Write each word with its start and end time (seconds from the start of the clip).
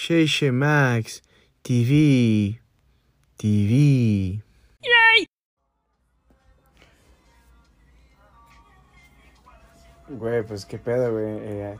Sheishe 0.00 0.50
Max 0.52 1.22
TV. 1.62 2.60
TV. 3.36 4.42
Güey, 10.08 10.42
pues 10.42 10.66
qué 10.66 10.78
pedo, 10.78 11.12
güey. 11.12 11.24
Eh, 11.40 11.76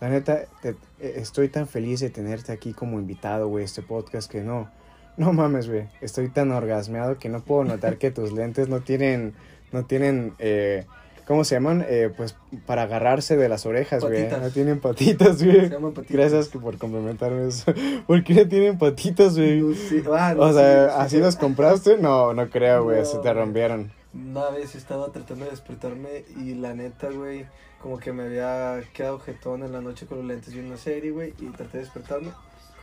la 0.00 0.08
neta, 0.08 0.46
te- 0.62 0.70
eh, 1.00 1.14
estoy 1.16 1.48
tan 1.48 1.68
feliz 1.68 2.00
de 2.00 2.10
tenerte 2.10 2.52
aquí 2.52 2.72
como 2.72 2.98
invitado, 2.98 3.48
güey, 3.48 3.64
este 3.64 3.82
podcast 3.82 4.30
que 4.30 4.40
no. 4.40 4.70
No 5.16 5.32
mames, 5.32 5.68
güey. 5.68 5.88
Estoy 6.00 6.28
tan 6.28 6.50
orgasmeado 6.52 7.18
que 7.18 7.28
no 7.28 7.40
puedo 7.44 7.64
notar 7.64 7.98
que 7.98 8.10
tus 8.10 8.32
lentes 8.32 8.68
no 8.68 8.80
tienen. 8.80 9.34
No 9.72 9.84
tienen. 9.84 10.34
Eh, 10.38 10.86
¿Cómo 11.28 11.44
se 11.44 11.54
llaman? 11.56 11.84
Eh, 11.86 12.10
pues 12.16 12.34
para 12.66 12.82
agarrarse 12.84 13.36
de 13.36 13.50
las 13.50 13.66
orejas, 13.66 14.02
güey. 14.02 14.28
No 14.28 14.48
tienen 14.50 14.80
patitas, 14.80 15.42
güey. 15.44 15.60
Se 15.60 15.68
llaman 15.68 15.92
patitas. 15.92 16.16
Gracias 16.16 16.48
que 16.48 16.58
por 16.58 16.78
complementarme 16.78 17.46
eso. 17.48 17.72
¿Por 18.06 18.24
qué 18.24 18.32
no 18.34 18.48
tienen 18.48 18.78
patitas, 18.78 19.36
güey? 19.36 19.60
No 19.60 19.74
sé, 19.74 20.02
ah, 20.10 20.32
no 20.34 20.42
O 20.42 20.52
sea. 20.54 21.00
¿así 21.02 21.18
los 21.18 21.36
compraste? 21.36 21.98
No, 21.98 22.32
no 22.32 22.48
creo, 22.48 22.84
güey. 22.84 23.04
Se 23.04 23.18
te 23.18 23.32
rompieron. 23.34 23.92
Una 24.14 24.48
vez 24.48 24.74
estaba 24.74 25.12
tratando 25.12 25.44
de 25.44 25.50
despertarme 25.50 26.24
y 26.42 26.54
la 26.54 26.72
neta, 26.72 27.10
güey, 27.10 27.44
como 27.82 27.98
que 27.98 28.10
me 28.10 28.22
había 28.22 28.80
quedado 28.94 29.18
jetón 29.20 29.62
en 29.62 29.72
la 29.72 29.82
noche 29.82 30.06
con 30.06 30.16
los 30.18 30.26
lentes 30.26 30.54
de 30.54 30.60
una 30.60 30.78
serie, 30.78 31.10
güey, 31.10 31.34
y 31.38 31.44
traté 31.50 31.76
de 31.76 31.84
despertarme, 31.84 32.30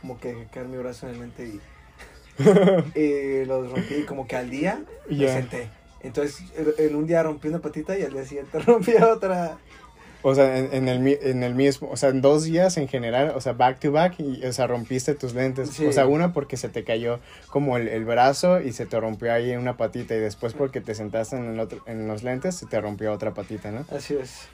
como 0.00 0.20
que 0.20 0.28
dejé 0.28 0.46
caer 0.52 0.68
mi 0.68 0.76
brazo 0.76 1.08
en 1.08 1.14
el 1.14 1.20
lente 1.20 1.48
y, 1.48 1.60
y 3.00 3.44
los 3.46 3.72
rompí, 3.72 3.94
y 3.96 4.02
como 4.04 4.28
que 4.28 4.36
al 4.36 4.48
día 4.50 4.80
me 5.10 5.16
Ya. 5.16 5.32
senté. 5.34 5.68
Entonces, 6.00 6.42
en 6.78 6.94
un 6.94 7.06
día 7.06 7.22
rompí 7.22 7.48
una 7.48 7.58
patita 7.60 7.98
y 7.98 8.02
al 8.02 8.12
día 8.12 8.24
siguiente 8.24 8.58
rompí 8.66 8.92
otra. 8.94 9.58
O 10.22 10.34
sea, 10.34 10.58
en, 10.58 10.70
en 10.72 10.88
el, 10.88 10.98
mi- 10.98 11.16
en 11.20 11.44
el 11.44 11.54
mismo, 11.54 11.88
o 11.90 11.96
sea, 11.96 12.08
en 12.08 12.20
dos 12.20 12.42
días 12.44 12.76
en 12.78 12.88
general, 12.88 13.32
o 13.36 13.40
sea, 13.40 13.52
back 13.52 13.78
to 13.78 13.92
back, 13.92 14.14
y, 14.18 14.44
o 14.44 14.52
sea, 14.52 14.66
rompiste 14.66 15.14
tus 15.14 15.34
lentes. 15.34 15.70
Sí. 15.70 15.86
O 15.86 15.92
sea, 15.92 16.06
una 16.06 16.32
porque 16.32 16.56
se 16.56 16.68
te 16.68 16.82
cayó 16.82 17.20
como 17.48 17.76
el, 17.76 17.86
el 17.86 18.04
brazo 18.04 18.60
y 18.60 18.72
se 18.72 18.86
te 18.86 18.98
rompió 18.98 19.32
ahí 19.32 19.54
una 19.54 19.76
patita, 19.76 20.16
y 20.16 20.18
después 20.18 20.52
porque 20.52 20.80
te 20.80 20.94
sentaste 20.96 21.36
en, 21.36 21.44
el 21.44 21.60
otro, 21.60 21.80
en 21.86 22.08
los 22.08 22.24
lentes, 22.24 22.56
se 22.56 22.66
te 22.66 22.80
rompió 22.80 23.12
otra 23.12 23.34
patita, 23.34 23.70
¿no? 23.70 23.84
Así 23.94 24.14
es. 24.20 24.48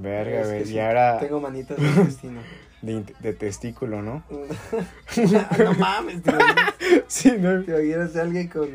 Verga, 0.00 0.46
güey. 0.46 0.64
sí, 0.64 0.74
Y 0.74 0.78
ahora 0.78 1.18
Tengo 1.18 1.40
manitas 1.40 1.76
de 1.78 2.04
destino. 2.04 2.40
de, 2.82 3.04
de 3.20 3.32
testículo, 3.32 4.02
¿no? 4.02 4.22
no 5.58 5.72
mames, 5.74 6.22
tío. 6.22 6.34
Sí, 7.08 7.32
¿no? 7.38 7.62
Te 7.64 7.70
imaginas 7.72 8.16
a 8.16 8.22
alguien 8.22 8.48
con. 8.48 8.68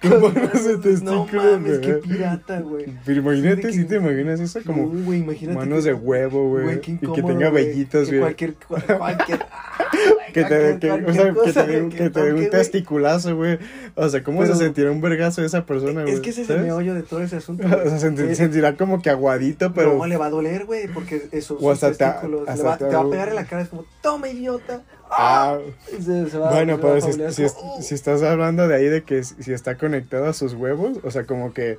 Con 0.00 0.22
manos 0.34 0.64
de 0.64 0.74
No 0.74 0.80
testículo, 0.80 1.42
mames, 1.42 1.78
qué 1.80 1.94
pirata, 1.94 2.60
güey. 2.60 2.86
Pero 3.04 3.20
imagínate, 3.20 3.62
que- 3.62 3.72
si 3.72 3.84
te 3.84 3.96
imaginas 3.96 4.38
eso 4.40 4.60
como 4.64 4.86
No, 4.92 5.04
güey, 5.04 5.18
imagínate 5.20 5.58
manos 5.58 5.82
que- 5.84 5.90
de 5.90 5.94
huevo, 5.94 6.50
güey. 6.50 6.76
Y 6.76 6.78
que 6.78 7.22
tenga 7.22 7.50
güey, 7.50 7.66
vellitos, 7.66 8.08
que 8.08 8.18
güey. 8.18 8.20
Cualquier, 8.20 8.54
cua- 8.58 8.96
cualquier, 8.98 9.40
ah, 9.50 9.88
Que 10.34 10.44
te, 10.44 10.78
que, 10.78 10.90
o 10.90 11.12
sea, 11.12 11.32
que 11.34 11.52
te 11.52 11.66
dé 11.66 11.82
un- 11.82 11.90
que 11.90 12.10
te 12.10 12.46
testiculazo, 12.48 13.36
güey. 13.36 13.58
O 13.94 14.08
sea, 14.08 14.22
¿cómo 14.22 14.40
Pero- 14.40 14.54
se 14.54 14.64
sentirá 14.64 14.90
un 14.90 15.00
vergazo 15.00 15.40
de 15.40 15.46
esa 15.46 15.66
persona, 15.66 16.02
güey? 16.02 16.14
Es 16.14 16.20
que 16.20 16.30
ese 16.30 16.42
es 16.42 16.50
el 16.50 16.60
meollo 16.62 16.94
de 16.94 17.02
todo 17.02 17.20
ese 17.22 17.36
asunto. 17.36 17.64
O 17.66 17.98
sea, 17.98 18.08
Eh, 18.10 18.34
sentirá 18.34 18.76
como 18.76 19.02
que 19.02 19.10
aguadito, 19.10 19.72
pero... 19.72 19.96
No, 19.96 20.06
le 20.06 20.16
va 20.16 20.26
a 20.26 20.30
doler, 20.30 20.64
güey, 20.66 20.88
porque 20.88 21.28
esos 21.32 21.58
O 21.62 21.70
hasta 21.70 21.92
te- 21.92 21.98
testículos. 21.98 22.44
le 22.46 22.50
hasta 22.50 22.64
va- 22.64 22.78
te- 22.78 22.84
te 22.86 22.94
va 22.96 23.02
a 23.02 23.10
pegar 23.10 23.28
en 23.28 23.34
la 23.34 23.44
cara, 23.44 23.62
es 23.62 23.68
como, 23.68 23.84
toma, 24.02 24.28
idiota. 24.28 24.82
Ah, 25.10 25.58
Y 25.98 26.02
se- 26.02 26.30
se 26.30 26.38
va- 26.38 26.50
bueno, 26.52 26.76
se 26.76 26.82
pero 26.82 27.00
si, 27.32 27.34
si, 27.34 27.44
"Oh". 27.60 27.78
si 27.82 27.94
estás 27.94 28.22
hablando 28.22 28.68
de 28.68 28.76
ahí 28.76 28.86
de 28.86 29.02
que 29.02 29.24
si 29.24 29.42
si 29.42 29.52
está 29.52 29.76
conectado 29.76 30.26
a 30.26 30.32
sus 30.32 30.54
huevos, 30.54 30.98
o 31.02 31.10
sea, 31.10 31.24
como 31.24 31.52
que... 31.52 31.78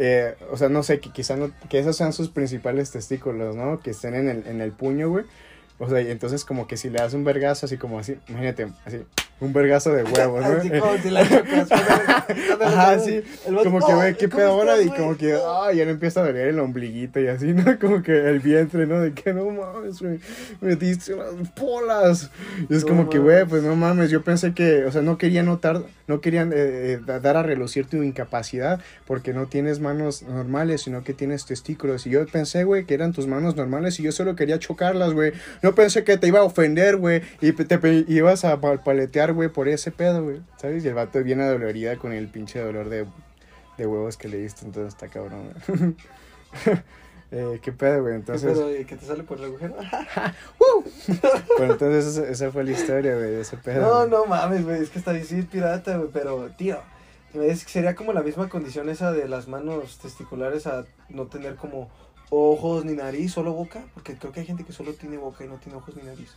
eh, 0.00 0.36
o 0.52 0.56
sea, 0.56 0.68
no 0.68 0.82
sé, 0.84 1.00
que 1.00 1.10
quizá 1.10 1.34
no, 1.36 1.50
que 1.68 1.80
esos 1.80 1.96
sean 1.96 2.12
sus 2.12 2.28
principales 2.28 2.92
testículos, 2.92 3.56
¿no? 3.56 3.80
Que 3.80 3.90
estén 3.90 4.14
en 4.14 4.28
el, 4.28 4.46
en 4.46 4.60
el 4.60 4.70
puño, 4.70 5.08
güey. 5.08 5.24
O 5.78 5.88
sea, 5.88 6.00
y 6.00 6.10
entonces 6.10 6.44
como 6.44 6.66
que 6.66 6.76
si 6.76 6.90
le 6.90 6.98
das 6.98 7.14
un 7.14 7.24
vergazo 7.24 7.66
así 7.66 7.76
como 7.76 7.98
así, 7.98 8.16
imagínate, 8.28 8.68
así, 8.84 8.98
un 9.40 9.52
vergazo 9.52 9.92
de 9.92 10.02
huevos, 10.02 10.42
¿no? 10.42 10.48
Así 10.58 10.68
como 10.70 10.98
si 10.98 11.10
la 11.10 11.22
chocas. 11.28 11.68
Ajá, 12.60 12.98
sí. 12.98 13.22
Como 13.62 13.78
que, 13.78 13.92
"Oh, 13.92 13.96
güey, 13.96 14.16
qué 14.16 14.28
¿cómo 14.28 14.36
pedo 14.42 14.48
ahora. 14.52 14.80
Y 14.82 14.86
güey?" 14.86 14.98
como 14.98 15.16
que, 15.16 15.34
ah, 15.34 15.72
ya 15.72 15.84
le 15.84 15.92
empieza 15.92 16.20
a 16.20 16.26
doler 16.26 16.48
el 16.48 16.58
ombliguito 16.58 17.20
y 17.20 17.28
así, 17.28 17.52
¿no? 17.52 17.78
Como 17.80 18.02
que 18.02 18.12
el 18.28 18.40
vientre, 18.40 18.86
¿no? 18.86 19.00
De 19.00 19.12
que 19.12 19.32
no 19.32 19.48
mames, 19.50 20.00
güey, 20.02 20.18
me 20.60 20.74
diste 20.76 21.14
unas 21.14 21.48
polas. 21.50 22.30
Y 22.68 22.74
es 22.74 22.82
No 22.82 22.88
como 22.88 23.10
que, 23.10 23.18
güey, 23.20 23.44
pues 23.44 23.62
no 23.62 23.76
mames. 23.76 24.10
Yo 24.10 24.22
pensé 24.22 24.54
que, 24.54 24.84
o 24.84 24.90
sea, 24.92 25.02
no 25.02 25.18
quería 25.18 25.42
notar, 25.44 25.82
no 26.08 26.20
querían 26.20 26.52
eh, 26.52 26.56
eh, 26.56 27.00
da- 27.06 27.20
dar 27.20 27.36
a 27.36 27.42
relucir 27.44 27.86
tu 27.86 28.02
incapacidad 28.02 28.80
porque 29.06 29.32
no 29.32 29.46
tienes 29.46 29.78
manos 29.78 30.22
normales, 30.22 30.82
sino 30.82 31.04
que 31.04 31.14
tienes 31.14 31.46
testículos. 31.46 32.06
Y 32.06 32.10
yo 32.10 32.26
pensé, 32.26 32.64
güey, 32.64 32.84
que 32.86 32.94
eran 32.94 33.12
tus 33.12 33.28
manos 33.28 33.54
normales 33.54 34.00
y 34.00 34.02
yo 34.02 34.10
solo 34.12 34.34
quería 34.34 34.58
chocarlas, 34.58 35.12
güey. 35.12 35.32
No 35.62 35.67
pensé 35.74 36.04
que 36.04 36.16
te 36.18 36.26
iba 36.28 36.40
a 36.40 36.44
ofender, 36.44 36.96
güey, 36.96 37.22
y 37.40 37.52
te 37.52 38.04
ibas 38.08 38.44
a 38.44 38.60
pal- 38.60 38.82
paletear, 38.82 39.32
güey, 39.32 39.48
por 39.48 39.68
ese 39.68 39.90
pedo, 39.90 40.24
güey. 40.24 40.40
¿Sabes? 40.56 40.84
Y 40.84 40.88
el 40.88 40.94
vato 40.94 41.22
viene 41.22 41.44
adolorida 41.44 41.96
con 41.96 42.12
el 42.12 42.28
pinche 42.28 42.60
dolor 42.60 42.88
de, 42.88 43.06
de 43.76 43.86
huevos 43.86 44.16
que 44.16 44.28
le 44.28 44.38
diste, 44.38 44.64
entonces 44.66 44.94
está 44.94 45.08
cabrón, 45.08 45.52
güey. 45.66 45.94
eh, 47.30 47.58
¿Qué 47.62 47.72
pedo, 47.72 48.02
güey? 48.02 48.12
¿Qué 48.14 48.18
Entonces, 48.18 48.52
pedo, 48.52 48.76
y 48.78 48.84
que 48.84 48.96
te 48.96 49.06
sale 49.06 49.22
por 49.22 49.38
el 49.38 49.44
agujero? 49.46 49.74
bueno, 51.58 51.72
entonces 51.72 52.16
esa, 52.16 52.50
fue 52.50 52.64
la 52.64 52.70
historia, 52.72 53.14
güey, 53.14 53.30
de 53.30 53.40
ese 53.40 53.56
pedo. 53.56 53.82
No, 53.82 53.96
güey. 53.98 54.10
no 54.10 54.26
mames, 54.26 54.64
güey, 54.64 54.82
es 54.82 54.90
que 54.90 54.98
está 54.98 55.12
difícil 55.12 55.46
pirata, 55.46 55.96
güey, 55.96 56.10
pero, 56.12 56.48
tío, 56.56 56.78
es 57.34 57.64
que 57.64 57.70
sería 57.70 57.94
como 57.94 58.12
la 58.12 58.22
misma 58.22 58.48
condición 58.48 58.88
esa 58.88 59.12
de 59.12 59.28
las 59.28 59.48
manos 59.48 59.98
testiculares 59.98 60.66
a 60.66 60.84
no 61.08 61.26
tener 61.26 61.56
como 61.56 61.90
ojos 62.30 62.84
ni 62.84 62.94
nariz, 62.94 63.32
solo 63.32 63.52
boca, 63.52 63.84
porque 63.94 64.16
creo 64.16 64.32
que 64.32 64.40
hay 64.40 64.46
gente 64.46 64.64
que 64.64 64.72
solo 64.72 64.92
tiene 64.94 65.16
boca 65.16 65.44
y 65.44 65.48
no 65.48 65.56
tiene 65.56 65.78
ojos 65.78 65.96
ni 65.96 66.02
nariz. 66.02 66.34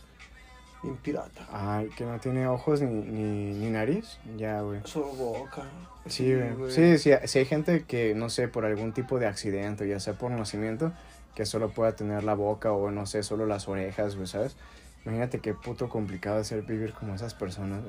Bien 0.82 0.96
pirata. 0.96 1.46
Ay, 1.52 1.90
que 1.96 2.04
no 2.04 2.18
tiene 2.18 2.46
ojos 2.48 2.80
ni, 2.80 2.90
ni, 2.90 3.54
ni 3.54 3.70
nariz. 3.70 4.18
Ya, 4.36 4.62
güey. 4.62 4.80
Solo 4.84 5.08
boca. 5.12 5.62
Sí, 6.06 6.34
güey. 6.34 6.72
Sí, 6.72 6.98
sí, 6.98 7.12
sí 7.24 7.38
hay 7.38 7.44
gente 7.44 7.84
que, 7.84 8.14
no 8.14 8.30
sé, 8.30 8.48
por 8.48 8.64
algún 8.64 8.92
tipo 8.92 9.20
de 9.20 9.26
accidente, 9.26 9.86
ya 9.86 10.00
sea 10.00 10.14
por 10.14 10.32
nacimiento, 10.32 10.92
que 11.36 11.46
solo 11.46 11.70
pueda 11.70 11.94
tener 11.94 12.24
la 12.24 12.34
boca 12.34 12.72
o, 12.72 12.90
no 12.90 13.06
sé, 13.06 13.22
solo 13.22 13.46
las 13.46 13.68
orejas, 13.68 14.16
güey, 14.16 14.26
¿sabes? 14.26 14.56
Imagínate 15.04 15.38
qué 15.38 15.54
puto 15.54 15.88
complicado 15.88 16.40
es 16.40 16.48
ser 16.48 16.62
vivir 16.62 16.92
como 16.94 17.14
esas 17.14 17.34
personas. 17.34 17.80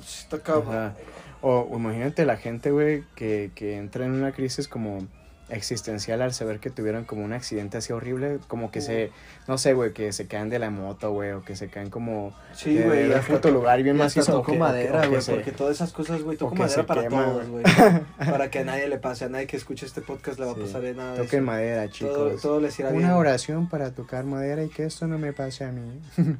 Sí, 0.00 0.22
Está 0.22 0.40
cabrón. 0.40 0.94
O, 1.42 1.68
o 1.70 1.76
imagínate 1.76 2.24
la 2.24 2.36
gente, 2.36 2.70
güey, 2.70 3.04
que, 3.14 3.50
que 3.54 3.76
entra 3.76 4.06
en 4.06 4.12
una 4.12 4.32
crisis 4.32 4.68
como 4.68 5.06
existencial 5.50 6.20
al 6.22 6.32
saber 6.34 6.60
que 6.60 6.70
tuvieron 6.70 7.04
como 7.04 7.24
un 7.24 7.32
accidente 7.32 7.78
así 7.78 7.92
horrible, 7.92 8.38
como 8.48 8.70
que 8.70 8.80
se, 8.80 9.10
no 9.46 9.56
sé, 9.58 9.72
güey, 9.74 9.92
que 9.92 10.12
se 10.12 10.26
caen 10.26 10.50
de 10.50 10.58
la 10.58 10.70
moto, 10.70 11.12
güey, 11.12 11.32
o 11.32 11.42
que 11.42 11.56
se 11.56 11.68
caen 11.68 11.90
como 11.90 12.34
Sí, 12.52 12.74
de- 12.74 12.84
güey. 12.84 13.08
de 13.08 13.16
puto 13.20 13.40
to- 13.40 13.50
lugar 13.50 13.82
bien 13.82 13.96
y 13.96 13.98
macizo. 14.00 14.32
o 14.32 14.36
tocó 14.40 14.52
que- 14.52 14.58
madera, 14.58 15.06
güey, 15.06 15.22
porque 15.26 15.52
todas 15.52 15.76
esas 15.76 15.92
cosas, 15.92 16.22
güey, 16.22 16.36
toco 16.36 16.54
madera 16.54 16.84
para 16.86 17.02
quema, 17.02 17.24
todos, 17.24 17.48
güey. 17.48 17.64
para 18.18 18.50
que 18.50 18.58
a 18.60 18.64
nadie 18.64 18.88
le 18.88 18.98
pase, 18.98 19.24
a 19.24 19.28
nadie 19.28 19.46
que 19.46 19.56
escuche 19.56 19.86
este 19.86 20.02
podcast 20.02 20.38
le 20.38 20.46
va 20.46 20.52
a 20.52 20.54
pasar 20.56 20.82
nada. 20.94 21.12
de 21.14 21.22
Toquen 21.24 21.40
eso. 21.40 21.46
madera, 21.46 21.82
Todo, 21.84 21.92
chicos. 21.92 22.42
todo 22.42 22.60
les 22.60 22.78
irá 22.78 22.90
bien. 22.90 23.04
Una 23.04 23.16
oración 23.16 23.68
para 23.68 23.92
tocar 23.92 24.24
madera 24.24 24.62
y 24.64 24.68
que 24.68 24.84
esto 24.84 25.06
no 25.06 25.18
me 25.18 25.32
pase 25.32 25.64
a 25.64 25.72
mí. 25.72 26.00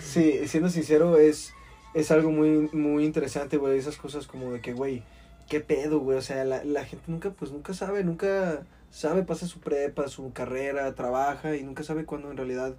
Sí, 0.00 0.46
siendo 0.46 0.68
sincero, 0.68 1.18
es, 1.18 1.52
es 1.94 2.10
algo 2.10 2.30
muy, 2.30 2.68
muy 2.72 3.04
interesante, 3.04 3.56
güey, 3.56 3.78
esas 3.78 3.96
cosas 3.96 4.26
como 4.26 4.52
de 4.52 4.60
que, 4.60 4.72
güey, 4.72 5.02
qué 5.48 5.60
pedo, 5.60 6.00
güey, 6.00 6.18
o 6.18 6.22
sea, 6.22 6.44
la, 6.44 6.64
la 6.64 6.84
gente 6.84 7.04
nunca, 7.08 7.30
pues 7.30 7.50
nunca 7.52 7.74
sabe, 7.74 8.04
nunca 8.04 8.62
sabe, 8.90 9.22
pasa 9.22 9.46
su 9.46 9.60
prepa, 9.60 10.08
su 10.08 10.32
carrera, 10.32 10.94
trabaja 10.94 11.56
y 11.56 11.62
nunca 11.62 11.82
sabe 11.82 12.04
cuándo 12.04 12.30
en 12.30 12.36
realidad 12.36 12.74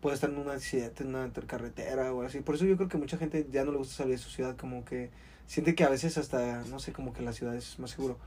puede 0.00 0.14
estar 0.14 0.30
en 0.30 0.38
un 0.38 0.50
accidente, 0.50 1.02
en 1.02 1.14
una 1.14 1.30
carretera 1.46 2.12
o 2.12 2.22
así. 2.22 2.40
Por 2.40 2.54
eso 2.56 2.64
yo 2.66 2.76
creo 2.76 2.88
que 2.88 2.98
mucha 2.98 3.16
gente 3.18 3.46
ya 3.50 3.64
no 3.64 3.72
le 3.72 3.78
gusta 3.78 3.94
salir 3.94 4.12
de 4.16 4.22
su 4.22 4.30
ciudad, 4.30 4.56
como 4.56 4.84
que 4.84 5.10
siente 5.46 5.74
que 5.74 5.84
a 5.84 5.88
veces 5.88 6.18
hasta, 6.18 6.62
no 6.70 6.78
sé, 6.78 6.92
como 6.92 7.12
que 7.12 7.22
la 7.22 7.32
ciudad 7.32 7.54
es 7.54 7.78
más 7.78 7.90
seguro. 7.90 8.18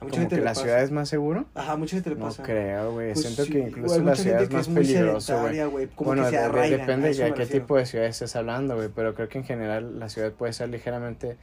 A 0.00 0.04
mucha 0.04 0.16
Como 0.16 0.22
gente 0.22 0.36
que 0.36 0.40
le 0.40 0.44
la 0.44 0.50
pasa. 0.50 0.62
ciudad 0.62 0.82
es 0.82 0.90
más 0.90 1.08
seguro. 1.08 1.46
Ajá, 1.54 1.76
mucha 1.76 1.96
gente 1.96 2.10
le 2.10 2.16
No 2.16 2.24
pasa. 2.26 2.42
creo, 2.42 2.92
güey. 2.92 3.12
Pues 3.12 3.22
Siento 3.22 3.44
sí, 3.44 3.52
que 3.52 3.58
incluso 3.60 4.02
la 4.02 4.16
ciudad 4.16 4.42
es 4.42 4.50
más 4.50 4.68
muy 4.68 4.82
peligroso, 4.82 5.40
güey. 5.40 5.88
Bueno, 5.96 6.24
que 6.24 6.30
se 6.30 6.38
arraigan, 6.38 6.80
depende 6.80 7.08
de 7.14 7.14
qué 7.16 7.44
refiero. 7.44 7.60
tipo 7.62 7.76
de 7.76 7.86
ciudad 7.86 8.06
estés 8.06 8.34
hablando, 8.36 8.74
güey. 8.74 8.88
Pero 8.94 9.14
creo 9.14 9.28
que 9.28 9.38
en 9.38 9.44
general 9.44 9.98
la 10.00 10.08
ciudad 10.08 10.32
puede 10.32 10.52
ser 10.52 10.68
ligeramente 10.68 11.36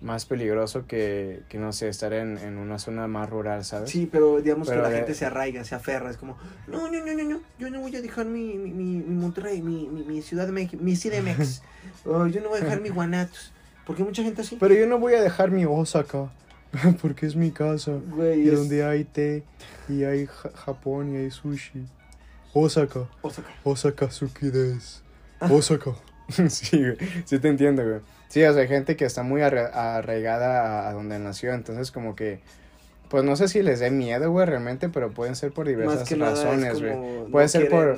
más 0.00 0.26
peligroso 0.26 0.86
que, 0.86 1.42
que 1.48 1.58
no 1.58 1.72
sé, 1.72 1.88
estar 1.88 2.12
en, 2.12 2.36
en 2.38 2.58
una 2.58 2.78
zona 2.78 3.06
más 3.08 3.30
rural, 3.30 3.64
¿sabes? 3.64 3.90
Sí, 3.90 4.06
pero 4.10 4.40
digamos 4.42 4.68
Pero 4.68 4.80
que 4.80 4.88
la 4.88 4.90
de- 4.90 4.96
gente 4.98 5.14
se 5.14 5.24
arraiga, 5.26 5.64
se 5.64 5.74
aferra, 5.74 6.10
es 6.10 6.16
como, 6.18 6.36
no, 6.66 6.90
no, 6.90 7.04
no, 7.04 7.14
no, 7.14 7.24
no, 7.24 7.40
yo 7.58 7.70
no 7.70 7.80
voy 7.80 7.96
a 7.96 8.02
dejar 8.02 8.26
mi, 8.26 8.54
mi, 8.58 8.70
mi, 8.70 8.96
mi 8.96 9.14
Monterrey, 9.14 9.62
mi, 9.62 9.88
mi, 9.88 10.02
mi 10.04 10.20
Ciudad 10.22 10.46
de 10.46 10.52
México, 10.52 10.82
mi 10.82 10.94
CDMX, 10.96 11.62
o 12.04 12.26
yo 12.26 12.40
no 12.42 12.48
voy 12.50 12.58
a 12.60 12.64
dejar 12.64 12.80
mi 12.82 12.90
Guanatos, 12.90 13.52
porque 13.86 14.04
mucha 14.04 14.22
gente 14.22 14.42
así, 14.42 14.56
Pero 14.60 14.74
yo 14.74 14.86
no 14.86 14.98
voy 14.98 15.14
a 15.14 15.22
dejar 15.22 15.50
mi 15.50 15.64
Osaka, 15.64 16.30
porque 17.00 17.24
es 17.26 17.36
mi 17.36 17.50
casa. 17.50 17.92
güey, 18.10 18.42
Y 18.42 18.48
es- 18.48 18.58
donde 18.58 18.84
hay 18.84 19.04
té, 19.04 19.42
y 19.88 20.04
hay 20.04 20.26
ja- 20.26 20.50
Japón, 20.54 21.14
y 21.14 21.16
hay 21.18 21.30
sushi. 21.30 21.86
Osaka, 22.52 23.08
Osaka. 23.22 23.48
Osaka 23.64 24.10
Suki 24.10 24.50
des. 24.50 25.02
Osaka. 25.40 25.90
sí, 26.48 26.78
güey. 26.78 26.96
Sí 27.24 27.38
te 27.38 27.48
entiendo, 27.48 27.84
güey. 27.84 28.00
Sí, 28.28 28.42
o 28.42 28.52
sea, 28.52 28.62
hay 28.62 28.68
gente 28.68 28.96
que 28.96 29.04
está 29.04 29.22
muy 29.22 29.42
arra- 29.42 29.96
arraigada 29.96 30.88
a, 30.88 30.92
donde 30.92 31.18
nació, 31.18 31.52
entonces 31.54 31.90
como 31.90 32.16
que... 32.16 32.40
Pues 33.08 33.22
no 33.22 33.36
sé 33.36 33.48
si 33.48 33.62
les 33.62 33.80
dé 33.80 33.90
miedo, 33.90 34.30
güey, 34.32 34.46
realmente, 34.46 34.88
pero 34.88 35.12
pueden 35.12 35.36
ser 35.36 35.52
por 35.52 35.68
diversas 35.68 36.10
razones, 36.18 36.80
güey. 36.80 36.94
Puede 37.30 37.44
no 37.44 37.48
ser 37.48 37.68
por- 37.68 37.96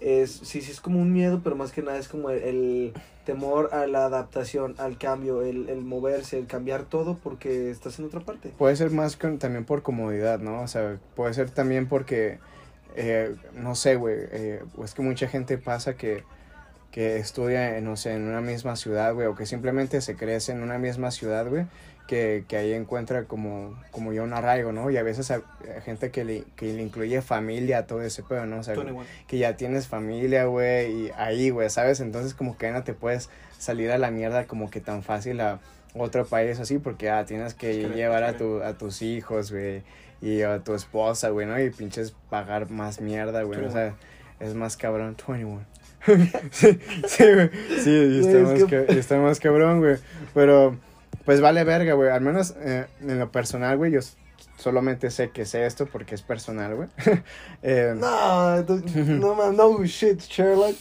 es, 0.00 0.30
sí, 0.30 0.62
sí, 0.62 0.70
es 0.70 0.80
como 0.80 1.00
un 1.00 1.12
miedo, 1.12 1.40
pero 1.42 1.56
más 1.56 1.72
que 1.72 1.82
nada 1.82 1.98
es 1.98 2.08
como 2.08 2.30
el, 2.30 2.92
temor 3.28 3.74
a 3.74 3.86
la 3.86 4.06
adaptación, 4.06 4.74
al 4.78 4.96
cambio, 4.96 5.42
el, 5.42 5.68
el, 5.68 5.82
moverse, 5.82 6.38
el 6.38 6.46
cambiar 6.46 6.84
todo 6.84 7.18
porque 7.22 7.70
estás 7.70 7.98
en 7.98 8.06
otra 8.06 8.20
parte. 8.20 8.54
Puede 8.56 8.74
ser 8.74 8.90
más 8.90 9.18
también 9.38 9.66
por 9.66 9.82
comodidad, 9.82 10.38
¿no? 10.38 10.62
O 10.62 10.66
sea, 10.66 10.98
puede 11.14 11.34
ser 11.34 11.50
también 11.50 11.88
porque, 11.88 12.38
eh, 12.96 13.34
no 13.54 13.74
sé, 13.74 13.96
güey, 13.96 14.16
eh, 14.32 14.62
es 14.82 14.94
que 14.94 15.02
mucha 15.02 15.28
gente 15.28 15.58
pasa 15.58 15.94
que, 15.94 16.22
que 16.90 17.18
estudia, 17.18 17.80
no 17.80 17.96
sé, 17.96 18.14
en 18.14 18.26
una 18.26 18.40
misma 18.40 18.76
ciudad, 18.76 19.14
güey, 19.14 19.26
o 19.26 19.34
que 19.34 19.46
simplemente 19.46 20.00
se 20.00 20.16
crece 20.16 20.52
en 20.52 20.62
una 20.62 20.78
misma 20.78 21.10
ciudad, 21.10 21.46
güey, 21.46 21.66
que, 22.06 22.44
que, 22.48 22.56
ahí 22.56 22.72
encuentra 22.72 23.24
como, 23.24 23.78
como 23.90 24.14
ya 24.14 24.22
un 24.22 24.32
arraigo, 24.32 24.72
¿no? 24.72 24.90
Y 24.90 24.96
a 24.96 25.02
veces 25.02 25.30
hay, 25.30 25.42
gente 25.84 26.10
que 26.10 26.24
le, 26.24 26.44
que 26.56 26.72
le 26.72 26.82
incluye 26.82 27.20
familia, 27.20 27.86
todo 27.86 28.00
ese 28.00 28.22
pedo, 28.22 28.46
¿no? 28.46 28.60
O 28.60 28.62
sea, 28.62 28.74
que 29.26 29.38
ya 29.38 29.56
tienes 29.56 29.86
familia, 29.86 30.46
güey, 30.46 30.90
y 30.90 31.10
ahí, 31.16 31.50
güey, 31.50 31.68
¿sabes? 31.68 32.00
Entonces 32.00 32.32
como 32.32 32.56
que 32.56 32.70
no 32.70 32.82
te 32.82 32.94
puedes 32.94 33.28
salir 33.58 33.90
a 33.90 33.98
la 33.98 34.10
mierda 34.10 34.46
como 34.46 34.70
que 34.70 34.80
tan 34.80 35.02
fácil 35.02 35.40
a 35.40 35.60
otro 35.94 36.24
país 36.24 36.58
así, 36.58 36.78
porque 36.78 37.10
ah, 37.10 37.26
tienes 37.26 37.52
que 37.54 37.88
llevar 37.90 38.24
a, 38.24 38.36
tu, 38.36 38.62
a 38.62 38.78
tus 38.78 39.02
hijos, 39.02 39.52
güey, 39.52 39.82
y 40.22 40.42
a 40.42 40.60
tu 40.60 40.74
esposa, 40.74 41.28
güey, 41.28 41.46
¿no? 41.46 41.60
Y 41.60 41.70
pinches 41.70 42.14
pagar 42.30 42.70
más 42.70 43.02
mierda, 43.02 43.42
güey, 43.42 43.62
o 43.62 43.70
sea, 43.70 43.94
es 44.40 44.54
más 44.54 44.78
cabrón, 44.78 45.16
21. 45.26 45.60
Sí, 46.50 46.78
sí, 47.06 47.24
güey, 47.32 47.50
sí, 47.82 48.20
está, 48.20 48.38
más, 48.38 48.72
está 48.90 49.18
más 49.18 49.40
cabrón, 49.40 49.80
güey, 49.80 49.96
pero 50.34 50.76
pues 51.24 51.40
vale 51.40 51.62
verga, 51.64 51.92
güey. 51.92 52.10
Al 52.10 52.22
menos 52.22 52.54
eh, 52.60 52.86
en 53.02 53.18
lo 53.18 53.30
personal, 53.30 53.76
güey, 53.76 53.92
yo 53.92 54.00
solamente 54.56 55.10
sé 55.10 55.30
que 55.30 55.44
sé 55.44 55.66
esto 55.66 55.86
porque 55.86 56.14
es 56.14 56.22
personal, 56.22 56.74
güey. 56.74 56.88
eh, 57.62 57.94
no, 57.96 58.62
no, 59.36 59.52
no 59.52 59.84
shit, 59.84 60.20
Sherlock. 60.20 60.76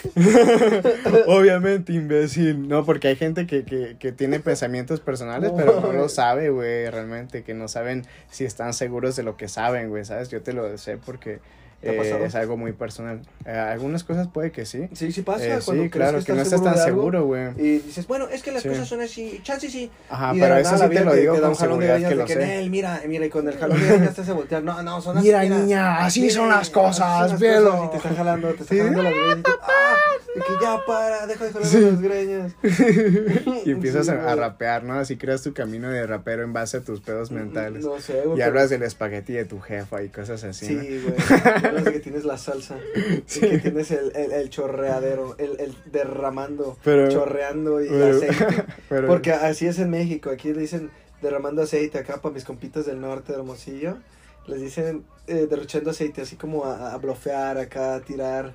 Obviamente, 1.27 1.93
imbécil. 1.93 2.67
No, 2.67 2.85
porque 2.85 3.09
hay 3.09 3.15
gente 3.15 3.45
que, 3.45 3.65
que, 3.65 3.97
que 3.99 4.11
tiene 4.11 4.39
pensamientos 4.39 4.99
personales, 4.99 5.51
pero 5.55 5.81
no 5.81 5.91
lo 5.91 6.07
sabe, 6.09 6.49
güey, 6.49 6.89
realmente, 6.89 7.43
que 7.43 7.53
no 7.53 7.67
saben 7.67 8.05
si 8.29 8.45
están 8.45 8.73
seguros 8.73 9.15
de 9.15 9.23
lo 9.23 9.37
que 9.37 9.47
saben, 9.47 9.89
güey, 9.89 10.05
¿sabes? 10.05 10.29
Yo 10.29 10.41
te 10.41 10.53
lo 10.53 10.77
sé 10.77 10.97
porque 10.97 11.39
eh, 11.81 12.23
es 12.25 12.35
algo 12.35 12.57
muy 12.57 12.71
personal. 12.73 13.21
Eh, 13.45 13.51
algunas 13.51 14.03
cosas 14.03 14.27
puede 14.27 14.51
que 14.51 14.65
sí. 14.65 14.87
Sí, 14.93 15.11
sí 15.11 15.21
pasa. 15.21 15.45
Eh, 15.45 15.61
sí, 15.61 15.89
claro, 15.89 16.23
que, 16.23 16.33
no 16.33 16.41
estás 16.41 16.63
tan 16.63 16.77
seguro, 16.77 17.25
güey. 17.25 17.49
Y 17.57 17.79
dices, 17.79 18.07
bueno, 18.07 18.27
es 18.29 18.41
que 18.41 18.51
las 18.51 18.63
cosas 18.63 18.87
son 18.87 19.01
así, 19.01 19.39
chance 19.43 19.69
sí. 19.69 19.91
Ajá, 20.09 20.33
pero 20.37 20.57
eso 20.57 20.77
sí 20.77 20.89
te 20.89 21.05
lo 21.05 21.13
digo 21.13 21.39
con 21.39 21.55
seguridad 21.55 21.99
que, 22.07 22.15
lo 22.15 22.25
que 22.25 22.33
sé. 22.33 22.59
Él, 22.59 22.69
mira, 22.71 23.01
mira, 23.07 23.25
y 23.25 23.29
con 23.29 23.47
el 23.47 23.57
jalón 23.57 23.79
de 23.79 23.87
ya 23.87 24.05
estás 24.05 24.27
a 24.29 24.33
voltear. 24.33 24.63
No, 24.63 24.81
no, 24.81 25.01
son 25.01 25.17
así. 25.17 25.27
Mira, 25.27 25.43
niña, 25.43 26.03
así 26.03 26.29
son 26.29 26.49
las 26.49 26.69
cosas, 26.69 27.39
velo. 27.39 27.85
Y 27.85 27.91
te 27.91 27.97
está 27.97 28.09
jalando, 28.15 28.53
te 28.53 28.63
está 28.63 28.75
jalando 28.75 29.03
las 29.03 29.13
greñas. 29.13 29.43
¡Ah! 29.61 29.97
Y 30.35 30.39
que 30.39 30.53
ya 30.61 30.79
para, 30.85 31.25
deja 31.25 31.45
de 31.45 31.51
jalar 31.51 31.73
las 31.73 32.01
greñas. 32.01 32.55
y 33.65 33.71
empiezas 33.71 34.09
a, 34.09 34.35
rapear, 34.35 34.83
¿no? 34.83 34.93
Así 34.93 35.17
creas 35.17 35.41
tu 35.41 35.53
camino 35.53 35.89
de 35.89 36.05
rapero 36.05 36.43
en 36.43 36.53
base 36.53 36.77
a 36.77 36.81
tus 36.81 37.01
pedos 37.01 37.31
mentales. 37.31 37.83
No 37.83 37.99
sé, 37.99 38.21
güey. 38.23 38.37
Y 38.37 38.41
hablas 38.41 38.69
del 38.69 38.83
espagueti 38.83 39.33
de 39.33 39.45
tu 39.45 39.59
jefa 39.59 40.03
y 40.03 40.09
cosas 40.09 40.43
así. 40.43 40.67
Sí, 40.67 41.03
güey. 41.03 41.15
De 41.71 41.83
que 41.93 41.99
tienes 41.99 42.25
las 42.25 42.41
salsa. 42.41 42.77
Sí. 43.25 43.41
que 43.41 43.59
tienes 43.59 43.91
el, 43.91 44.15
el, 44.15 44.31
el 44.31 44.49
chorreadero, 44.49 45.35
el, 45.37 45.59
el, 45.59 45.75
derramando, 45.91 46.77
chorreando 46.83 47.83
y 47.83 47.87
aceite. 47.89 48.65
Porque 49.07 49.31
así 49.31 49.67
es 49.67 49.79
en 49.79 49.89
México. 49.89 50.29
Aquí 50.29 50.53
le 50.53 50.61
dicen 50.61 50.89
derramando 51.21 51.61
aceite 51.61 51.97
acá 51.97 52.21
para 52.21 52.33
mis 52.33 52.43
compitas 52.43 52.85
del 52.85 53.01
norte 53.01 53.33
de 53.33 53.39
Hermosillo. 53.39 53.97
Les 54.47 54.61
dicen 54.61 55.03
eh, 55.27 55.47
derrochando 55.49 55.89
aceite, 55.91 56.21
así 56.21 56.37
como 56.37 56.65
a, 56.65 56.93
a 56.93 56.97
blofear 56.97 57.57
acá, 57.57 57.95
a 57.95 57.99
tirar, 57.99 58.53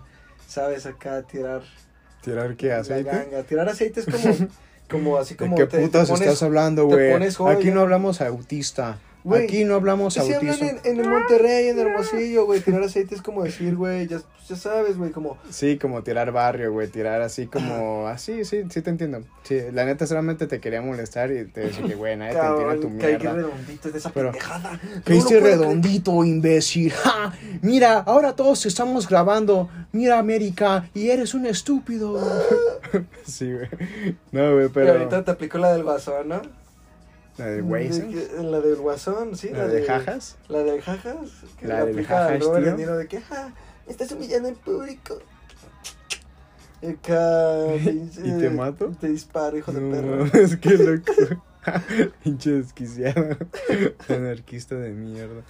¿sabes? 0.48 0.86
Acá, 0.86 1.18
a 1.18 1.22
tirar. 1.22 1.62
¿Tirar 2.22 2.56
qué? 2.56 2.72
¿Aceite? 2.72 3.10
Ganga. 3.10 3.42
Tirar 3.42 3.68
aceite 3.68 4.00
es 4.00 4.06
como, 4.06 4.48
como 4.88 5.16
así 5.18 5.34
como. 5.34 5.56
¿De 5.56 5.68
qué 5.68 5.78
putas 5.78 6.08
estás 6.08 6.42
hablando, 6.42 6.86
güey? 6.86 7.12
Aquí 7.48 7.70
no 7.70 7.82
hablamos 7.82 8.20
autista. 8.20 8.98
Aquí 9.30 9.64
no 9.64 9.76
hablamos 9.76 10.18
autismo. 10.18 10.40
Si 10.40 10.48
hablan 10.48 10.80
en, 10.84 11.00
en, 11.00 11.10
Monterrey, 11.10 11.68
en 11.68 11.78
Hermosillo, 11.78 12.44
güey, 12.44 12.60
tirar 12.60 12.82
aceite 12.82 13.14
es 13.14 13.22
como 13.22 13.44
decir, 13.44 13.76
güey, 13.76 14.08
ya, 14.08 14.18
pues, 14.18 14.48
ya 14.48 14.56
sabes, 14.56 14.98
güey, 14.98 15.12
como... 15.12 15.38
Sí, 15.50 15.78
como 15.78 16.02
tirar 16.02 16.32
barrio, 16.32 16.72
güey, 16.72 16.88
tirar 16.88 17.22
así 17.22 17.46
como... 17.46 18.08
Así, 18.08 18.44
sí, 18.44 18.64
sí 18.68 18.82
te 18.82 18.90
entiendo. 18.90 19.22
Sí, 19.44 19.60
la 19.72 19.84
neta 19.84 20.06
solamente 20.06 20.46
te 20.46 20.60
quería 20.60 20.82
molestar 20.82 21.30
y 21.30 21.44
te 21.44 21.60
decía 21.60 21.86
que, 21.86 21.94
güey, 21.94 22.16
nadie 22.16 22.34
te 22.34 22.46
entiende 22.46 22.76
tu 22.78 22.90
mierda. 22.90 23.18
Que 23.18 23.28
redondito 23.28 23.90
de 23.90 23.98
esa 23.98 24.10
Pero, 24.10 24.32
pendejada. 24.32 24.80
Que 25.04 25.40
redondito, 25.40 26.24
imbécil. 26.24 26.90
¡Ja! 26.92 27.32
Mira, 27.60 27.98
ahora 27.98 28.34
todos 28.34 28.66
estamos 28.66 29.08
grabando. 29.08 29.68
Mira, 29.92 30.18
América, 30.18 30.90
y 30.94 31.10
eres 31.10 31.34
un 31.34 31.46
estúpido. 31.46 32.20
sí, 33.24 33.52
güey. 33.52 33.68
No, 34.32 34.54
güey, 34.54 34.68
pero... 34.68 34.86
Y 34.86 34.90
ahorita 34.90 35.24
te 35.24 35.30
aplicó 35.30 35.58
la 35.58 35.72
del 35.72 35.84
vaso, 35.84 36.24
¿no? 36.24 36.61
La 37.38 37.46
de 37.46 37.62
Wason. 37.62 38.50
La 38.50 38.60
del 38.60 38.76
Guasón, 38.76 39.36
sí. 39.36 39.48
La, 39.50 39.66
de, 39.66 39.84
Jajas. 39.84 40.36
La 40.48 40.62
de 40.62 40.80
Jajas. 40.82 41.16
Que 41.58 41.66
la 41.66 41.84
de 41.84 42.04
Jajas, 42.04 42.38
tío. 42.38 42.96
de 42.96 43.08
que, 43.08 43.20
ja, 43.20 43.54
me 43.86 43.92
estás 43.92 44.12
humillando 44.12 44.48
en 44.48 44.54
público. 44.56 45.18
¿Y 46.82 46.92
te 46.94 48.50
mato? 48.50 48.94
Te 49.00 49.08
disparo, 49.08 49.56
hijo 49.56 49.72
de 49.72 49.80
perro. 49.80 50.24
Es 50.26 50.56
que 50.56 50.70
loco. 50.70 51.12
Pinche 52.24 52.50
desquiciado. 52.50 53.36
Anarquista 54.08 54.74
de 54.74 54.90
mierda. 54.90 55.42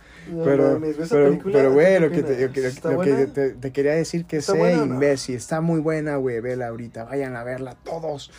pero, 0.44 0.80
pero, 1.08 1.38
pero, 1.42 1.72
güey, 1.72 2.00
lo 2.00 2.10
que, 2.10 2.22
te, 2.22 2.46
lo 2.46 2.52
que, 2.52 2.70
lo 2.84 3.00
que 3.00 3.26
te, 3.26 3.50
te, 3.50 3.72
quería 3.72 3.92
decir 3.92 4.26
que 4.26 4.42
sé, 4.42 4.52
buena, 4.52 4.82
imbécil. 4.82 5.36
Está 5.36 5.60
muy 5.60 5.80
buena, 5.80 6.16
güey. 6.16 6.40
Vela 6.40 6.68
ahorita. 6.68 7.04
Vayan 7.04 7.36
a 7.36 7.44
verla 7.44 7.76
todos. 7.82 8.30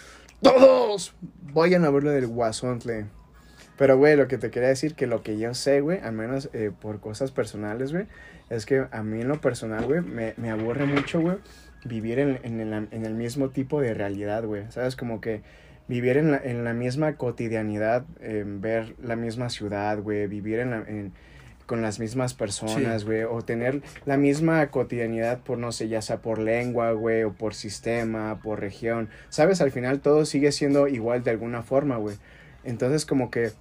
¡Todos! 0.42 1.16
Vayan 1.54 1.86
a 1.86 1.90
verla 1.90 2.12
del 2.12 2.28
Guasontle. 2.28 3.08
Pero, 3.78 3.98
güey, 3.98 4.16
lo 4.16 4.28
que 4.28 4.38
te 4.38 4.52
quería 4.52 4.70
decir, 4.70 4.96
que 4.96 5.08
lo 5.08 5.24
que 5.24 5.38
yo 5.38 5.54
sé, 5.54 5.82
güey, 5.82 6.00
al 6.00 6.14
menos 6.14 6.50
eh, 6.54 6.72
por 6.80 7.00
cosas 7.00 7.32
personales, 7.32 7.92
güey, 7.92 8.06
es 8.50 8.66
que 8.66 8.86
a 8.92 9.04
mí 9.04 9.22
en 9.22 9.28
lo 9.28 9.42
personal, 9.42 9.86
güey, 9.86 10.02
me, 10.02 10.34
me 10.38 10.52
aburre 10.52 10.86
mucho, 10.86 11.22
güey, 11.22 11.38
vivir 11.86 12.20
en, 12.20 12.40
en, 12.44 12.60
el, 12.60 12.88
en, 12.92 13.06
el, 13.06 13.14
mismo 13.14 13.50
tipo 13.50 13.82
de 13.82 13.94
realidad, 13.94 14.46
güey. 14.46 14.64
¿Sabes? 14.70 14.96
Como 14.96 15.22
que 15.22 15.42
vivir 15.88 16.18
en 16.18 16.32
la, 16.32 16.38
en 16.38 16.64
la 16.64 16.74
misma 16.74 17.16
cotidianidad, 17.16 18.06
eh, 18.22 18.44
ver 18.46 18.96
la 19.02 19.16
misma 19.16 19.50
ciudad, 19.50 20.00
güey, 20.00 20.28
vivir 20.28 20.60
en 20.60 20.72
la, 20.72 20.86
con 21.66 21.82
las 21.82 22.00
mismas 22.00 22.34
personas, 22.34 23.06
güey, 23.06 23.24
o 23.24 23.42
tener 23.42 23.82
la 24.06 24.18
misma 24.18 24.68
cotidianidad 24.68 25.40
por, 25.40 25.58
no 25.58 25.72
sé, 25.72 25.88
ya 25.88 26.02
sea 26.02 26.18
por 26.18 26.40
lengua, 26.40 26.92
güey, 26.92 27.24
o 27.24 27.34
por 27.34 27.54
sistema, 27.54 28.40
por 28.42 28.60
región. 28.60 29.10
¿Sabes? 29.30 29.62
Al 29.62 29.72
final 29.72 30.00
todo 30.00 30.26
sigue 30.26 30.52
siendo 30.52 30.88
igual 30.88 31.24
de 31.24 31.32
alguna 31.32 31.64
forma, 31.64 31.98
güey. 31.98 32.18
Entonces, 32.64 33.06
como 33.06 33.32
que 33.32 33.52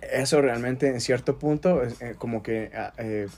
eso 0.00 0.40
realmente 0.40 0.88
en 0.88 1.00
cierto 1.00 1.38
punto, 1.38 1.82
eh, 1.82 2.14
como 2.18 2.42
que 2.42 2.70
ah, 2.74 2.92
eh, 2.98 3.28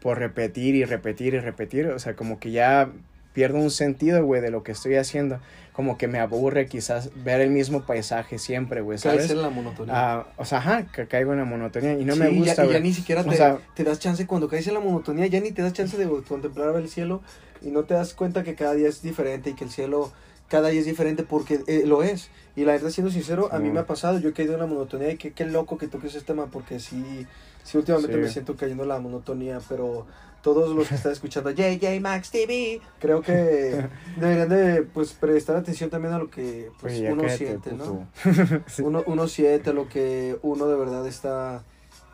por 0.00 0.18
repetir 0.18 0.74
y 0.74 0.84
repetir 0.84 1.34
y 1.34 1.40
repetir, 1.40 1.88
o 1.88 1.98
sea, 1.98 2.14
como 2.14 2.38
que 2.38 2.50
ya 2.50 2.90
pierdo 3.32 3.58
un 3.58 3.70
sentido, 3.70 4.24
güey, 4.24 4.40
de 4.40 4.50
lo 4.50 4.62
que 4.62 4.72
estoy 4.72 4.94
haciendo. 4.96 5.40
Como 5.74 5.98
que 5.98 6.08
me 6.08 6.20
aburre 6.20 6.68
quizás 6.68 7.10
ver 7.22 7.42
el 7.42 7.50
mismo 7.50 7.82
paisaje 7.82 8.38
siempre, 8.38 8.80
güey, 8.80 8.96
¿sabes? 8.96 9.18
Caes 9.18 9.30
en 9.32 9.42
la 9.42 9.50
monotonía. 9.50 9.92
Ah, 9.94 10.26
o 10.38 10.46
sea, 10.46 10.56
ajá, 10.56 10.86
que 10.86 11.06
caigo 11.06 11.34
en 11.34 11.40
la 11.40 11.44
monotonía 11.44 11.98
y 11.98 12.04
no 12.06 12.16
me 12.16 12.30
gusta, 12.30 12.64
ya, 12.64 12.72
ya 12.72 12.80
ni 12.80 12.94
siquiera 12.94 13.22
te, 13.22 13.36
te, 13.74 13.84
das 13.84 13.98
chance, 13.98 14.26
cuando 14.26 14.48
caes 14.48 14.66
en 14.68 14.72
la 14.72 14.80
monotonía, 14.80 15.26
ya 15.26 15.38
ni 15.40 15.52
te 15.52 15.60
das 15.60 15.74
chance 15.74 15.98
de 15.98 16.08
contemplar 16.26 16.74
el 16.76 16.88
cielo 16.88 17.20
y 17.60 17.70
no 17.70 17.84
te 17.84 17.92
das 17.92 18.14
cuenta 18.14 18.42
que 18.42 18.54
cada 18.54 18.72
día 18.72 18.88
es 18.88 19.02
diferente 19.02 19.50
y 19.50 19.52
que 19.52 19.64
el 19.64 19.70
cielo 19.70 20.12
cada 20.48 20.68
día 20.68 20.80
es 20.80 20.86
diferente 20.86 21.22
porque 21.22 21.60
eh, 21.66 21.84
lo 21.86 22.02
es. 22.02 22.30
Y 22.54 22.64
la 22.64 22.72
verdad, 22.72 22.90
siendo 22.90 23.12
sincero, 23.12 23.48
a 23.52 23.58
mí 23.58 23.70
me 23.70 23.80
ha 23.80 23.86
pasado, 23.86 24.18
yo 24.18 24.30
he 24.30 24.32
caído 24.32 24.54
en 24.54 24.60
la 24.60 24.66
monotonía 24.66 25.10
y 25.10 25.16
qué, 25.16 25.32
qué 25.32 25.44
loco 25.44 25.76
que 25.76 25.88
toques 25.88 26.14
ese 26.14 26.24
tema 26.24 26.46
porque 26.46 26.80
sí, 26.80 27.26
sí 27.64 27.76
últimamente 27.76 28.16
me 28.16 28.28
siento 28.28 28.56
cayendo 28.56 28.84
en 28.84 28.88
la 28.88 28.98
monotonía, 28.98 29.60
pero 29.68 30.06
todos 30.42 30.76
los 30.76 30.88
que 30.88 30.94
están 30.94 31.12
escuchando 31.12 31.50
JJ 31.52 32.00
Max 32.00 32.30
TV, 32.30 32.80
creo 33.00 33.20
que 33.20 33.88
deberían 34.16 34.48
de 34.48 34.82
pues 34.82 35.12
prestar 35.12 35.56
atención 35.56 35.90
también 35.90 36.14
a 36.14 36.18
lo 36.18 36.30
que 36.30 36.70
pues, 36.80 37.00
uno 37.00 37.28
siente, 37.28 37.72
¿no? 37.72 38.06
uno, 38.82 39.02
uno 39.06 39.28
siente 39.28 39.72
lo 39.72 39.88
que 39.88 40.38
uno 40.42 40.66
de 40.66 40.76
verdad 40.76 41.06
está 41.06 41.64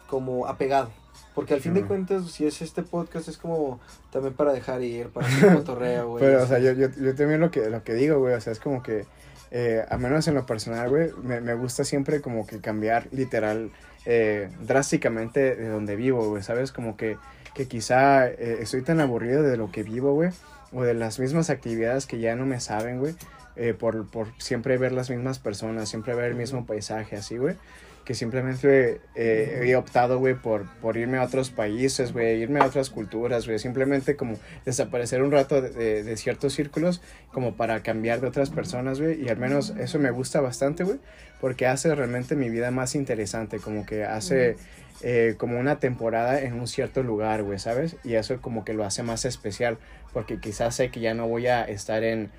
como 0.09 0.47
apegado. 0.47 0.91
Porque 1.35 1.55
al 1.55 1.61
fin 1.61 1.73
de 1.75 1.85
cuentas, 1.85 2.31
si 2.31 2.47
es 2.47 2.61
este 2.61 2.83
podcast, 2.83 3.29
es 3.29 3.39
como 3.39 3.81
también 4.11 4.35
para 4.35 4.53
dejar 4.53 4.83
ir, 4.83 5.09
para 5.09 5.27
hacer 5.27 5.55
cotorreo, 5.55 6.11
güey. 6.11 6.25
Pero, 6.25 6.43
o 6.43 6.47
sea, 6.47 6.59
yo, 6.59 6.73
yo, 6.73 6.89
yo, 6.91 7.15
también 7.15 7.41
lo 7.41 7.51
que, 7.51 7.71
lo 7.71 7.83
que 7.83 7.95
digo, 7.95 8.19
güey, 8.19 8.35
o 8.35 8.41
sea, 8.41 8.53
es 8.53 8.61
como 8.61 8.83
que, 8.83 9.07
eh, 9.51 9.85
a 9.89 9.97
menos 9.97 10.29
en 10.29 10.35
lo 10.35 10.45
personal, 10.45 10.91
güey, 10.91 11.11
me, 11.23 11.41
me, 11.41 11.55
gusta 11.55 11.85
siempre 11.85 12.21
como 12.21 12.47
que 12.47 12.61
cambiar 12.61 13.09
literal, 13.13 13.71
eh, 14.05 14.51
drásticamente 14.61 15.57
de 15.57 15.69
donde 15.69 15.97
vivo, 15.97 16.29
güey, 16.29 16.43
¿sabes? 16.43 16.71
Como 16.71 16.97
que, 16.99 17.17
que 17.55 17.67
quizá 17.67 18.29
eh, 18.29 18.59
estoy 18.61 18.83
tan 18.83 19.01
aburrido 19.01 19.43
de 19.43 19.57
lo 19.57 19.71
que 19.71 19.83
vivo, 19.83 20.13
güey, 20.13 20.31
o 20.73 20.83
de 20.83 20.93
las 20.93 21.19
mismas 21.19 21.49
actividades 21.49 22.07
que 22.07 22.19
ya 22.19 22.37
no 22.37 22.45
me 22.45 22.61
saben, 22.61 22.99
güey, 22.99 23.15
eh, 23.57 23.73
por, 23.73 24.11
por 24.11 24.29
siempre 24.39 24.77
ver 24.77 24.93
las 24.93 25.09
mismas 25.09 25.39
personas, 25.39 25.89
siempre 25.89 26.15
ver 26.15 26.27
el 26.27 26.35
mismo 26.35 26.67
paisaje, 26.67 27.17
así, 27.17 27.39
güey 27.39 27.57
que 28.05 28.15
simplemente 28.15 29.01
eh, 29.15 29.63
he 29.65 29.77
optado, 29.77 30.19
güey, 30.19 30.35
por, 30.35 30.67
por 30.81 30.97
irme 30.97 31.19
a 31.19 31.23
otros 31.23 31.51
países, 31.51 32.13
güey, 32.13 32.43
irme 32.43 32.61
a 32.61 32.67
otras 32.67 32.91
culturas, 32.91 33.47
güey, 33.47 33.59
simplemente 33.59 34.17
como 34.17 34.39
desaparecer 34.65 35.23
un 35.23 35.31
rato 35.31 35.61
de, 35.61 36.03
de, 36.03 36.17
ciertos 36.17 36.53
círculos 36.53 37.01
como 37.33 37.55
para 37.55 37.83
cambiar 37.83 38.21
de 38.21 38.27
otras 38.27 38.51
personas, 38.51 39.01
güey, 39.01 39.23
y 39.23 39.29
al 39.29 39.37
menos 39.37 39.71
eso 39.79 39.99
me 39.99 40.11
gusta 40.11 40.41
bastante, 40.41 40.85
güey, 40.85 40.99
porque 41.41 41.67
hace 41.67 41.95
realmente 41.95 42.35
mi 42.35 42.51
vida 42.51 42.71
más 42.71 42.95
interesante, 42.95 43.59
como 43.59 43.87
que 43.87 44.05
hace... 44.05 44.57
Eh, 45.05 45.35
como 45.37 45.59
una 45.59 45.81
temporada 45.81 46.43
en 46.43 46.53
un 46.53 46.69
cierto 46.69 47.03
lugar, 47.03 47.43
güey, 47.43 47.59
¿sabes? 47.59 47.97
Y 48.05 48.15
eso 48.15 48.41
como 48.41 48.65
que 48.65 48.73
lo 48.73 48.85
hace 48.85 49.03
más 49.03 49.25
especial, 49.25 49.79
porque 50.13 50.39
quizás 50.39 50.77
sé 50.77 50.91
que 50.91 51.01
ya 51.01 51.13
no 51.13 51.27
voy 51.27 51.49
a 51.49 51.65
estar 51.65 52.05
en 52.05 52.31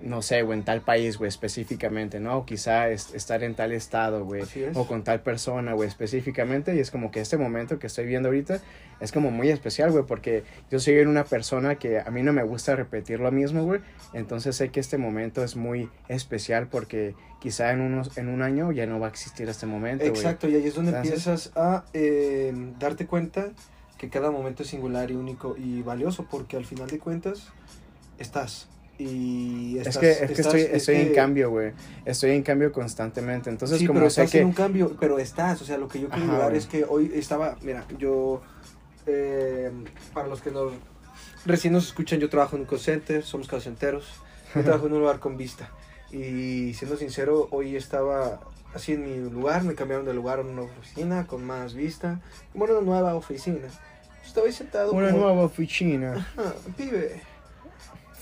no 0.00 0.20
sé, 0.20 0.42
o 0.42 0.52
en 0.52 0.62
tal 0.62 0.82
país, 0.82 1.16
güey, 1.16 1.28
específicamente, 1.28 2.20
¿no? 2.20 2.38
O 2.38 2.46
quizá 2.46 2.88
estar 2.90 3.42
en 3.42 3.54
tal 3.54 3.72
estado, 3.72 4.24
güey, 4.24 4.42
o 4.74 4.86
con 4.86 5.04
tal 5.04 5.20
persona, 5.20 5.72
güey, 5.72 5.88
específicamente, 5.88 6.74
y 6.74 6.80
es 6.80 6.90
como 6.90 7.10
que 7.10 7.20
este 7.20 7.38
momento 7.38 7.78
que 7.78 7.86
estoy 7.86 8.06
viendo 8.06 8.28
ahorita 8.28 8.60
es 9.00 9.12
como 9.12 9.30
muy 9.30 9.48
especial, 9.48 9.90
güey, 9.90 10.04
porque 10.04 10.44
yo 10.70 10.78
soy 10.80 10.98
una 10.98 11.24
persona 11.24 11.76
que 11.76 12.00
a 12.00 12.10
mí 12.10 12.22
no 12.22 12.32
me 12.32 12.42
gusta 12.42 12.76
repetir 12.76 13.20
lo 13.20 13.32
mismo, 13.32 13.64
güey, 13.64 13.80
entonces 14.12 14.56
sé 14.56 14.68
que 14.68 14.80
este 14.80 14.98
momento 14.98 15.42
es 15.42 15.56
muy 15.56 15.88
especial 16.08 16.68
porque 16.68 17.14
quizá 17.40 17.72
en, 17.72 17.80
unos, 17.80 18.16
en 18.18 18.28
un 18.28 18.42
año 18.42 18.72
ya 18.72 18.86
no 18.86 19.00
va 19.00 19.06
a 19.06 19.10
existir 19.10 19.48
este 19.48 19.66
momento, 19.66 20.04
Exacto, 20.04 20.48
y 20.48 20.56
ahí 20.56 20.66
es 20.66 20.74
donde 20.74 20.94
empiezas 20.94 21.52
a 21.56 21.84
eh, 21.94 22.52
darte 22.78 23.06
cuenta 23.06 23.50
que 23.96 24.10
cada 24.10 24.30
momento 24.30 24.62
es 24.62 24.68
singular 24.68 25.10
y 25.10 25.14
único 25.14 25.56
y 25.56 25.80
valioso, 25.80 26.26
porque 26.30 26.58
al 26.58 26.66
final 26.66 26.88
de 26.88 26.98
cuentas 26.98 27.48
estás 28.18 28.68
y 28.98 29.78
es 29.78 29.98
que, 29.98 30.10
es 30.10 30.18
que 30.18 30.40
estoy, 30.40 30.60
estoy 30.62 30.96
en 30.96 31.14
cambio, 31.14 31.50
güey. 31.50 31.72
Estoy 32.04 32.30
en 32.30 32.42
cambio 32.42 32.72
constantemente. 32.72 33.50
Entonces, 33.50 33.78
sí, 33.78 33.86
como 33.86 34.00
pero 34.00 34.08
estás 34.08 34.34
en 34.34 34.46
un 34.46 34.52
cambio, 34.52 34.96
pero 34.98 35.18
estás. 35.18 35.60
O 35.60 35.64
sea, 35.64 35.76
lo 35.76 35.86
que 35.88 36.00
yo 36.00 36.08
quiero 36.08 36.32
llegar 36.32 36.54
es 36.54 36.66
que 36.66 36.84
hoy 36.88 37.12
estaba. 37.14 37.56
Mira, 37.62 37.84
yo. 37.98 38.42
Eh, 39.06 39.70
para 40.12 40.26
los 40.26 40.40
que 40.40 40.50
nos, 40.50 40.72
recién 41.44 41.72
nos 41.72 41.86
escuchan, 41.86 42.18
yo 42.18 42.28
trabajo 42.28 42.56
en 42.56 42.62
un 42.62 42.68
call 42.68 42.80
center, 42.80 43.22
somos 43.22 43.48
call 43.48 43.60
centeros. 43.60 44.06
Yo 44.54 44.62
trabajo 44.64 44.86
en 44.86 44.94
un 44.94 45.00
lugar 45.00 45.20
con 45.20 45.36
vista. 45.36 45.70
Y 46.10 46.72
siendo 46.74 46.96
sincero, 46.96 47.48
hoy 47.50 47.76
estaba 47.76 48.40
así 48.74 48.92
en 48.92 49.04
mi 49.04 49.30
lugar, 49.30 49.62
me 49.62 49.74
cambiaron 49.74 50.06
de 50.06 50.14
lugar 50.14 50.38
a 50.38 50.42
una 50.42 50.62
oficina 50.62 51.26
con 51.26 51.44
más 51.44 51.74
vista. 51.74 52.20
Bueno, 52.54 52.78
una 52.78 52.86
nueva 52.86 53.14
oficina. 53.14 53.68
Estaba 54.24 54.46
ahí 54.46 54.52
sentado. 54.52 54.92
Una 54.92 55.10
nueva 55.10 55.42
oficina. 55.44 56.26
Ajá, 56.36 56.54
pibe 56.76 57.20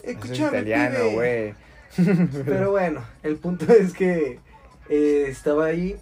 Escúchame, 0.07 0.59
italiano, 0.59 1.11
güey. 1.13 1.55
Pero 2.45 2.71
bueno, 2.71 3.03
el 3.23 3.37
punto 3.37 3.73
es 3.73 3.93
que 3.93 4.39
eh, 4.89 5.27
estaba 5.29 5.67
ahí 5.67 5.97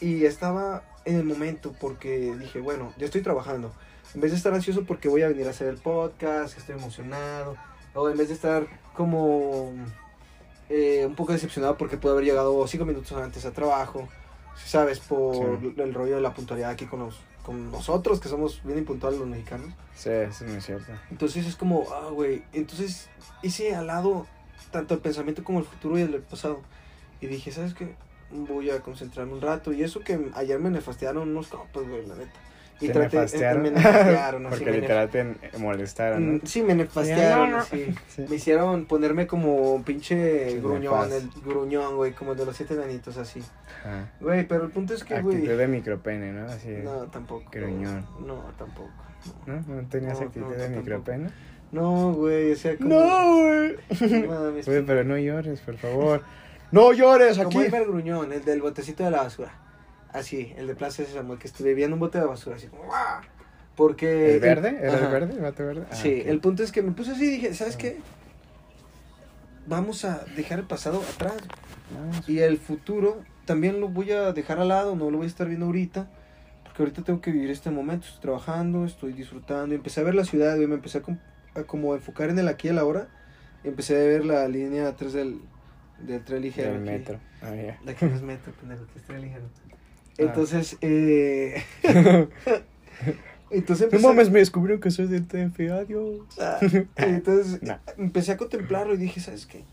y 0.00 0.24
estaba 0.24 0.82
en 1.04 1.16
el 1.16 1.24
momento 1.24 1.74
porque 1.80 2.34
dije, 2.38 2.60
bueno, 2.60 2.92
ya 2.98 3.06
estoy 3.06 3.22
trabajando. 3.22 3.72
En 4.14 4.20
vez 4.20 4.32
de 4.32 4.36
estar 4.36 4.52
ansioso 4.52 4.84
porque 4.84 5.08
voy 5.08 5.22
a 5.22 5.28
venir 5.28 5.46
a 5.46 5.50
hacer 5.50 5.68
el 5.68 5.76
podcast, 5.76 6.56
estoy 6.58 6.76
emocionado, 6.76 7.56
o 7.94 8.08
en 8.08 8.16
vez 8.16 8.28
de 8.28 8.34
estar 8.34 8.66
como 8.94 9.72
eh, 10.68 11.04
un 11.06 11.14
poco 11.14 11.32
decepcionado 11.32 11.76
porque 11.76 11.96
puedo 11.96 12.14
haber 12.14 12.26
llegado 12.26 12.66
cinco 12.66 12.84
minutos 12.84 13.12
antes 13.12 13.44
a 13.44 13.52
trabajo, 13.52 14.08
sabes, 14.56 15.00
por 15.00 15.60
el 15.76 15.94
rollo 15.94 16.16
de 16.16 16.20
la 16.20 16.34
puntualidad 16.34 16.70
aquí 16.70 16.86
con 16.86 17.00
los 17.00 17.20
con 17.46 17.70
nosotros, 17.70 18.18
que 18.18 18.28
somos 18.28 18.60
bien 18.64 18.78
impuntuales 18.78 19.20
los 19.20 19.28
mexicanos. 19.28 19.72
Sí, 19.94 20.10
eso 20.10 20.44
es 20.44 20.66
cierto. 20.66 20.90
Entonces 21.12 21.46
es 21.46 21.54
como, 21.54 21.86
ah, 21.94 22.10
güey, 22.10 22.42
entonces 22.52 23.08
hice 23.40 23.72
al 23.76 23.86
lado 23.86 24.26
tanto 24.72 24.94
el 24.94 25.00
pensamiento 25.00 25.44
como 25.44 25.60
el 25.60 25.64
futuro 25.64 25.96
y 25.96 26.02
el 26.02 26.20
pasado. 26.22 26.60
Y 27.20 27.28
dije, 27.28 27.52
¿sabes 27.52 27.72
qué? 27.72 27.94
Voy 28.32 28.70
a 28.70 28.80
concentrarme 28.80 29.34
un 29.34 29.40
rato. 29.40 29.72
Y 29.72 29.84
eso 29.84 30.00
que 30.00 30.32
ayer 30.34 30.58
me 30.58 30.70
nefastearon 30.70 31.28
unos 31.28 31.46
copos, 31.46 31.88
güey, 31.88 32.04
la 32.04 32.16
neta. 32.16 32.32
Y 32.80 32.88
traté, 32.88 33.16
nefastearon? 33.16 33.62
me 33.62 33.70
nefastearon. 33.70 34.46
Porque 34.50 34.70
literal 34.70 35.08
te 35.08 35.24
molestaron, 35.58 36.26
¿no? 36.26 36.32
Mm, 36.34 36.40
sí, 36.44 36.62
me 36.62 36.74
nefastearon, 36.74 37.64
sí. 38.08 38.26
Me 38.28 38.36
hicieron 38.36 38.84
ponerme 38.86 39.26
como 39.26 39.82
pinche 39.84 40.60
gruñón, 40.60 41.12
el 41.12 41.30
gruñón, 41.44 41.96
güey, 41.96 42.12
como 42.12 42.32
el 42.32 42.38
de 42.38 42.46
los 42.46 42.56
siete 42.56 42.74
danitos, 42.76 43.16
así. 43.16 43.42
Güey, 44.20 44.46
pero 44.46 44.64
el 44.64 44.70
punto 44.70 44.94
es 44.94 45.04
que, 45.04 45.20
güey... 45.20 45.36
Actitud 45.36 45.58
de 45.58 45.68
micropene, 45.68 46.32
¿no? 46.32 46.46
Así 46.46 46.68
no, 46.82 47.04
tampoco. 47.04 47.44
Gruñón. 47.50 48.06
No, 48.26 48.42
tampoco. 48.58 48.90
¿No? 49.46 49.60
¿No 49.66 49.88
tenías 49.88 50.20
actitud 50.20 50.54
de 50.54 50.68
micropene? 50.68 51.30
No, 51.72 52.12
güey, 52.12 52.52
o 52.52 52.56
sea, 52.56 52.76
como... 52.76 52.88
No, 52.90 53.36
güey. 53.42 53.76
Güey, 54.66 54.82
pero 54.84 55.04
no 55.04 55.18
llores, 55.18 55.60
por 55.60 55.76
favor. 55.76 56.22
¡No 56.72 56.92
llores 56.92 57.38
aquí! 57.38 57.64
Como 57.64 57.76
el 57.76 57.86
gruñón, 57.86 58.32
el 58.32 58.44
del 58.44 58.60
botecito 58.60 59.04
de 59.04 59.10
la 59.10 59.22
basura. 59.22 59.52
Así, 60.16 60.54
el 60.56 60.66
de 60.66 60.74
Plaza 60.74 61.04
Samuel, 61.04 61.38
que 61.38 61.46
estuve 61.46 61.74
viendo 61.74 61.94
un 61.94 62.00
bote 62.00 62.18
de 62.18 62.24
basura, 62.24 62.56
así 62.56 62.68
como, 62.68 62.84
Porque... 63.76 64.36
¿El 64.36 64.40
verde? 64.40 64.78
¿Era 64.80 64.94
el 64.94 65.08
verde? 65.08 65.34
¿El 65.34 65.42
bote 65.42 65.62
verde? 65.62 65.84
Ah, 65.90 65.94
sí, 65.94 66.22
el 66.24 66.40
punto 66.40 66.62
es 66.62 66.72
que 66.72 66.80
me 66.80 66.92
puse 66.92 67.10
así 67.10 67.26
y 67.26 67.30
dije, 67.32 67.52
¿sabes 67.52 67.76
qué? 67.76 67.98
Vamos 69.66 70.06
a 70.06 70.24
dejar 70.34 70.60
el 70.60 70.64
pasado 70.64 71.02
atrás. 71.02 71.36
Ah, 71.94 72.22
y 72.26 72.38
el 72.38 72.56
futuro 72.56 73.20
también 73.44 73.78
lo 73.78 73.90
voy 73.90 74.12
a 74.12 74.32
dejar 74.32 74.58
al 74.58 74.68
lado, 74.68 74.96
no 74.96 75.10
lo 75.10 75.18
voy 75.18 75.26
a 75.26 75.28
estar 75.28 75.48
viendo 75.48 75.66
ahorita. 75.66 76.08
Porque 76.64 76.82
ahorita 76.82 77.02
tengo 77.02 77.20
que 77.20 77.30
vivir 77.30 77.50
este 77.50 77.70
momento, 77.70 78.06
estoy 78.06 78.22
trabajando, 78.22 78.86
estoy 78.86 79.12
disfrutando. 79.12 79.74
Y 79.74 79.76
empecé 79.76 80.00
a 80.00 80.04
ver 80.04 80.14
la 80.14 80.24
ciudad, 80.24 80.56
y 80.56 80.66
me 80.66 80.76
empecé 80.76 81.02
a, 81.54 81.62
como 81.64 81.94
enfocar 81.94 82.30
en 82.30 82.38
el 82.38 82.48
aquí 82.48 82.68
y 82.68 82.70
el 82.70 82.78
ahora. 82.78 83.08
Y 83.64 83.68
empecé 83.68 83.94
a 83.96 84.06
ver 84.06 84.24
la 84.24 84.48
línea 84.48 84.96
3 84.96 85.12
del, 85.12 85.40
del 85.98 86.24
tren 86.24 86.40
ligero. 86.40 86.72
Del 86.72 86.80
metro. 86.80 87.20
Ah, 87.42 87.52
La 87.84 87.94
que 87.94 88.06
no 88.06 88.16
es 88.16 88.22
metro, 88.22 88.54
pendejo, 88.54 88.86
que 88.86 88.98
es 88.98 89.04
tren 89.04 89.20
ligero. 89.20 89.44
Ah. 90.18 90.22
Entonces, 90.22 90.76
eh... 90.80 91.62
Entonces 93.50 93.92
no 93.92 94.00
mames, 94.00 94.30
me 94.30 94.40
descubrieron 94.40 94.80
que 94.80 94.90
soy 94.90 95.06
de 95.06 95.20
TF, 95.20 95.70
adiós. 95.70 96.26
Ah, 96.40 96.58
entonces 96.96 97.60
empecé 97.96 98.32
a 98.32 98.36
contemplarlo 98.36 98.94
y 98.94 98.96
dije, 98.96 99.20
¿sabes 99.20 99.46
qué? 99.46 99.64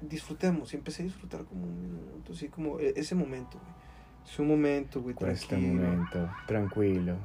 Disfrutemos. 0.00 0.72
Y 0.72 0.76
empecé 0.76 1.02
a 1.02 1.04
disfrutar 1.04 1.44
como 1.44 1.64
un 1.64 1.82
minuto, 1.82 2.32
así 2.32 2.48
como 2.48 2.80
e, 2.80 2.94
ese 2.96 3.14
momento, 3.14 3.58
güey. 3.58 3.82
Es 4.24 4.38
un 4.38 4.48
momento, 4.48 5.02
güey, 5.02 5.16
Este 5.28 5.56
momento, 5.56 6.30
tranquilo. 6.46 7.16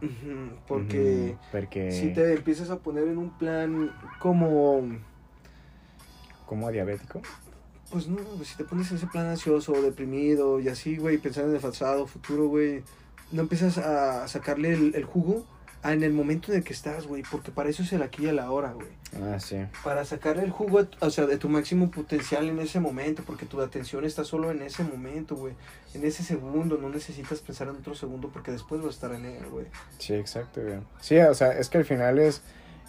porque, 0.67 1.35
porque 1.51 1.91
si 1.91 2.11
te 2.11 2.33
empiezas 2.33 2.71
a 2.71 2.79
poner 2.79 3.07
en 3.07 3.17
un 3.17 3.37
plan 3.37 3.91
como... 4.19 4.81
¿Como 6.47 6.71
diabético? 6.71 7.21
Pues 7.91 8.07
no, 8.07 8.19
si 8.43 8.57
te 8.57 8.63
pones 8.63 8.91
en 8.91 8.97
ese 8.97 9.07
plan 9.07 9.27
ansioso, 9.27 9.73
deprimido 9.81 10.59
y 10.59 10.67
así, 10.67 10.97
güey, 10.97 11.17
pensando 11.17 11.49
en 11.49 11.55
el 11.55 11.61
pasado, 11.61 12.05
futuro, 12.05 12.47
güey, 12.47 12.83
no 13.31 13.43
empiezas 13.43 13.77
a 13.77 14.27
sacarle 14.27 14.73
el, 14.73 15.05
jugo 15.05 15.45
en 15.83 16.03
el 16.03 16.11
momento 16.11 16.51
en 16.51 16.57
el 16.57 16.63
que 16.63 16.73
estás, 16.73 17.07
güey, 17.07 17.23
porque 17.29 17.51
para 17.51 17.69
eso 17.69 17.83
es 17.83 17.93
el 17.93 18.01
aquí 18.01 18.25
y 18.25 18.27
el 18.27 18.39
ahora, 18.39 18.73
güey. 18.73 18.87
Ah, 19.21 19.39
sí. 19.39 19.57
Para 19.83 20.03
sacarle 20.03 20.43
el 20.43 20.51
jugo, 20.51 20.85
o 20.99 21.09
sea, 21.09 21.25
de 21.25 21.37
tu 21.37 21.47
máximo 21.47 21.89
potencial 21.89 22.49
en 22.49 22.59
ese 22.59 22.81
momento, 22.81 23.23
porque 23.25 23.45
tu 23.45 23.61
atención 23.61 24.03
está 24.03 24.25
solo 24.25 24.51
en 24.51 24.61
ese 24.61 24.83
momento, 24.83 25.35
güey. 25.35 25.53
En 25.93 26.03
ese 26.03 26.23
segundo, 26.23 26.77
no 26.77 26.89
necesitas 26.89 27.39
pensar 27.39 27.69
en 27.69 27.77
otro 27.77 27.95
segundo 27.95 28.29
porque 28.33 28.51
después 28.51 28.81
va 28.81 28.87
a 28.87 28.89
estar 28.89 29.13
en 29.13 29.25
él, 29.25 29.45
güey. 29.49 29.67
Sí, 29.97 30.13
exacto, 30.13 30.61
güey. 30.61 30.79
Sí, 30.99 31.17
o 31.19 31.33
sea, 31.33 31.57
es 31.57 31.69
que 31.69 31.77
al 31.77 31.85
final 31.85 32.19
es 32.19 32.41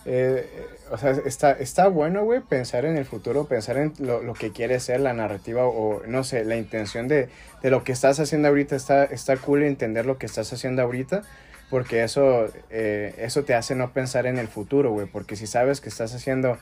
eh, 0.04 0.66
o 0.90 0.96
sea, 0.96 1.10
está, 1.10 1.52
está 1.52 1.88
bueno, 1.88 2.24
güey, 2.24 2.40
pensar 2.40 2.84
en 2.84 2.96
el 2.96 3.04
futuro, 3.04 3.46
pensar 3.46 3.76
en 3.76 3.92
lo, 3.98 4.22
lo, 4.22 4.34
que 4.34 4.52
quiere 4.52 4.80
ser 4.80 5.00
la 5.00 5.12
narrativa 5.12 5.66
o, 5.66 6.02
no 6.06 6.24
sé, 6.24 6.44
la 6.44 6.56
intención 6.56 7.08
de, 7.08 7.28
de, 7.62 7.70
lo 7.70 7.84
que 7.84 7.92
estás 7.92 8.18
haciendo 8.20 8.48
ahorita. 8.48 8.76
Está, 8.76 9.04
está 9.04 9.36
cool 9.36 9.62
entender 9.64 10.06
lo 10.06 10.18
que 10.18 10.26
estás 10.26 10.52
haciendo 10.52 10.82
ahorita, 10.82 11.22
porque 11.68 12.02
eso, 12.02 12.46
eh, 12.70 13.14
eso 13.18 13.44
te 13.44 13.54
hace 13.54 13.74
no 13.74 13.92
pensar 13.92 14.26
en 14.26 14.38
el 14.38 14.48
futuro, 14.48 14.92
güey, 14.92 15.06
porque 15.06 15.36
si 15.36 15.46
sabes 15.46 15.80
que 15.80 15.88
estás 15.88 16.14
haciendo 16.14 16.58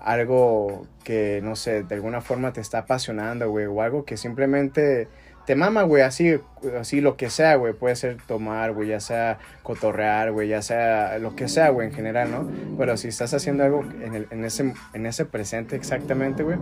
algo 0.00 0.86
que, 1.04 1.40
no 1.42 1.56
sé, 1.56 1.82
de 1.82 1.94
alguna 1.94 2.20
forma 2.20 2.52
te 2.52 2.60
está 2.60 2.78
apasionando, 2.78 3.50
güey, 3.50 3.66
o 3.66 3.82
algo 3.82 4.04
que 4.04 4.16
simplemente 4.16 5.08
te 5.48 5.56
mama, 5.56 5.82
güey, 5.82 6.02
así, 6.02 6.38
así 6.78 7.00
lo 7.00 7.16
que 7.16 7.30
sea, 7.30 7.54
güey, 7.54 7.72
puede 7.72 7.96
ser 7.96 8.18
tomar, 8.26 8.74
güey, 8.74 8.90
ya 8.90 9.00
sea 9.00 9.38
cotorrear, 9.62 10.30
güey, 10.30 10.46
ya 10.46 10.60
sea 10.60 11.18
lo 11.18 11.34
que 11.36 11.48
sea, 11.48 11.70
güey, 11.70 11.88
en 11.88 11.94
general, 11.94 12.30
¿no? 12.30 12.46
Pero 12.76 12.98
si 12.98 13.08
estás 13.08 13.32
haciendo 13.32 13.64
algo 13.64 13.80
en, 13.80 14.14
el, 14.14 14.26
en, 14.30 14.44
ese, 14.44 14.74
en 14.92 15.06
ese 15.06 15.24
presente 15.24 15.74
exactamente, 15.74 16.42
güey, 16.42 16.58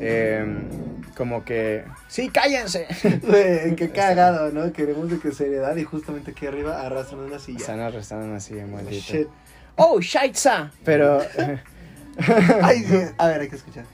em, 0.00 0.62
como 1.14 1.44
que, 1.44 1.84
sí, 2.08 2.30
cállense. 2.30 2.86
Güey, 3.22 3.76
qué 3.76 3.90
cagado, 3.90 4.50
¿no? 4.50 4.72
Queremos 4.72 5.10
de 5.10 5.18
que 5.18 5.32
seriedad 5.32 5.76
y 5.76 5.84
justamente 5.84 6.30
aquí 6.30 6.46
arriba 6.46 6.80
arrastran 6.80 7.20
una 7.20 7.38
silla. 7.38 7.58
Están 7.58 7.80
arrastrando 7.80 8.28
una 8.28 8.40
silla, 8.40 8.66
maldito. 8.66 9.30
Oh, 9.76 10.00
shaitza. 10.00 10.70
Pero... 10.86 11.20
Ay, 12.62 13.10
a 13.18 13.28
ver, 13.28 13.42
hay 13.42 13.48
que 13.50 13.56
escuchar. 13.56 13.84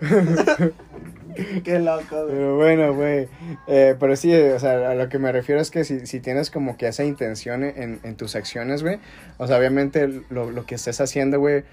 Qué 1.64 1.78
loco, 1.78 2.26
Pero 2.28 2.56
bueno, 2.56 2.94
güey. 2.94 3.28
Eh, 3.66 3.96
pero 3.98 4.16
sí, 4.16 4.34
o 4.34 4.58
sea, 4.58 4.90
a 4.90 4.94
lo 4.94 5.08
que 5.08 5.18
me 5.18 5.32
refiero 5.32 5.60
es 5.60 5.70
que 5.70 5.84
si, 5.84 6.06
si 6.06 6.20
tienes 6.20 6.50
como 6.50 6.76
que 6.76 6.88
esa 6.88 7.04
intención 7.04 7.64
en, 7.64 8.00
en 8.02 8.16
tus 8.16 8.36
acciones, 8.36 8.82
güey. 8.82 8.98
O 9.38 9.46
sea, 9.46 9.58
obviamente 9.58 10.08
lo, 10.30 10.50
lo 10.50 10.66
que 10.66 10.74
estés 10.74 11.00
haciendo, 11.00 11.38
güey, 11.38 11.64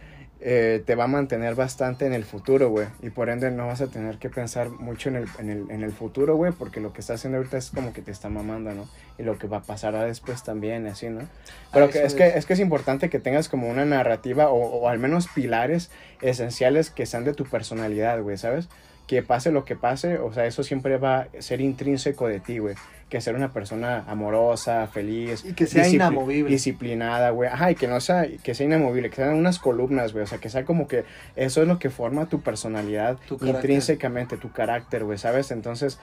eh, 0.42 0.82
te 0.86 0.96
va 0.96 1.04
a 1.04 1.08
mantener 1.08 1.54
bastante 1.56 2.06
en 2.06 2.14
el 2.14 2.24
futuro, 2.24 2.70
güey. 2.70 2.88
Y 3.02 3.10
por 3.10 3.30
ende 3.30 3.52
no 3.52 3.68
vas 3.68 3.82
a 3.82 3.88
tener 3.88 4.20
que 4.20 4.30
pensar 4.30 4.70
mucho 4.70 5.10
en 5.10 5.18
el, 5.18 5.28
en 5.38 5.50
el, 5.50 5.70
en 5.70 5.84
el 5.84 5.92
futuro, 5.92 6.38
güey, 6.38 6.54
porque 6.54 6.80
lo 6.80 6.94
que 6.94 7.02
estás 7.02 7.20
haciendo 7.20 7.40
ahorita 7.40 7.58
es 7.58 7.72
como 7.72 7.92
que 7.92 8.02
te 8.02 8.12
está 8.12 8.30
mamando, 8.30 8.72
¿no? 8.72 8.88
Y 9.18 9.24
lo 9.24 9.38
que 9.38 9.48
va 9.48 9.58
a 9.58 9.62
pasar 9.64 9.94
después 10.06 10.42
también, 10.44 10.88
así, 10.88 11.10
¿no? 11.10 11.28
Pero 11.74 11.86
ah, 11.86 11.90
que, 11.90 12.04
es, 12.04 12.14
que, 12.14 12.26
es 12.26 12.46
que 12.46 12.54
es 12.54 12.60
importante 12.62 13.10
que 13.10 13.20
tengas 13.20 13.50
como 13.50 13.68
una 13.68 13.84
narrativa 13.84 14.50
o, 14.50 14.80
o 14.80 14.88
al 14.88 14.98
menos 14.98 15.28
pilares 15.28 15.92
esenciales 16.22 16.90
que 16.90 17.06
sean 17.06 17.26
de 17.26 17.34
tu 17.34 17.44
personalidad, 17.44 18.22
güey, 18.22 18.38
¿sabes? 18.38 18.70
Que 19.10 19.24
pase 19.24 19.52
lo 19.52 19.66
que 19.66 19.76
pase, 19.76 20.20
o 20.20 20.32
sea, 20.32 20.46
eso 20.46 20.62
siempre 20.62 20.98
va 20.98 21.22
a 21.22 21.28
ser 21.40 21.62
intrínseco 21.62 22.28
de 22.28 22.40
ti, 22.40 22.60
güey 22.60 22.76
que 23.10 23.20
ser 23.22 23.36
una 23.36 23.52
persona 23.52 24.06
amorosa, 24.08 24.88
feliz. 24.88 25.44
Y 25.44 25.54
que 25.54 25.66
sea 25.66 25.88
inamovible. 25.88 26.52
Disciplinada, 26.52 27.32
güey. 27.32 27.50
Ajá, 27.50 27.72
y 27.72 27.76
que 27.76 27.88
no 27.88 28.00
sea, 28.00 28.28
que 28.44 28.54
sea 28.54 28.68
inamovible, 28.68 29.10
que 29.10 29.18
sean 29.18 29.34
unas 29.34 29.58
columnas, 29.58 30.14
güey. 30.14 30.24
O 30.24 30.28
sea, 30.28 30.38
que 30.38 30.50
sea 30.50 30.64
como 30.64 30.88
que 30.88 31.06
eso 31.36 31.62
es 31.62 31.68
lo 31.68 31.80
que 31.80 31.90
forma 31.90 32.28
tu 32.28 32.42
personalidad 32.42 33.18
intrínsecamente, 33.42 34.38
tu 34.38 34.52
carácter, 34.52 35.04
güey, 35.04 35.18
¿sabes? 35.18 35.50
Entonces, 35.50 36.00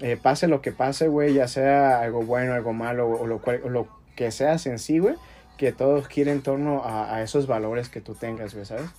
eh, 0.00 0.18
pase 0.22 0.48
lo 0.48 0.60
que 0.60 0.70
pase, 0.70 1.08
güey, 1.08 1.32
ya 1.32 1.48
sea 1.48 2.00
algo 2.00 2.22
bueno, 2.22 2.52
algo 2.52 2.74
malo, 2.74 3.08
o 3.08 3.26
lo, 3.26 3.40
cual, 3.40 3.62
lo 3.66 3.88
que 4.14 4.30
seas 4.30 4.66
en 4.66 4.78
sí, 4.78 4.98
güey, 4.98 5.14
que 5.56 5.72
todo 5.72 6.02
gire 6.02 6.30
en 6.30 6.42
torno 6.42 6.84
a, 6.84 7.14
a 7.14 7.22
esos 7.22 7.46
valores 7.46 7.88
que 7.88 8.02
tú 8.02 8.14
tengas, 8.14 8.52
güey, 8.52 8.66
¿sabes? 8.66 8.90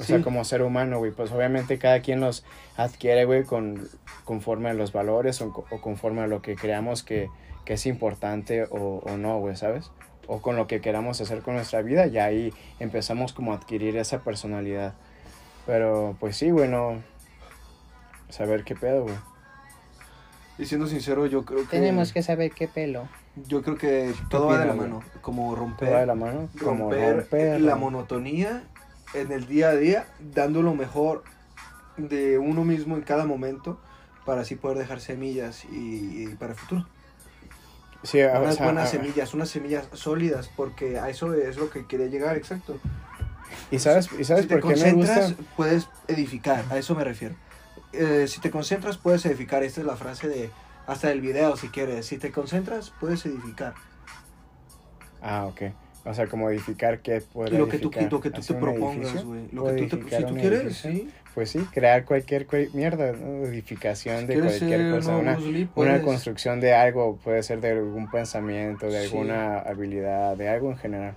O 0.00 0.02
sea, 0.02 0.22
como 0.22 0.44
ser 0.44 0.62
humano, 0.62 0.98
güey, 0.98 1.10
pues 1.10 1.30
obviamente 1.30 1.78
cada 1.78 2.00
quien 2.00 2.20
los 2.20 2.42
adquiere, 2.78 3.26
güey, 3.26 3.44
con, 3.44 3.86
conforme 4.24 4.70
a 4.70 4.72
los 4.72 4.92
valores 4.92 5.42
o, 5.42 5.52
conforme 5.52 6.22
a 6.22 6.26
lo 6.26 6.40
que 6.40 6.56
creamos 6.56 7.02
que, 7.02 7.28
que 7.66 7.74
es 7.74 7.84
importante 7.84 8.64
o, 8.64 9.02
o 9.04 9.16
no, 9.18 9.38
güey, 9.40 9.56
¿sabes? 9.56 9.90
O 10.26 10.40
con 10.40 10.56
lo 10.56 10.66
que 10.66 10.80
queramos 10.80 11.20
hacer 11.20 11.42
con 11.42 11.54
nuestra 11.54 11.82
vida, 11.82 12.06
y 12.06 12.16
ahí 12.16 12.54
empezamos 12.78 13.34
como 13.34 13.52
a 13.52 13.56
adquirir 13.56 13.98
esa 13.98 14.20
personalidad. 14.20 14.94
Pero, 15.66 16.16
pues 16.18 16.36
sí, 16.36 16.50
güey, 16.50 16.68
no... 16.68 17.02
Saber 18.30 18.64
qué 18.64 18.74
pedo, 18.74 19.02
güey. 19.02 19.16
Y 20.58 20.64
siendo 20.64 20.86
sincero, 20.86 21.26
yo 21.26 21.44
creo 21.44 21.68
que... 21.68 21.76
Tenemos 21.76 22.12
que 22.12 22.22
saber 22.22 22.52
qué 22.52 22.68
pelo. 22.68 23.06
Yo 23.46 23.62
creo 23.62 23.76
que 23.76 24.14
todo 24.30 24.46
va 24.46 24.60
de 24.60 24.66
la 24.66 24.74
mano. 24.74 25.02
Como 25.20 25.54
romper... 25.54 25.88
Todo 25.88 25.94
va 25.94 26.00
de 26.00 26.06
la 26.06 26.14
mano. 26.14 26.48
Como 26.62 26.90
romper 26.90 27.60
la 27.60 27.76
monotonía 27.76 28.62
en 29.14 29.32
el 29.32 29.46
día 29.46 29.70
a 29.70 29.76
día, 29.76 30.06
dando 30.18 30.62
lo 30.62 30.74
mejor 30.74 31.24
de 31.96 32.38
uno 32.38 32.64
mismo 32.64 32.96
en 32.96 33.02
cada 33.02 33.26
momento 33.26 33.80
para 34.24 34.42
así 34.42 34.54
poder 34.54 34.78
dejar 34.78 35.00
semillas 35.00 35.64
y, 35.70 36.26
para 36.36 36.52
el 36.52 36.58
futuro. 36.58 36.86
Sí, 38.02 38.18
unas 38.20 38.58
buenas 38.58 38.90
semillas, 38.90 39.34
unas 39.34 39.50
semillas 39.50 39.88
sólidas, 39.92 40.50
porque 40.56 40.98
a 40.98 41.10
eso 41.10 41.34
es 41.34 41.56
lo 41.56 41.68
que 41.68 41.86
quería 41.86 42.06
llegar, 42.06 42.36
exacto. 42.36 42.78
¿Y 43.70 43.78
sabes, 43.78 44.08
¿y 44.18 44.24
sabes 44.24 44.44
si 44.44 44.48
te 44.48 44.60
concentras, 44.60 45.34
puedes 45.56 45.88
edificar, 46.08 46.64
a 46.70 46.78
eso 46.78 46.94
me 46.94 47.04
refiero. 47.04 47.34
Eh, 47.92 48.26
si 48.28 48.40
te 48.40 48.50
concentras, 48.50 48.98
puedes 48.98 49.24
edificar. 49.26 49.62
Esta 49.62 49.80
es 49.80 49.86
la 49.86 49.96
frase 49.96 50.28
de 50.28 50.50
hasta 50.86 51.08
del 51.08 51.20
video, 51.20 51.56
si 51.56 51.68
quieres. 51.68 52.06
Si 52.06 52.18
te 52.18 52.30
concentras, 52.30 52.92
puedes 53.00 53.24
edificar. 53.26 53.74
Ah, 55.20 55.46
ok. 55.46 55.62
O 56.04 56.14
sea, 56.14 56.26
como 56.26 56.48
edificar 56.50 57.00
qué 57.00 57.20
puede 57.20 57.58
lo 57.58 57.68
que 57.68 57.78
tú, 57.78 57.90
lo 58.10 58.20
que 58.20 58.30
tú 58.30 58.40
te 58.40 58.54
propongas, 58.54 59.24
güey. 59.24 59.48
Lo 59.52 59.66
que 59.66 59.86
tú, 59.86 59.98
te, 59.98 60.16
si 60.16 60.24
tú 60.24 60.34
quieres, 60.34 60.76
sí. 60.76 61.08
Pues 61.34 61.50
sí, 61.50 61.60
crear 61.72 62.04
cualquier, 62.04 62.46
mierda, 62.74 63.10
edificación 63.10 64.26
de 64.26 64.40
cualquier 64.40 64.90
cosa. 64.90 65.16
Una, 65.16 65.38
una, 65.76 66.02
construcción 66.02 66.58
de 66.60 66.74
algo, 66.74 67.18
puede 67.22 67.42
ser 67.42 67.60
de 67.60 67.70
algún 67.70 68.10
pensamiento, 68.10 68.86
de 68.88 68.98
alguna 69.04 69.58
habilidad, 69.58 70.36
de 70.36 70.48
algo 70.48 70.70
en 70.70 70.76
general. 70.78 71.14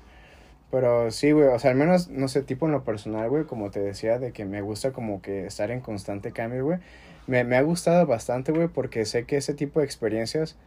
Pero 0.69 1.11
sí, 1.11 1.31
güey, 1.31 1.47
o 1.47 1.59
sea, 1.59 1.71
al 1.71 1.77
menos, 1.77 2.09
no 2.09 2.27
sé, 2.27 2.41
tipo 2.41 2.65
en 2.65 2.73
lo 2.73 2.83
personal, 2.83 3.29
güey, 3.29 3.45
como 3.45 3.71
te 3.71 3.79
decía, 3.79 4.19
de 4.19 4.33
que 4.33 4.45
me 4.45 4.61
gusta 4.61 4.91
como 4.91 5.21
que 5.21 5.45
estar 5.45 5.71
en 5.71 5.79
constante 5.79 6.31
cambio, 6.31 6.65
güey. 6.65 6.79
Me, 7.25 7.43
me 7.43 7.55
ha 7.57 7.61
gustado 7.61 8.05
bastante, 8.05 8.51
güey, 8.51 8.67
porque 8.67 9.05
sé 9.05 9.25
que 9.25 9.37
ese 9.37 9.53
tipo 9.53 9.79
de 9.79 9.85
experiencias 9.85 10.57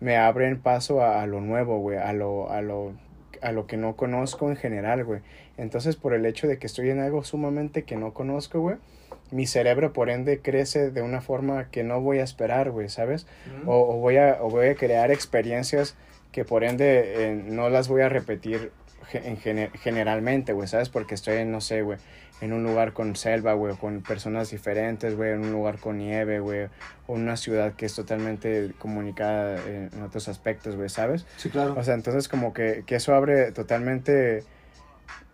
me 0.00 0.16
abren 0.16 0.60
paso 0.60 1.00
a, 1.00 1.22
a 1.22 1.26
lo 1.26 1.40
nuevo, 1.40 1.78
güey, 1.78 1.96
a 1.96 2.12
lo, 2.12 2.50
a 2.50 2.60
lo 2.60 2.92
a 3.40 3.52
lo 3.52 3.66
que 3.66 3.76
no 3.76 3.96
conozco 3.96 4.48
en 4.48 4.56
general, 4.56 5.04
güey. 5.04 5.20
Entonces, 5.56 5.96
por 5.96 6.14
el 6.14 6.26
hecho 6.26 6.46
de 6.46 6.58
que 6.58 6.66
estoy 6.66 6.90
en 6.90 7.00
algo 7.00 7.24
sumamente 7.24 7.84
que 7.84 7.96
no 7.96 8.12
conozco, 8.12 8.60
güey, 8.60 8.76
mi 9.30 9.46
cerebro 9.46 9.92
por 9.92 10.10
ende 10.10 10.40
crece 10.40 10.90
de 10.90 11.02
una 11.02 11.20
forma 11.20 11.68
que 11.70 11.84
no 11.84 12.00
voy 12.00 12.18
a 12.18 12.24
esperar, 12.24 12.70
güey, 12.70 12.88
¿sabes? 12.88 13.26
o, 13.66 13.96
voy 13.98 14.18
a, 14.18 14.38
o 14.40 14.50
voy 14.50 14.68
a 14.68 14.74
crear 14.74 15.10
experiencias 15.10 15.96
que 16.32 16.44
por 16.44 16.64
ende 16.64 17.30
eh, 17.30 17.34
no 17.34 17.68
las 17.68 17.88
voy 17.88 18.02
a 18.02 18.08
repetir 18.08 18.72
en 19.12 19.36
generalmente, 19.36 20.52
güey, 20.52 20.68
¿sabes? 20.68 20.88
Porque 20.88 21.14
estoy 21.14 21.38
en, 21.38 21.50
no 21.50 21.60
sé, 21.60 21.82
güey, 21.82 21.98
en 22.42 22.52
un 22.52 22.64
lugar 22.64 22.92
con 22.92 23.14
selva, 23.14 23.52
güey, 23.52 23.76
con 23.76 24.02
personas 24.02 24.50
diferentes, 24.50 25.16
güey, 25.16 25.30
en 25.30 25.42
un 25.42 25.52
lugar 25.52 25.78
con 25.78 25.98
nieve, 25.98 26.40
güey, 26.40 26.66
o 27.06 27.14
una 27.14 27.36
ciudad 27.36 27.74
que 27.74 27.86
es 27.86 27.94
totalmente 27.94 28.72
comunicada 28.78 29.64
en 29.64 30.02
otros 30.02 30.26
aspectos, 30.26 30.74
güey, 30.74 30.88
¿sabes? 30.88 31.24
Sí, 31.36 31.50
claro. 31.50 31.76
O 31.78 31.84
sea, 31.84 31.94
entonces 31.94 32.28
como 32.28 32.52
que, 32.52 32.82
que 32.84 32.96
eso 32.96 33.14
abre 33.14 33.52
totalmente 33.52 34.42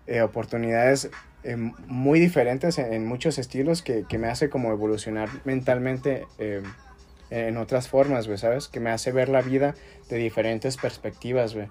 eh, 0.07 0.21
oportunidades 0.21 1.11
eh, 1.45 1.57
muy 1.57 2.21
diferentes 2.21 2.77
en, 2.79 3.07
muchos 3.07 3.39
estilos 3.39 3.81
que, 3.81 4.05
que, 4.07 4.19
me 4.19 4.29
hace 4.29 4.51
como 4.51 4.71
evolucionar 4.71 5.31
mentalmente 5.47 6.27
eh, 6.39 6.63
en 7.31 7.57
otras 7.57 7.89
formas, 7.89 8.27
güey, 8.27 8.37
¿sabes? 8.37 8.69
Que 8.69 8.81
me 8.81 8.91
hace 8.91 9.13
ver 9.13 9.31
la 9.31 9.41
vida 9.41 9.75
de 10.11 10.19
diferentes 10.19 10.77
perspectivas, 10.77 11.55
güey. 11.55 11.69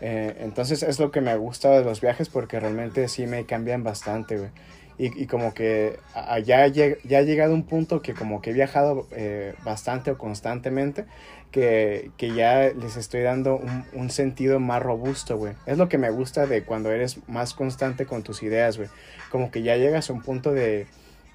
Eh, 0.00 0.36
entonces 0.40 0.82
es 0.82 0.98
lo 0.98 1.10
que 1.10 1.20
me 1.20 1.36
gusta 1.36 1.70
de 1.70 1.84
los 1.84 2.00
viajes 2.00 2.28
porque 2.28 2.58
realmente 2.58 3.06
sí 3.08 3.26
me 3.26 3.44
cambian 3.44 3.84
bastante, 3.84 4.38
güey. 4.38 4.50
Y, 4.98 5.22
y, 5.22 5.26
como 5.26 5.54
que 5.54 5.98
ya, 6.44 6.66
ya 6.66 7.18
ha 7.18 7.22
llegado 7.22 7.54
un 7.54 7.62
punto 7.62 8.02
que 8.02 8.12
como 8.12 8.42
que 8.42 8.50
he 8.50 8.52
viajado 8.52 9.06
eh, 9.12 9.54
bastante 9.64 10.10
o 10.10 10.18
constantemente, 10.18 11.06
que, 11.50 12.10
que, 12.18 12.34
ya 12.34 12.68
les 12.68 12.98
estoy 12.98 13.22
dando 13.22 13.56
un, 13.56 13.86
un 13.94 14.10
sentido 14.10 14.60
más 14.60 14.82
robusto, 14.82 15.38
güey. 15.38 15.54
Es 15.64 15.78
lo 15.78 15.88
que 15.88 15.96
me 15.96 16.10
gusta 16.10 16.46
de 16.46 16.64
cuando 16.64 16.90
eres 16.90 17.26
más 17.28 17.54
constante 17.54 18.04
con 18.04 18.22
tus 18.22 18.42
ideas, 18.42 18.76
güey. 18.76 18.90
Como 19.30 19.50
que 19.50 19.62
ya 19.62 19.76
llegas 19.76 20.10
a 20.10 20.12
un 20.12 20.20
punto 20.20 20.52
de, 20.52 20.86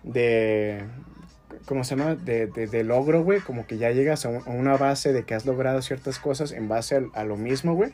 de 0.04 0.84
¿cómo 1.66 1.84
se 1.84 1.96
llama? 1.96 2.14
De, 2.14 2.46
de, 2.46 2.68
de 2.68 2.84
logro, 2.84 3.24
güey. 3.24 3.40
Como 3.40 3.66
que 3.66 3.80
ya 3.80 3.90
llegas 3.90 4.28
a, 4.28 4.30
una 4.30 4.78
base 4.78 5.12
de 5.12 5.24
que 5.24 5.34
has 5.34 5.48
logrado 5.48 5.82
ciertas 5.82 6.20
cosas 6.20 6.52
en 6.52 6.68
base 6.68 6.98
a, 6.98 7.20
a 7.20 7.24
lo 7.24 7.36
mismo, 7.36 7.74
güey 7.74 7.94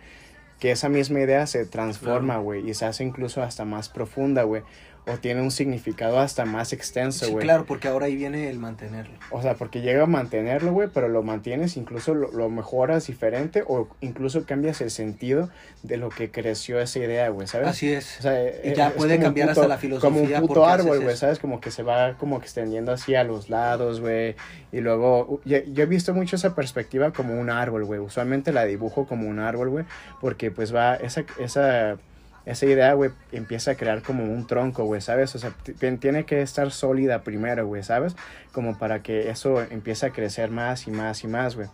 que 0.62 0.72
esa 0.72 0.90
misma 0.90 1.20
idea 1.20 1.48
se 1.48 1.66
transforma, 1.66 2.38
güey, 2.38 2.70
y 2.70 2.76
se 2.76 2.86
hace 2.86 3.04
incluso 3.04 3.42
hasta 3.42 3.66
más 3.66 3.90
profunda, 3.90 4.44
güey 4.44 4.62
o 5.08 5.18
tiene 5.18 5.42
un 5.42 5.50
significado 5.50 6.20
hasta 6.20 6.46
más 6.46 6.74
extenso, 6.74 7.26
güey. 7.26 7.42
Sí, 7.42 7.46
claro, 7.48 7.66
porque 7.66 7.88
ahora 7.88 8.06
ahí 8.06 8.16
viene 8.16 8.50
el 8.50 8.60
mantenerlo. 8.60 9.18
O 9.32 9.42
sea, 9.42 9.56
porque 9.56 9.82
llega 9.82 10.04
a 10.04 10.08
mantenerlo, 10.08 10.72
güey, 10.74 10.90
pero 10.94 11.10
lo 11.10 11.24
mantienes, 11.24 11.76
incluso 11.76 12.14
lo, 12.14 12.50
mejoras 12.50 13.08
diferente 13.08 13.64
o 13.68 13.88
incluso 14.02 14.46
cambias 14.46 14.80
el 14.82 14.92
sentido 14.92 15.50
de 15.82 15.98
lo 15.98 16.10
que 16.10 16.30
creció 16.30 16.80
esa 16.80 17.00
idea, 17.00 17.30
güey, 17.30 17.48
¿sabes? 17.48 17.70
Así 17.70 17.92
es. 17.92 18.20
O 18.20 18.22
sea, 18.22 18.50
y 18.64 18.76
ya 18.76 18.92
puede 18.92 19.20
cambiar 19.20 19.50
hasta 19.50 19.68
la 19.68 19.78
filosofía. 19.78 20.10
Como 20.10 20.22
un 20.22 20.48
puto 20.48 20.66
árbol, 20.66 21.02
güey, 21.02 21.16
¿sabes? 21.16 21.40
Como 21.40 21.62
que 21.62 21.72
se 21.72 21.82
va 21.82 22.18
como 22.18 22.38
extendiendo 22.38 22.92
así 22.92 23.16
a 23.16 23.24
los 23.24 23.50
lados, 23.50 24.02
güey. 24.02 24.36
Y 24.72 24.82
luego, 24.82 25.42
yo, 25.46 25.58
yo 25.64 25.84
he 25.84 25.88
visto 25.88 26.14
mucho 26.14 26.36
esa 26.36 26.54
perspectiva 26.54 27.12
como 27.12 27.40
un 27.40 27.50
árbol, 27.50 27.86
güey. 27.86 28.00
Usualmente 28.00 28.52
la 28.52 28.66
dibujo 28.66 29.08
como 29.08 29.28
un 29.28 29.40
árbol, 29.40 29.70
güey, 29.70 29.86
porque 30.20 30.52
pues 30.52 30.74
va, 30.74 30.96
esa, 30.96 31.26
esa 31.40 31.98
esa 32.46 32.66
idea, 32.66 32.94
güey, 32.94 33.12
empieza 33.32 33.72
a 33.72 33.76
crear 33.76 34.02
como 34.02 34.24
un 34.24 34.48
tronco, 34.48 34.84
güey, 34.86 35.02
¿sabes? 35.02 35.36
O 35.36 35.40
sea, 35.40 35.54
tiene 36.00 36.26
que 36.26 36.42
estar 36.42 36.72
sólida 36.72 37.24
primero, 37.24 37.68
güey, 37.68 37.84
¿sabes? 37.84 38.16
Como 38.52 38.78
para 38.78 39.04
que 39.04 39.30
eso 39.30 39.62
empiece 39.62 40.08
a 40.08 40.12
crecer 40.12 40.50
más 40.50 40.88
y 40.88 40.92
más 40.92 41.24
y 41.24 41.28
más, 41.28 41.56
güey. 41.56 41.68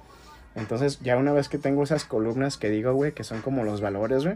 Entonces, 0.55 0.99
ya 1.01 1.17
una 1.17 1.33
vez 1.33 1.49
que 1.49 1.57
tengo 1.57 1.83
esas 1.83 2.03
columnas 2.03 2.57
que 2.57 2.69
digo, 2.69 2.93
güey, 2.93 3.13
que 3.13 3.23
son 3.23 3.41
como 3.41 3.63
los 3.63 3.79
valores, 3.79 4.23
güey, 4.23 4.35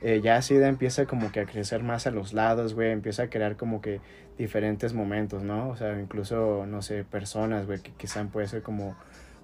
eh, 0.00 0.20
ya 0.22 0.38
esa 0.38 0.54
idea 0.54 0.68
empieza 0.68 1.06
como 1.06 1.30
que 1.30 1.40
a 1.40 1.44
crecer 1.44 1.82
más 1.82 2.06
a 2.06 2.10
los 2.10 2.32
lados, 2.32 2.74
güey, 2.74 2.90
empieza 2.90 3.24
a 3.24 3.30
crear 3.30 3.56
como 3.56 3.80
que 3.80 4.00
diferentes 4.38 4.94
momentos, 4.94 5.42
¿no? 5.42 5.68
O 5.68 5.76
sea, 5.76 6.00
incluso, 6.00 6.64
no 6.66 6.82
sé, 6.82 7.04
personas, 7.04 7.66
güey, 7.66 7.80
que 7.80 7.92
quizás 7.92 8.26
puede 8.32 8.48
ser 8.48 8.62
como 8.62 8.96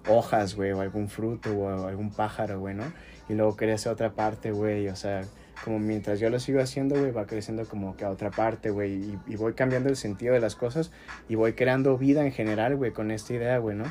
hojas, 0.07 0.55
güey, 0.55 0.71
o 0.71 0.81
algún 0.81 1.09
fruto, 1.09 1.51
o 1.51 1.87
algún 1.87 2.11
pájaro, 2.11 2.59
güey, 2.59 2.73
¿no? 2.73 2.85
Y 3.29 3.33
luego 3.33 3.55
crece 3.55 3.89
otra 3.89 4.11
parte, 4.11 4.51
güey, 4.51 4.87
o 4.87 4.95
sea, 4.95 5.21
como 5.63 5.79
mientras 5.79 6.19
yo 6.19 6.29
lo 6.29 6.39
sigo 6.39 6.59
haciendo, 6.59 6.99
güey, 6.99 7.11
va 7.11 7.25
creciendo 7.25 7.65
como 7.65 7.95
que 7.95 8.05
a 8.05 8.09
otra 8.09 8.31
parte, 8.31 8.69
güey, 8.69 9.17
y, 9.27 9.35
voy 9.35 9.53
cambiando 9.53 9.89
el 9.89 9.95
sentido 9.95 10.33
de 10.33 10.39
las 10.39 10.55
cosas 10.55 10.91
y 11.29 11.35
voy 11.35 11.53
creando 11.53 11.97
vida 11.97 12.25
en 12.25 12.31
general, 12.31 12.75
güey, 12.75 12.91
con 12.91 13.11
esta 13.11 13.33
idea, 13.33 13.57
güey, 13.57 13.75
¿no? 13.75 13.85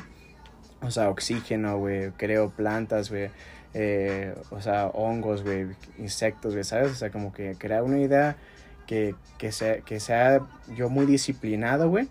O 0.81 0.91
sea, 0.91 1.09
oxígeno, 1.09 1.77
güey, 1.77 2.11
creo 2.11 2.51
plantas, 2.51 3.09
güey, 3.09 3.29
eh, 3.73 4.33
o 4.51 4.61
sea, 4.61 4.87
hongos, 4.87 5.43
güey, 5.43 5.67
insectos, 5.97 6.53
güey, 6.53 6.63
¿sabes? 6.63 6.91
O 6.91 6.95
sea, 6.95 7.09
como 7.09 7.33
que 7.33 7.55
crear 7.57 7.83
una 7.83 7.99
idea 7.99 8.37
que, 8.85 9.15
que, 9.37 9.51
sea, 9.51 9.81
que 9.81 9.99
sea 9.99 10.41
yo 10.75 10.89
muy 10.89 11.05
disciplinado, 11.05 11.89
güey, 11.89 12.07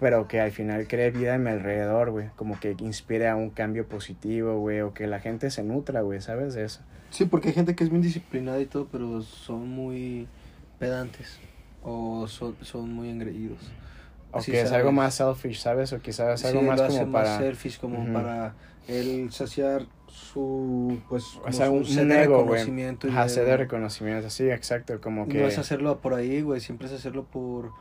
pero 0.00 0.28
que 0.28 0.40
al 0.40 0.52
final 0.52 0.86
cree 0.88 1.10
vida 1.10 1.34
en 1.34 1.44
mi 1.44 1.50
alrededor, 1.50 2.10
güey, 2.10 2.28
como 2.36 2.58
que 2.58 2.76
inspire 2.78 3.28
a 3.28 3.36
un 3.36 3.50
cambio 3.50 3.86
positivo, 3.86 4.58
güey, 4.58 4.80
o 4.80 4.94
que 4.94 5.06
la 5.06 5.20
gente 5.20 5.50
se 5.50 5.62
nutra, 5.62 6.00
güey, 6.02 6.20
¿sabes? 6.20 6.56
eso. 6.56 6.80
Sí, 7.10 7.24
porque 7.24 7.48
hay 7.48 7.54
gente 7.54 7.74
que 7.74 7.84
es 7.84 7.90
bien 7.90 8.02
disciplinada 8.02 8.60
y 8.60 8.66
todo, 8.66 8.88
pero 8.90 9.22
son 9.22 9.68
muy 9.68 10.28
pedantes. 10.78 11.38
o 11.82 12.26
son, 12.26 12.56
son 12.62 12.92
muy 12.92 13.08
engreídos. 13.10 13.58
O 14.32 14.40
que 14.42 14.60
es 14.60 14.72
algo 14.72 14.92
más 14.92 15.14
selfish, 15.14 15.60
¿sabes? 15.60 15.92
O 15.92 16.00
quizás 16.00 16.44
algo 16.44 16.62
más 16.62 16.82
como 16.82 17.12
para... 17.12 17.38
Selfish, 17.38 17.78
como 17.78 18.12
para 18.12 18.54
el 18.88 19.32
saciar 19.32 19.86
su, 20.16 20.98
pues, 21.10 21.38
o 21.44 21.52
sea, 21.52 21.68
un, 21.68 21.84
un 21.84 22.08
de 22.08 22.26
reconocimiento. 22.26 23.06
Ajá, 23.08 23.26
de 23.26 23.56
reconocimiento, 23.56 24.30
sí, 24.30 24.48
exacto, 24.48 24.98
como 25.00 25.28
que... 25.28 25.42
No 25.42 25.46
es 25.46 25.58
hacerlo 25.58 26.00
por 26.00 26.14
ahí, 26.14 26.40
güey, 26.40 26.60
siempre 26.60 26.86
es 26.86 26.94
hacerlo 26.94 27.24
por, 27.24 27.72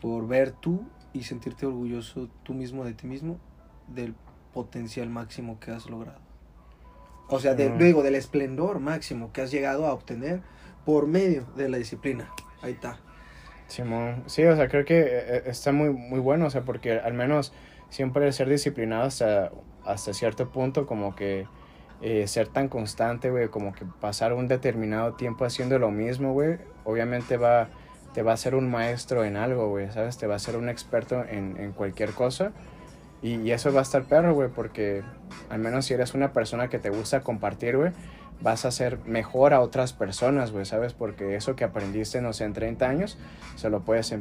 por 0.00 0.26
ver 0.26 0.50
tú 0.50 0.82
y 1.12 1.22
sentirte 1.22 1.66
orgulloso 1.66 2.28
tú 2.42 2.52
mismo 2.52 2.84
de 2.84 2.94
ti 2.94 3.06
mismo, 3.06 3.38
del 3.86 4.16
potencial 4.52 5.08
máximo 5.08 5.60
que 5.60 5.70
has 5.70 5.88
logrado. 5.88 6.18
O 7.28 7.38
sea, 7.38 7.54
de, 7.54 7.68
luego 7.70 8.02
del 8.02 8.16
esplendor 8.16 8.80
máximo 8.80 9.32
que 9.32 9.42
has 9.42 9.52
llegado 9.52 9.86
a 9.86 9.92
obtener 9.92 10.40
por 10.84 11.06
medio 11.06 11.46
de 11.56 11.68
la 11.68 11.78
disciplina. 11.78 12.28
Ahí 12.60 12.72
está. 12.72 12.98
Simón, 13.68 14.24
sí, 14.26 14.44
o 14.44 14.56
sea, 14.56 14.68
creo 14.68 14.84
que 14.84 14.98
eh, 14.98 15.06
eh, 15.06 15.42
está 15.46 15.70
muy, 15.70 15.90
muy 15.90 16.18
bueno, 16.18 16.46
o 16.46 16.50
sea, 16.50 16.62
porque 16.62 16.98
al 16.98 17.14
menos 17.14 17.52
siempre 17.88 18.32
ser 18.32 18.48
disciplinado 18.48 19.04
hasta, 19.04 19.52
hasta 19.84 20.12
cierto 20.12 20.50
punto, 20.50 20.86
como 20.86 21.14
que 21.14 21.46
eh, 22.00 22.26
ser 22.28 22.48
tan 22.48 22.68
constante, 22.68 23.30
güey, 23.30 23.48
como 23.48 23.72
que 23.72 23.84
pasar 24.00 24.32
un 24.32 24.46
determinado 24.48 25.14
tiempo 25.14 25.44
haciendo 25.44 25.78
lo 25.78 25.90
mismo, 25.90 26.32
güey, 26.32 26.58
obviamente 26.84 27.36
va, 27.36 27.68
te 28.14 28.22
va 28.22 28.32
a 28.32 28.36
ser 28.36 28.54
un 28.54 28.70
maestro 28.70 29.24
en 29.24 29.36
algo, 29.36 29.68
güey, 29.68 29.90
¿sabes? 29.90 30.16
Te 30.16 30.26
va 30.26 30.36
a 30.36 30.38
ser 30.38 30.56
un 30.56 30.68
experto 30.68 31.24
en, 31.24 31.56
en 31.58 31.72
cualquier 31.72 32.10
cosa. 32.12 32.52
Y, 33.20 33.40
y, 33.40 33.50
eso 33.50 33.72
va 33.72 33.80
a 33.80 33.82
estar 33.82 34.04
perro, 34.04 34.32
güey, 34.32 34.48
porque 34.48 35.02
al 35.50 35.58
menos 35.58 35.86
si 35.86 35.94
eres 35.94 36.14
una 36.14 36.32
persona 36.32 36.68
que 36.68 36.78
te 36.78 36.90
gusta 36.90 37.22
compartir, 37.22 37.76
güey, 37.76 37.90
vas 38.40 38.64
a 38.64 38.70
ser 38.70 38.98
mejor 39.06 39.52
a 39.52 39.60
otras 39.60 39.92
personas, 39.92 40.52
güey, 40.52 40.64
¿sabes? 40.64 40.92
Porque 40.92 41.34
eso 41.34 41.56
que 41.56 41.64
aprendiste, 41.64 42.20
no 42.20 42.32
sé, 42.32 42.44
en 42.44 42.52
30 42.52 42.88
años, 42.88 43.18
se 43.56 43.70
lo 43.70 43.80
puedes 43.80 44.14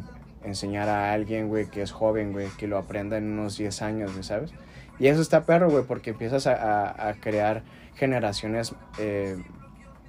enseñar 0.44 0.90
a 0.90 1.14
alguien, 1.14 1.48
güey, 1.48 1.68
que 1.68 1.82
es 1.82 1.92
joven, 1.92 2.34
güey, 2.34 2.48
que 2.58 2.68
lo 2.68 2.78
aprenda 2.78 3.18
en 3.18 3.32
unos 3.32 3.58
10 3.58 3.82
años, 3.84 4.12
güey, 4.14 4.24
¿sabes? 4.24 4.52
Y 5.00 5.08
eso 5.08 5.22
está 5.22 5.46
perro, 5.46 5.70
güey, 5.70 5.84
porque 5.84 6.12
empiezas 6.12 6.48
a, 6.48 7.10
a, 7.10 7.14
crear 7.16 7.64
generaciones, 7.96 8.74
eh, 8.98 9.38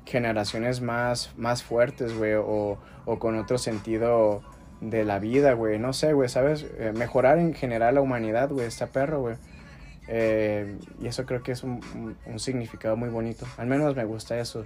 generaciones 0.07 0.81
más, 0.81 1.33
más 1.37 1.63
fuertes, 1.63 2.17
güey, 2.17 2.35
o, 2.35 2.79
o, 3.05 3.19
con 3.19 3.39
otro 3.39 3.59
sentido 3.59 4.43
de 4.81 5.05
la 5.05 5.19
vida, 5.19 5.53
güey, 5.53 5.79
no 5.79 5.93
sé, 5.93 6.13
güey, 6.13 6.29
¿sabes? 6.29 6.67
Eh, 6.79 6.93
mejorar 6.95 7.39
en 7.39 7.55
general 7.55 7.97
la 7.97 8.01
humanidad, 8.01 8.51
güey, 8.51 8.67
está 8.67 8.87
perro, 8.87 9.21
güey. 9.21 9.37
Eh, 10.09 10.79
y 11.01 11.07
eso 11.07 11.27
creo 11.27 11.43
que 11.43 11.53
es 11.53 11.63
un, 11.63 12.17
un, 12.25 12.39
significado 12.39 12.97
muy 12.97 13.11
bonito. 13.11 13.47
Al 13.59 13.67
menos 13.67 13.95
me 13.95 14.07
gusta 14.07 14.39
eso, 14.39 14.65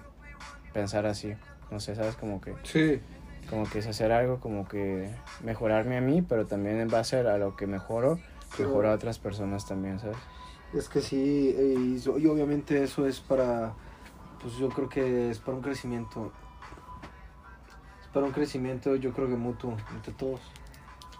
pensar 0.73 1.05
así. 1.07 1.35
No 1.71 1.81
sé, 1.81 1.97
¿sabes? 1.97 2.15
Como 2.15 2.41
que... 2.41 2.55
Sí. 2.63 3.01
Como 3.51 3.69
que 3.69 3.81
es 3.81 3.87
hacer 3.89 4.13
algo, 4.13 4.39
como 4.39 4.69
que 4.69 5.11
mejorarme 5.43 5.97
a 5.97 6.01
mí, 6.01 6.23
pero 6.23 6.47
también 6.47 6.79
en 6.79 6.89
base 6.89 7.19
a 7.19 7.39
lo 7.39 7.57
que 7.57 7.67
mejoro, 7.67 8.21
mejora 8.59 8.93
a 8.93 8.95
otras 8.95 9.19
personas 9.19 9.67
también, 9.67 9.99
¿sabes? 9.99 10.17
Es 10.73 10.89
que 10.89 11.01
sí, 11.01 11.17
y, 11.17 11.97
y 11.97 12.27
obviamente 12.27 12.83
eso 12.83 13.07
es 13.07 13.21
para, 13.21 13.75
pues 14.41 14.57
yo 14.57 14.69
creo 14.71 14.89
que 14.89 15.31
es 15.31 15.39
para 15.39 15.57
un 15.57 15.63
crecimiento. 15.63 16.33
Es 18.03 18.09
para 18.09 18.27
un 18.27 18.33
crecimiento, 18.33 18.97
yo 18.97 19.13
creo 19.13 19.29
que 19.29 19.37
mutuo, 19.37 19.77
entre 19.95 20.13
todos. 20.13 20.41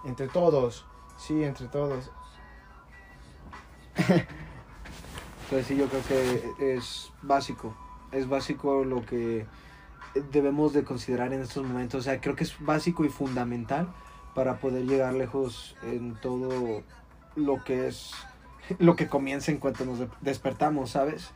Entre 0.05 0.27
todos, 0.29 0.87
sí, 1.17 1.45
entre 1.45 1.69
todos. 1.69 2.11
Entonces 3.97 5.67
sí, 5.67 5.77
yo 5.77 5.87
creo 5.87 6.03
que 6.09 6.75
es 6.77 7.13
básico, 7.21 7.75
es 8.11 8.27
básico 8.27 8.85
lo 8.85 9.05
que 9.05 9.47
debemos 10.31 10.73
de 10.73 10.83
considerar 10.83 11.33
en 11.33 11.43
estos 11.43 11.63
momentos. 11.65 12.01
O 12.01 12.03
sea, 12.03 12.21
creo 12.21 12.35
que 12.35 12.45
es 12.45 12.57
básico 12.59 13.05
y 13.05 13.11
fundamental 13.11 13.93
para 14.35 14.59
poder 14.59 14.87
llegar 14.87 15.13
lejos 15.13 15.77
en 15.83 16.15
todo 16.21 16.83
lo 17.37 17.63
que 17.65 17.89
es 17.89 18.13
lo 18.79 18.97
que 18.97 19.09
comienza 19.09 19.51
en 19.51 19.59
cuanto 19.59 19.85
nos 19.85 19.99
despertamos, 20.21 20.91
¿sabes? 20.91 21.31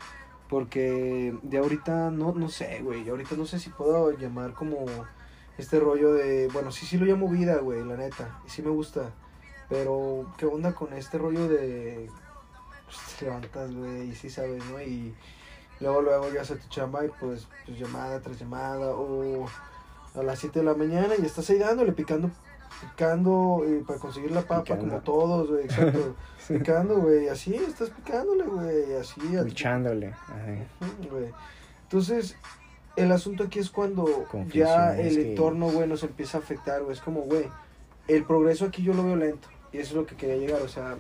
Porque 0.49 1.37
de 1.43 1.59
ahorita 1.59 2.11
no, 2.11 2.33
no 2.33 2.49
sé, 2.49 2.81
güey, 2.83 3.09
ahorita 3.09 3.35
no 3.37 3.47
sé 3.47 3.59
si 3.59 3.71
puedo 3.71 4.13
llamar 4.17 4.53
como 4.53 4.87
este 5.59 5.81
rollo 5.81 6.13
de, 6.13 6.49
bueno, 6.53 6.71
sí, 6.71 6.87
sí 6.87 6.99
lo 6.99 7.07
llamo 7.07 7.29
vida, 7.29 7.57
güey, 7.59 7.85
la 7.85 7.97
neta, 7.97 8.41
sí 8.47 8.63
me 8.63 8.71
gusta, 8.71 9.13
pero 9.69 10.33
¿qué 10.39 10.47
onda 10.47 10.73
con 10.75 10.93
este 10.93 11.19
rollo 11.19 11.49
de 11.49 12.09
pues, 12.85 13.17
te 13.19 13.25
levantas, 13.25 13.75
güey, 13.75 14.11
y 14.11 14.15
sí 14.15 14.31
sabes, 14.31 14.65
¿no? 14.67 14.81
Y 14.81 15.15
luego, 15.81 16.03
luego 16.03 16.33
ya 16.33 16.43
hace 16.43 16.57
tu 16.57 16.69
chamba 16.69 17.05
y 17.05 17.09
pues, 17.09 17.49
pues 17.65 17.79
llamada 17.79 18.21
tras 18.21 18.39
llamada, 18.39 18.91
o 18.91 19.47
a 20.15 20.23
las 20.23 20.39
7 20.39 20.61
de 20.61 20.65
la 20.65 20.75
mañana 20.75 21.15
y 21.19 21.25
estás 21.25 21.51
ahí 21.51 21.59
dándole, 21.59 21.93
picando, 21.93 22.31
picando 22.81 23.63
eh, 23.67 23.83
para 23.87 23.99
conseguir 23.99 24.31
la 24.31 24.43
papa, 24.43 24.77
como 24.77 25.01
todos, 25.01 25.51
güey, 25.51 25.65
exacto. 25.65 26.17
Picando, 26.49 26.97
güey, 27.01 27.29
así, 27.29 27.55
estás 27.55 27.91
picándole, 27.91 28.45
güey, 28.45 28.95
así. 28.95 29.21
Echándole. 29.47 30.15
güey. 31.11 31.33
Entonces, 31.83 32.37
el 32.95 33.11
asunto 33.11 33.45
aquí 33.45 33.59
es 33.59 33.71
cuando 33.71 34.27
ya 34.53 34.97
el 34.97 35.19
entorno, 35.19 35.69
güey, 35.69 35.89
nos 35.89 36.03
empieza 36.05 36.39
a 36.39 36.41
afectar, 36.41 36.83
güey. 36.83 36.95
Es 36.95 37.01
como, 37.01 37.23
güey, 37.23 37.49
el 38.07 38.25
progreso 38.25 38.65
aquí 38.65 38.83
yo 38.83 38.95
lo 38.95 39.03
veo 39.05 39.17
lento. 39.17 39.49
Y 39.73 39.79
eso 39.79 39.91
es 39.91 39.97
lo 39.97 40.07
que 40.07 40.17
quería 40.17 40.37
llegar, 40.37 40.63
o 40.63 40.69
sea, 40.69 40.97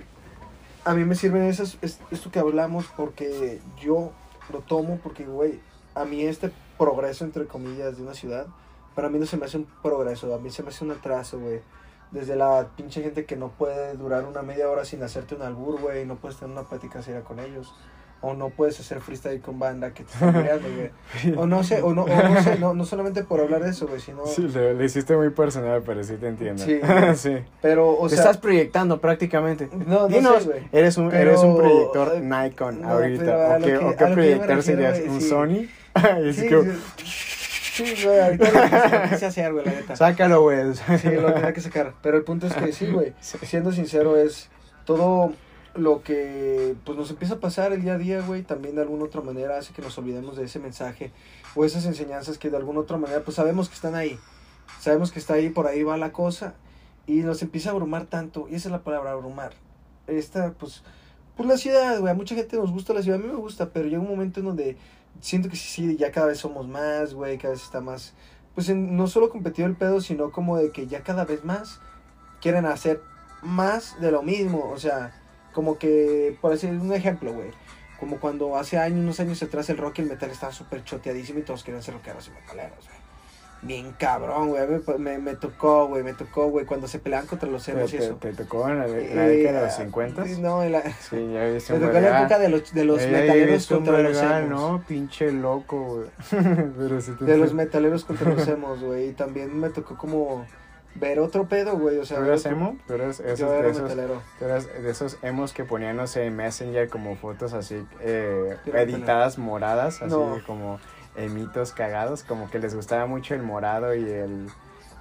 a 0.86 0.94
mí 0.94 1.04
me 1.04 1.16
sirven 1.16 1.42
esas, 1.42 1.78
esto 1.82 2.30
que 2.30 2.38
hablamos 2.38 2.86
porque 2.96 3.60
yo 3.80 4.12
lo 4.52 4.60
tomo 4.60 5.00
porque, 5.02 5.24
güey, 5.24 5.58
a 5.94 6.04
mí 6.04 6.22
este 6.22 6.52
progreso, 6.78 7.24
entre 7.24 7.46
comillas, 7.46 7.96
de 7.96 8.02
una 8.04 8.14
ciudad, 8.14 8.46
para 8.96 9.08
mí 9.08 9.20
no 9.20 9.26
se 9.26 9.36
me 9.36 9.44
hace 9.44 9.58
un 9.58 9.68
progreso, 9.82 10.34
a 10.34 10.38
mí 10.38 10.50
se 10.50 10.64
me 10.64 10.70
hace 10.70 10.84
un 10.84 10.90
atraso, 10.90 11.38
güey. 11.38 11.60
Desde 12.10 12.34
la 12.34 12.68
pinche 12.76 13.02
gente 13.02 13.24
que 13.26 13.36
no 13.36 13.50
puede 13.50 13.94
durar 13.94 14.24
una 14.24 14.42
media 14.42 14.68
hora 14.70 14.84
sin 14.84 15.02
hacerte 15.02 15.34
un 15.34 15.42
albur, 15.42 15.80
güey, 15.80 16.06
no 16.06 16.16
puedes 16.16 16.38
tener 16.38 16.56
una 16.56 16.66
plática 16.68 17.02
seria 17.02 17.22
con 17.22 17.38
ellos 17.38 17.72
o 18.22 18.34
no 18.34 18.48
puedes 18.48 18.80
hacer 18.80 19.00
freestyle 19.00 19.40
con 19.40 19.58
banda 19.58 19.92
que 19.92 20.02
te 20.02 20.12
están 20.12 20.32
creando, 20.32 20.68
güey. 20.74 21.36
O 21.36 21.46
no 21.46 21.62
sé, 21.62 21.82
o 21.82 21.94
no, 21.94 22.04
o 22.04 22.08
no 22.08 22.42
sé, 22.42 22.58
no, 22.58 22.74
no 22.74 22.84
solamente 22.84 23.22
por 23.22 23.40
hablar 23.40 23.62
de 23.62 23.70
eso, 23.70 23.86
güey, 23.86 24.00
sino... 24.00 24.26
Sí, 24.26 24.48
le, 24.48 24.82
hiciste 24.84 25.14
muy 25.16 25.30
personal, 25.30 25.82
pero 25.84 26.02
sí 26.02 26.14
te 26.16 26.28
entiendo. 26.28 26.64
Sí, 26.64 26.80
sí. 27.16 27.36
Pero, 27.60 27.96
o 27.96 28.08
te 28.08 28.14
estás 28.14 28.38
proyectando 28.38 29.00
prácticamente. 29.00 29.68
No, 29.72 30.02
no 30.02 30.08
Dinos, 30.08 30.42
sé, 30.42 30.48
güey. 30.48 30.68
Eres 30.72 30.96
un, 30.96 31.14
eres 31.14 31.40
un 31.40 31.56
proyector 31.56 32.20
Nikon 32.20 32.84
ahorita. 32.84 33.58
¿O 33.58 33.62
qué, 33.62 33.76
¿o 33.76 33.96
qué 33.96 34.06
proyector 34.06 34.62
serías? 34.62 35.00
¿Un 35.06 35.20
Sony? 35.20 35.68
sí, 36.32 36.48
sí, 37.84 38.04
güey, 38.04 38.20
ahorita 38.20 38.50
lo 38.50 39.26
hacer, 39.26 39.52
güey, 39.52 39.64
la 39.64 39.72
neta. 39.72 39.96
Sácalo, 39.96 40.42
güey. 40.42 40.74
Sí, 40.74 41.10
lo 41.10 41.32
tenía 41.32 41.52
que 41.52 41.60
sacar. 41.60 41.94
Pero 42.02 42.16
el 42.16 42.24
punto 42.24 42.46
es 42.46 42.54
que 42.54 42.72
sí, 42.72 42.86
güey, 42.86 43.14
siendo 43.20 43.72
sincero, 43.72 44.16
es 44.16 44.48
todo 44.84 45.32
lo 45.74 46.02
que 46.02 46.74
pues 46.84 46.96
nos 46.96 47.10
empieza 47.10 47.34
a 47.34 47.40
pasar 47.40 47.72
el 47.72 47.82
día 47.82 47.94
a 47.94 47.98
día, 47.98 48.20
güey, 48.22 48.42
también 48.42 48.76
de 48.76 48.82
alguna 48.82 49.04
otra 49.04 49.20
manera 49.20 49.58
hace 49.58 49.74
que 49.74 49.82
nos 49.82 49.96
olvidemos 49.98 50.36
de 50.36 50.44
ese 50.44 50.58
mensaje 50.58 51.12
o 51.54 51.64
esas 51.64 51.84
enseñanzas 51.84 52.38
que 52.38 52.50
de 52.50 52.56
alguna 52.56 52.80
otra 52.80 52.96
manera 52.96 53.20
pues 53.20 53.36
sabemos 53.36 53.68
que 53.68 53.74
están 53.74 53.94
ahí. 53.94 54.18
Sabemos 54.80 55.12
que 55.12 55.18
está 55.18 55.34
ahí, 55.34 55.50
por 55.50 55.66
ahí 55.66 55.82
va 55.82 55.96
la 55.96 56.12
cosa 56.12 56.54
y 57.06 57.18
nos 57.18 57.42
empieza 57.42 57.70
a 57.70 57.72
abrumar 57.72 58.06
tanto, 58.06 58.48
y 58.50 58.54
esa 58.54 58.68
es 58.68 58.72
la 58.72 58.82
palabra 58.82 59.12
abrumar. 59.12 59.52
Esta 60.06 60.52
pues 60.52 60.82
pues 61.36 61.48
la 61.48 61.58
ciudad, 61.58 62.00
güey, 62.00 62.10
a 62.10 62.14
mucha 62.14 62.34
gente 62.34 62.56
nos 62.56 62.72
gusta 62.72 62.94
la 62.94 63.02
ciudad, 63.02 63.20
a 63.20 63.22
mí 63.22 63.28
me 63.28 63.36
gusta, 63.36 63.68
pero 63.68 63.86
llega 63.88 64.00
un 64.00 64.08
momento 64.08 64.40
en 64.40 64.46
donde 64.46 64.76
siento 65.20 65.48
que 65.48 65.56
sí, 65.56 65.68
sí, 65.68 65.96
ya 65.96 66.12
cada 66.12 66.28
vez 66.28 66.38
somos 66.38 66.68
más, 66.68 67.14
güey, 67.14 67.38
cada 67.38 67.54
vez 67.54 67.62
está 67.62 67.80
más 67.80 68.14
pues 68.56 68.70
no 68.70 69.06
solo 69.06 69.28
competido 69.28 69.68
el 69.68 69.76
pedo, 69.76 70.00
sino 70.00 70.32
como 70.32 70.56
de 70.56 70.72
que 70.72 70.86
ya 70.86 71.02
cada 71.02 71.26
vez 71.26 71.44
más 71.44 71.78
quieren 72.40 72.64
hacer 72.64 73.02
más 73.42 74.00
de 74.00 74.10
lo 74.10 74.22
mismo, 74.22 74.70
o 74.70 74.78
sea, 74.78 75.12
como 75.52 75.76
que, 75.78 76.38
por 76.40 76.52
decir 76.52 76.70
un 76.70 76.92
ejemplo, 76.92 77.34
güey. 77.34 77.50
Como 78.00 78.18
cuando 78.18 78.56
hace 78.56 78.78
años, 78.78 79.00
unos 79.00 79.20
años 79.20 79.42
atrás, 79.42 79.68
el 79.68 79.76
rock 79.76 79.98
y 79.98 80.02
el 80.02 80.08
metal 80.08 80.30
estaba 80.30 80.52
súper 80.52 80.84
choteadísimo 80.84 81.38
y 81.38 81.42
todos 81.42 81.64
querían 81.64 81.82
ser 81.82 81.94
rockeros 81.94 82.28
y 82.28 82.30
metaleros. 82.30 82.95
Bien 83.66 83.92
cabrón, 83.98 84.50
güey. 84.50 84.62
Me, 84.98 85.18
me, 85.18 85.34
tocó, 85.34 85.88
güey. 85.88 86.02
Me 86.02 86.14
tocó, 86.14 86.48
güey. 86.48 86.64
Cuando 86.66 86.86
se 86.86 86.98
peleaban 86.98 87.26
contra 87.26 87.48
los 87.48 87.66
emos 87.68 87.92
y 87.92 87.96
eso. 87.96 88.14
¿Te, 88.16 88.32
tocó 88.32 88.68
en 88.68 88.78
la, 88.78 88.86
década 88.86 89.60
de 89.60 89.66
los 89.66 89.74
50? 89.74 90.24
No, 90.38 90.62
en 90.62 90.72
la. 90.72 90.82
Sí, 90.92 91.32
ya 91.32 91.44
viste. 91.46 91.72
Me 91.78 91.86
tocó 91.86 91.96
en 91.96 92.04
la 92.04 92.20
época 92.20 92.38
de 92.38 92.48
los, 92.48 92.72
de 92.72 92.84
los 92.84 93.06
metaleros 93.06 93.66
contra 93.66 93.98
los 94.00 94.16
emos. 94.18 94.48
no, 94.48 94.84
pinche 94.86 95.32
loco, 95.32 96.06
güey. 96.30 96.42
de 97.20 97.36
los 97.36 97.54
metaleros 97.54 98.04
contra 98.04 98.32
los 98.32 98.46
emos, 98.48 98.80
güey. 98.80 99.08
Y 99.08 99.12
también 99.12 99.58
me 99.58 99.70
tocó 99.70 99.96
como 99.96 100.46
ver 100.94 101.18
otro 101.18 101.46
pedo, 101.46 101.76
güey. 101.78 101.98
O 101.98 102.04
sea, 102.04 102.18
¿Tú 102.18 102.24
eras 102.24 102.46
emo? 102.46 102.76
¿Tú 102.86 102.94
eras 102.94 103.20
esos, 103.20 103.50
de, 103.50 103.70
esos, 103.70 103.94
¿tú 104.38 104.44
eras 104.44 104.66
de 104.66 104.90
esos 104.90 105.18
emos 105.22 105.52
que 105.52 105.64
ponían, 105.64 105.96
no 105.96 106.06
sé, 106.06 106.26
en 106.26 106.36
Messenger 106.36 106.88
como 106.88 107.16
fotos 107.16 107.52
así 107.52 107.84
eh, 108.00 108.56
editadas 108.72 109.38
moradas, 109.38 110.02
así 110.02 110.14
como 110.46 110.78
emitos 111.16 111.72
cagados, 111.72 112.22
como 112.22 112.50
que 112.50 112.58
les 112.58 112.74
gustaba 112.74 113.06
mucho 113.06 113.34
el 113.34 113.42
morado 113.42 113.94
y 113.94 114.04
el, 114.04 114.48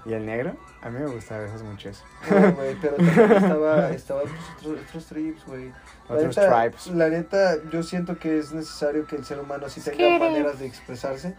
y 0.05 0.13
el 0.13 0.25
negro. 0.25 0.55
A 0.81 0.89
mí 0.89 0.99
me 0.99 1.07
gustaba 1.07 1.43
esos 1.45 1.63
muchos. 1.63 2.03
No, 2.29 2.51
güey, 2.53 2.75
pero 2.81 2.95
también 2.95 3.31
estaba, 3.31 3.89
estaba 3.91 4.21
pues, 4.21 4.79
otros, 4.79 5.05
trips, 5.05 5.45
güey. 5.45 5.71
Otros 6.07 6.35
tribes. 6.35 6.87
La 6.87 7.09
neta, 7.09 7.55
yo 7.71 7.83
siento 7.83 8.17
que 8.17 8.37
es 8.37 8.53
necesario 8.53 9.05
que 9.07 9.15
el 9.15 9.25
ser 9.25 9.39
humano 9.39 9.67
sí 9.69 9.81
tenga 9.81 10.19
maneras 10.19 10.59
de 10.59 10.67
expresarse. 10.67 11.35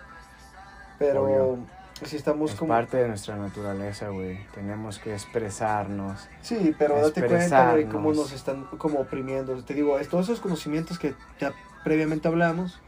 Pero 0.99 1.59
Si 2.03 2.17
estamos 2.17 2.53
es 2.53 2.59
como... 2.59 2.75
parte 2.75 2.97
de 2.97 3.09
nuestra 3.09 3.37
naturaleza, 3.37 4.09
güey. 4.09 4.45
Tenemos 4.55 4.99
que 4.99 5.13
expresarnos. 5.13 6.29
Sí, 6.43 6.75
pero 6.79 7.01
date 7.01 7.25
cuenta, 7.25 7.73
güey, 7.73 7.87
cómo 7.87 8.13
nos 8.13 8.33
están 8.33 8.65
como 8.79 9.01
oprimiendo. 9.01 9.63
Te 9.63 9.75
digo, 9.75 9.97
todos 10.11 10.27
esos 10.27 10.41
conocimientos 10.41 10.99
que 10.99 11.15
ya 11.39 11.53
previamente 11.85 12.27
hablamos, 12.27 12.81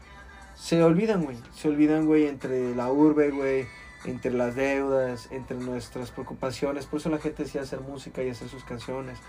se 0.59 0.83
olvidan, 0.83 1.23
güey. 1.23 1.37
Se 1.55 1.69
olvidan, 1.69 2.05
güey, 2.05 2.27
entre 2.27 2.75
la 2.75 2.91
urbe, 2.91 3.31
güey, 3.31 3.65
entre 4.03 4.33
las 4.33 4.55
deudas, 4.55 5.29
entre 5.31 5.57
nuestras 5.57 6.11
preocupaciones. 6.11 6.85
Por 6.85 6.99
eso 6.99 7.09
la 7.09 7.17
gente 7.17 7.43
decía 7.43 7.61
hacer 7.61 7.79
música 7.79 8.21
y 8.21 8.29
hacer 8.29 8.49
sus 8.49 8.65
canciones. 8.65 9.19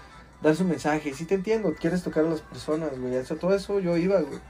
Dar 0.43 0.57
su 0.57 0.65
mensaje. 0.65 1.15
Sí 1.15 1.27
te 1.27 1.37
entiendo, 1.37 1.73
quieres 1.79 2.03
tocar 2.03 2.25
a 2.25 2.31
las 2.31 2.41
personas, 2.41 2.99
güey. 2.99 3.15
Eso, 3.15 3.37
todo 3.37 3.55
eso 3.55 3.79
yo 3.79 3.97
iba, 3.97 4.21
güey. 4.21 4.41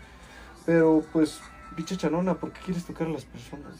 Pero, 0.64 1.04
pues, 1.12 1.40
bicho 1.76 1.96
chanona, 1.96 2.34
¿por 2.34 2.52
qué 2.52 2.60
quieres 2.64 2.84
tocar 2.84 3.08
a 3.08 3.10
las 3.10 3.26
personas? 3.26 3.74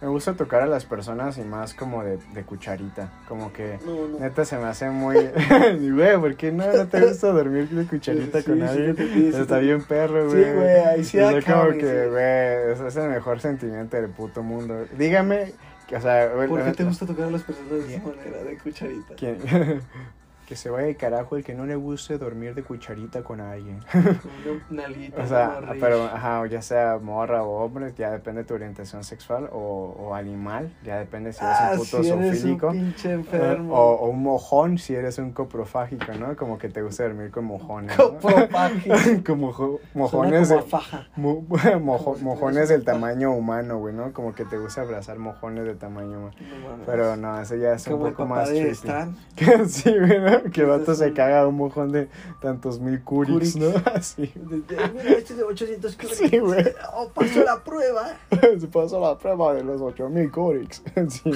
Me 0.00 0.06
gusta 0.06 0.34
tocar 0.34 0.62
a 0.62 0.66
las 0.66 0.84
personas 0.84 1.38
y 1.38 1.42
más 1.42 1.74
como 1.74 2.04
de, 2.04 2.18
de 2.32 2.44
cucharita. 2.44 3.10
Como 3.26 3.52
que 3.52 3.78
No, 3.84 4.06
no. 4.06 4.18
neta 4.20 4.44
se 4.44 4.56
me 4.56 4.64
hace 4.66 4.88
muy. 4.90 5.16
Güey, 5.92 6.16
¿por 6.20 6.36
qué 6.36 6.52
no, 6.52 6.64
no 6.72 6.86
te 6.86 7.00
gusta 7.04 7.32
dormir 7.32 7.68
de 7.68 7.84
cucharita 7.84 8.38
Sí, 8.38 8.44
con 8.44 8.58
sí, 8.58 8.62
alguien? 8.62 8.96
sí, 8.96 9.30
Está 9.34 9.58
bien 9.58 9.82
perro, 9.82 10.30
Sí, 10.30 10.36
güey. 10.36 10.54
güey, 10.54 10.76
ahí 10.76 11.04
sí 11.04 11.18
Es 11.18 11.44
como 11.44 11.64
güey, 11.66 11.78
que, 11.78 12.06
güey, 12.08 12.72
es, 12.72 12.80
es 12.80 12.96
el 12.96 13.08
mejor 13.10 13.40
sentimiento 13.40 13.96
del 13.96 14.08
puto 14.10 14.42
mundo. 14.44 14.84
Dígame, 14.96 15.52
que, 15.88 15.96
o 15.96 16.00
sea, 16.00 16.28
güey, 16.28 16.48
¿Por 16.48 16.62
qué 16.64 16.72
te 16.72 16.84
gusta 16.84 17.04
tocar 17.04 17.24
a 17.26 17.30
las 17.30 17.42
personas 17.42 17.70
de 17.88 17.96
esa 17.96 18.06
manera, 18.06 18.44
de 18.44 18.56
cucharita? 18.58 19.14
¿quién? 19.16 19.38
que 20.48 20.56
se 20.56 20.70
vaya 20.70 20.86
de 20.86 20.96
carajo 20.96 21.36
el 21.36 21.44
que 21.44 21.52
no 21.54 21.66
le 21.66 21.76
guste 21.76 22.16
dormir 22.16 22.54
de 22.54 22.62
cucharita 22.62 23.22
con 23.22 23.42
alguien. 23.42 23.80
Con 23.92 24.00
una. 24.70 24.84
O 25.22 25.26
sea, 25.26 25.58
una 25.62 25.74
pero, 25.78 26.04
ajá, 26.04 26.46
ya 26.46 26.62
sea 26.62 26.98
morra 27.02 27.42
o 27.42 27.62
hombre, 27.64 27.92
ya 27.98 28.10
depende 28.10 28.42
de 28.42 28.48
tu 28.48 28.54
orientación 28.54 29.04
sexual 29.04 29.50
o, 29.52 29.94
o 29.98 30.14
animal, 30.14 30.72
ya 30.82 30.98
depende 30.98 31.34
si 31.34 31.44
eres 31.44 31.56
ah, 31.60 31.70
un 31.72 31.78
puto 31.80 32.02
si 32.02 32.08
eres 32.10 32.14
un 32.14 32.22
zoofílico. 32.34 32.70
pinche 32.70 33.10
eh, 33.10 33.12
enfermo. 33.12 33.74
O, 33.74 33.96
o 33.96 34.08
un 34.08 34.22
mojón 34.22 34.78
si 34.78 34.94
eres 34.94 35.18
un 35.18 35.32
coprofágico, 35.32 36.12
¿no? 36.18 36.34
Como 36.34 36.56
que 36.56 36.70
te 36.70 36.80
gusta 36.80 37.02
dormir 37.04 37.30
con 37.30 37.44
mojones. 37.44 37.96
¿no? 37.98 38.18
Copropágico. 38.18 38.94
como 39.26 39.78
mojones, 39.92 40.48
como 40.48 40.62
faja. 40.62 41.08
mo- 41.16 41.42
mojo- 41.80 42.14
Como 42.14 42.34
mojones 42.34 42.70
del 42.70 42.80
un 42.80 42.84
tamaño 42.86 43.32
humano, 43.32 43.78
güey, 43.78 43.94
¿no? 43.94 44.12
Como 44.14 44.34
que 44.34 44.46
te 44.46 44.56
gusta 44.56 44.80
abrazar 44.80 45.18
mojones 45.18 45.66
de 45.66 45.74
tamaño 45.74 46.18
humano. 46.18 46.32
No. 46.78 46.84
Pero 46.86 47.16
no, 47.16 47.38
eso 47.38 47.54
ya 47.56 47.74
es 47.74 47.86
un 47.86 47.92
el 47.94 47.98
poco 47.98 48.22
papá 48.24 48.26
más 48.40 48.48
de 48.48 48.54
trippy. 48.60 48.70
Stan. 48.72 49.16
sí, 49.68 49.90
güey, 49.90 50.20
¿no? 50.20 50.37
Que 50.52 50.64
vato 50.64 50.94
se 50.94 51.12
caga 51.12 51.46
un 51.46 51.56
mojón 51.56 51.92
de 51.92 52.08
tantos 52.40 52.80
mil 52.80 53.02
Curix. 53.02 53.56
¿no? 53.56 53.68
Así. 53.94 54.32
Este 55.06 55.32
es 55.32 55.36
de 55.36 55.42
800 55.42 55.96
kilómetros. 55.96 56.30
Sí, 56.30 56.38
güey. 56.38 56.64
Oh, 56.94 57.08
pasó 57.08 57.42
la 57.44 57.62
prueba. 57.62 58.16
Se 58.58 58.66
pasó 58.68 59.00
la 59.00 59.18
prueba 59.18 59.54
de 59.54 59.64
los 59.64 59.80
8000 59.80 60.30
curix. 60.30 60.82
Sí. 61.08 61.30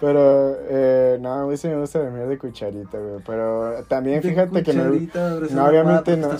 Pero, 0.00 0.56
eh, 0.68 1.18
no, 1.20 1.32
a 1.32 1.46
mí 1.46 1.56
sí 1.56 1.68
me 1.68 1.78
gusta 1.78 2.00
dormir 2.00 2.26
de 2.26 2.38
cucharita, 2.38 2.98
güey. 2.98 3.22
Pero 3.24 3.84
también 3.88 4.22
fíjate 4.22 4.62
que 4.62 4.72
no. 4.72 4.84
no, 4.84 5.66
obviamente 5.66 6.16
no. 6.16 6.30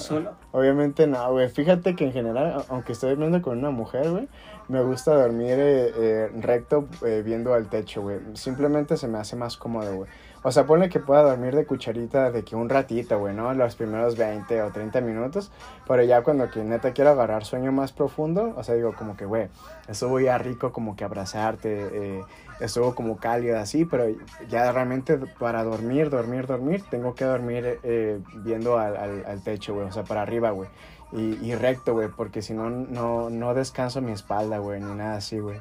Obviamente 0.52 1.06
no, 1.06 1.32
güey. 1.32 1.48
Fíjate 1.48 1.96
que 1.96 2.04
en 2.04 2.12
general, 2.12 2.64
aunque 2.68 2.92
estoy 2.92 3.10
durmiendo 3.10 3.40
con 3.40 3.58
una 3.58 3.70
mujer, 3.70 4.10
güey, 4.10 4.28
me 4.68 4.82
gusta 4.82 5.14
dormir 5.14 5.56
eh, 5.58 5.92
eh, 5.96 6.30
recto 6.40 6.88
eh, 7.04 7.22
viendo 7.24 7.54
al 7.54 7.68
techo, 7.68 8.02
güey. 8.02 8.18
Simplemente 8.34 8.96
se 8.96 9.08
me 9.08 9.18
hace 9.18 9.36
más 9.36 9.56
cómodo, 9.56 9.94
güey. 9.94 10.10
O 10.44 10.50
sea, 10.50 10.66
ponle 10.66 10.88
que 10.88 10.98
pueda 10.98 11.22
dormir 11.22 11.54
de 11.54 11.64
cucharita 11.66 12.32
de 12.32 12.42
que 12.42 12.56
un 12.56 12.68
ratito, 12.68 13.18
güey, 13.18 13.34
¿no? 13.34 13.54
Los 13.54 13.76
primeros 13.76 14.16
20 14.16 14.62
o 14.62 14.70
30 14.72 15.00
minutos. 15.00 15.52
Pero 15.86 16.02
ya 16.02 16.22
cuando 16.22 16.50
que 16.50 16.64
neta 16.64 16.92
quiero 16.92 17.10
agarrar 17.10 17.44
sueño 17.44 17.70
más 17.70 17.92
profundo, 17.92 18.52
o 18.56 18.64
sea, 18.64 18.74
digo 18.74 18.92
como 18.94 19.16
que, 19.16 19.24
güey, 19.24 19.48
estuvo 19.86 20.18
ya 20.18 20.38
rico 20.38 20.72
como 20.72 20.96
que 20.96 21.04
abrazarte, 21.04 21.90
eh, 21.92 22.24
estuvo 22.58 22.94
como 22.94 23.18
cálido 23.18 23.58
así, 23.58 23.84
pero 23.84 24.06
ya 24.48 24.72
realmente 24.72 25.16
para 25.38 25.62
dormir, 25.62 26.10
dormir, 26.10 26.46
dormir, 26.46 26.82
tengo 26.90 27.14
que 27.14 27.24
dormir 27.24 27.78
eh, 27.84 28.18
viendo 28.36 28.78
al, 28.78 28.96
al, 28.96 29.24
al 29.24 29.42
techo, 29.44 29.74
güey, 29.74 29.86
o 29.86 29.92
sea, 29.92 30.02
para 30.02 30.22
arriba, 30.22 30.50
güey. 30.50 30.68
Y, 31.12 31.34
y 31.44 31.54
recto, 31.54 31.92
güey, 31.92 32.08
porque 32.08 32.42
si 32.42 32.54
no, 32.54 32.70
no, 32.70 33.30
no 33.30 33.54
descanso 33.54 34.00
mi 34.00 34.12
espalda, 34.12 34.58
güey, 34.58 34.80
ni 34.80 34.92
nada 34.94 35.16
así, 35.16 35.38
güey. 35.38 35.60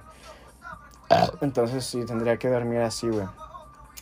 Entonces 1.41 1.84
sí, 1.86 2.06
tendría 2.06 2.38
que 2.38 2.50
dormir 2.50 2.80
así, 2.80 3.10
güey. 3.10 3.28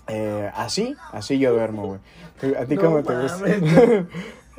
Eh, 0.10 0.50
así, 0.56 0.96
así 1.12 1.40
yo 1.40 1.54
duermo, 1.54 1.88
güey. 2.42 2.56
¿A 2.56 2.66
ti 2.66 2.76
No 2.76 2.82
cómo 2.82 3.04
te 3.04 3.14
mames? 3.14 3.32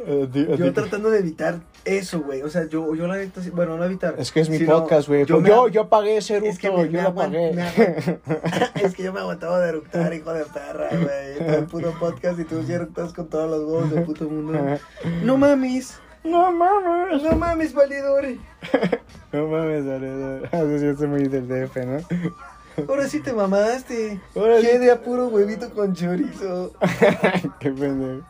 A 0.01 0.33
ti- 0.33 0.47
a 0.51 0.55
Yo 0.57 0.65
ti- 0.69 0.71
tratando 0.71 1.11
de 1.11 1.19
evitar 1.19 1.61
eso, 1.85 2.21
güey. 2.23 2.41
O 2.41 2.49
sea, 2.49 2.67
yo, 2.67 2.95
yo 2.95 3.07
la 3.07 3.17
neta, 3.17 3.43
bueno, 3.53 3.77
no 3.77 3.85
evitar. 3.85 4.15
Es 4.17 4.33
que 4.33 4.41
es 4.41 4.49
mi 4.49 4.57
sino 4.57 4.81
podcast, 4.81 5.09
güey. 5.09 5.27
Yo, 5.27 5.37
Yo, 5.37 5.41
me 5.43 5.49
yo, 5.51 5.67
agu- 5.85 5.89
pagué 5.91 6.17
ese 6.17 6.39
Es 6.39 6.59
que 6.59 6.71
me- 6.71 6.87
yo 6.89 6.93
me 6.93 7.03
lo 7.03 7.15
pagué. 7.15 7.51
es 8.83 8.95
que 8.95 9.03
yo 9.03 9.13
me 9.13 9.21
aguantaba 9.21 9.61
de 9.61 9.69
eructar, 9.69 10.15
hijo 10.15 10.33
de 10.33 10.47
perra, 10.47 10.89
güey. 10.91 11.55
El 11.59 11.65
puto 11.67 11.93
podcast 12.01 12.39
y 12.41 12.45
tú 12.45 12.63
sí 12.67 12.73
eructas 12.73 13.13
con 13.13 13.29
todos 13.29 13.51
los 13.51 13.61
huevos 13.71 13.91
del 13.91 14.05
puto 14.05 14.25
mundo. 14.27 14.59
No 15.23 15.37
mames. 15.37 15.99
No 16.25 16.51
mames. 16.51 17.23
No 17.23 17.33
mames, 17.37 17.75
validore. 17.75 18.39
No 19.33 19.47
mames, 19.49 19.87
Aredo. 19.87 20.45
Así 20.51 20.79
sí 20.81 20.87
es 20.87 21.01
muy 21.03 21.29
del 21.29 21.47
DF, 21.47 21.77
¿no? 21.87 21.99
Ahora 22.89 23.09
sí 23.09 23.21
te 23.21 23.33
mamaste. 23.33 24.21
Ahora 24.37 24.61
sí 24.61 24.67
Qué 24.67 24.79
de 24.79 24.91
a 24.93 25.01
puro 25.03 25.29
huevito 25.29 25.71
con 25.75 25.95
chorizo. 25.95 26.73
Qué 27.61 27.71
pendejo. 27.71 28.27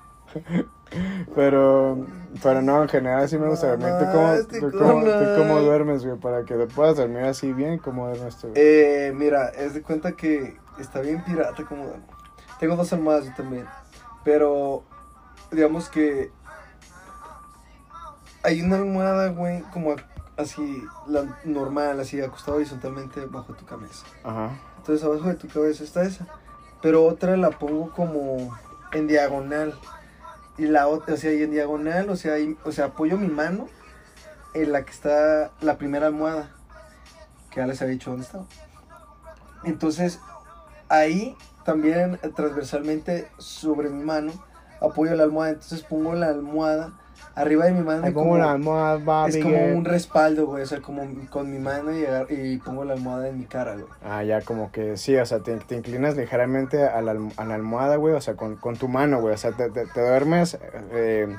Pero, 1.35 2.07
pero 2.43 2.63
no, 2.63 2.83
en 2.83 2.89
general 2.89 3.29
sí 3.29 3.39
me 3.39 3.49
gusta 3.49 3.69
dormir. 3.69 3.91
¿Tú 3.99 4.05
cómo, 4.13 4.35
tú 4.71 4.79
cómo, 4.79 5.01
tú 5.05 5.09
carnal. 5.11 5.37
cómo 5.39 5.61
duermes, 5.61 6.05
güey? 6.05 6.19
Para 6.19 6.45
que 6.45 6.55
puedas 6.67 6.97
dormir 6.97 7.23
así 7.25 7.53
bien, 7.53 7.79
¿cómo 7.79 8.09
duermes 8.09 8.37
tú? 8.37 8.49
Eh, 8.55 9.13
mira, 9.15 9.49
es 9.51 9.75
de 9.75 9.83
cuenta 9.83 10.13
que 10.13 10.57
está 10.81 11.01
bien 11.01 11.23
pirata 11.25 11.65
como 11.65 11.85
duermo. 11.87 12.07
Tengo 12.59 12.77
dos 12.77 12.93
almohadas 12.93 13.27
yo 13.27 13.35
también. 13.37 13.67
Pero, 14.25 14.83
digamos 15.53 15.89
que 15.89 16.31
hay 18.43 18.63
una 18.63 18.77
almohada, 18.77 19.29
güey, 19.29 19.63
como 19.73 19.93
a- 19.93 19.97
así, 20.41 20.85
la 21.07 21.39
normal, 21.45 22.01
así, 22.01 22.21
acostada 22.21 22.57
horizontalmente 22.57 23.25
bajo 23.27 23.55
tu 23.55 23.65
cabeza. 23.65 24.05
Ajá. 24.25 24.51
Entonces, 24.79 25.05
abajo 25.05 25.29
de 25.29 25.35
tu 25.35 25.49
cabeza 25.49 25.85
está 25.85 26.03
esa. 26.03 26.27
Pero 26.83 27.05
otra 27.05 27.37
la 27.37 27.51
pongo 27.51 27.91
como 27.93 28.57
en 28.93 29.07
diagonal. 29.07 29.75
Y 30.59 30.67
la 30.67 30.89
otra, 30.89 31.15
o 31.15 31.17
sea, 31.17 31.33
y 31.33 31.43
en 31.43 31.51
diagonal, 31.53 32.11
o 32.11 32.17
sea, 32.17 32.35
ahí- 32.35 32.57
o 32.65 32.73
sea, 32.73 32.87
apoyo 32.87 33.17
mi 33.17 33.29
mano 33.29 33.67
en 34.55 34.73
la 34.73 34.85
que 34.85 34.91
está 34.91 35.51
la 35.61 35.79
primera 35.79 36.07
almohada. 36.09 36.51
Que 37.51 37.61
ya 37.61 37.67
les 37.67 37.81
había 37.83 37.93
dicho 37.95 38.11
dónde 38.11 38.25
estaba. 38.27 38.45
Entonces, 39.65 40.21
ahí 40.89 41.37
también 41.65 42.19
eh, 42.23 42.29
transversalmente 42.35 43.29
sobre 43.39 43.91
mi 43.91 44.03
mano 44.03 44.33
apoyo 44.81 45.15
la 45.15 45.25
almohada. 45.25 45.53
Entonces 45.53 45.83
pongo 45.83 46.15
la 46.15 46.29
almohada 46.29 46.93
arriba 47.35 47.65
de 47.67 47.73
mi 47.73 47.83
mano. 47.83 48.03
Ay, 48.05 48.13
como 48.13 48.33
una 48.33 48.53
almohada, 48.53 48.99
va, 48.99 49.29
es 49.29 49.37
como 49.39 49.57
un 49.65 49.85
respaldo, 49.85 50.47
güey. 50.47 50.63
O 50.63 50.67
sea, 50.67 50.81
como 50.81 51.03
con 51.31 51.51
mi 51.51 51.59
mano 51.59 51.91
y, 51.97 52.05
y 52.35 52.59
pongo 52.59 52.85
la 52.85 52.95
almohada 52.95 53.29
en 53.29 53.39
mi 53.39 53.45
cara, 53.45 53.73
güey. 53.75 53.87
Ah, 54.05 54.23
ya 54.25 54.41
como 54.43 54.71
que 54.73 54.97
sí, 54.97 55.17
o 55.17 55.25
sea, 55.27 55.41
te, 55.41 55.57
te 55.57 55.77
inclinas 55.77 56.17
ligeramente 56.17 56.85
a 56.85 57.01
la, 57.03 57.17
a 57.37 57.45
la 57.45 57.55
almohada, 57.55 57.97
güey, 57.97 58.15
o 58.15 58.21
sea, 58.21 58.35
con, 58.35 58.57
con 58.57 58.77
tu 58.77 58.89
mano, 58.89 59.21
güey, 59.21 59.35
o 59.35 59.39
sea, 59.39 59.53
te, 59.53 59.71
te- 59.71 59.87
te 59.87 60.01
duermes 60.01 60.59
eh, 60.93 61.35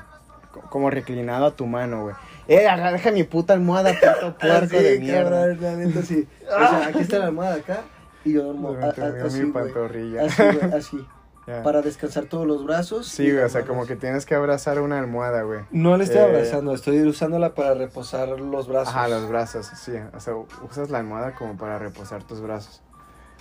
co- 0.52 0.60
como 0.70 0.90
reclinado 0.90 1.46
a 1.46 1.50
tu 1.56 1.66
mano, 1.66 2.02
güey. 2.04 2.14
Eh, 2.48 2.66
agarra- 2.66 2.92
deja 2.92 3.10
mi 3.12 3.22
puta 3.22 3.52
almohada, 3.52 3.92
puto 3.92 4.36
puerco 4.40 4.76
de 4.76 4.98
mierda. 4.98 5.30
cabrón, 5.30 5.58
la 5.60 5.76
neta, 5.76 6.02
sí. 6.02 6.26
O 6.46 6.58
sea, 6.58 6.86
aquí 6.88 6.98
está 7.02 7.18
la 7.18 7.26
almohada 7.26 7.54
acá 7.56 7.80
y 8.24 8.32
yo 8.32 8.44
duermo 8.44 8.70
a- 8.80 8.86
a- 8.86 9.26
así, 9.26 9.42
mi 9.44 9.52
pantorrilla. 9.52 10.22
Así, 10.24 10.42
güey, 10.42 10.72
así. 10.74 11.06
Ya. 11.46 11.62
Para 11.64 11.82
descansar 11.82 12.26
todos 12.26 12.46
los 12.46 12.64
brazos. 12.64 13.08
Sí, 13.08 13.30
güey, 13.32 13.42
o 13.42 13.48
sea, 13.48 13.62
como 13.62 13.84
que 13.84 13.96
tienes 13.96 14.26
que 14.26 14.36
abrazar 14.36 14.80
una 14.80 14.98
almohada, 15.00 15.42
güey. 15.42 15.60
No 15.72 15.96
le 15.96 16.04
estoy 16.04 16.20
Eh, 16.20 16.24
abrazando, 16.24 16.72
estoy 16.72 17.02
usándola 17.02 17.52
para 17.54 17.74
reposar 17.74 18.28
los 18.28 18.68
brazos. 18.68 18.94
Ajá, 18.94 19.08
los 19.08 19.28
brazos, 19.28 19.66
sí, 19.76 19.92
o 20.14 20.20
sea, 20.20 20.34
usas 20.70 20.90
la 20.90 20.98
almohada 20.98 21.34
como 21.34 21.56
para 21.56 21.78
reposar 21.80 22.22
tus 22.22 22.40
brazos. 22.40 22.80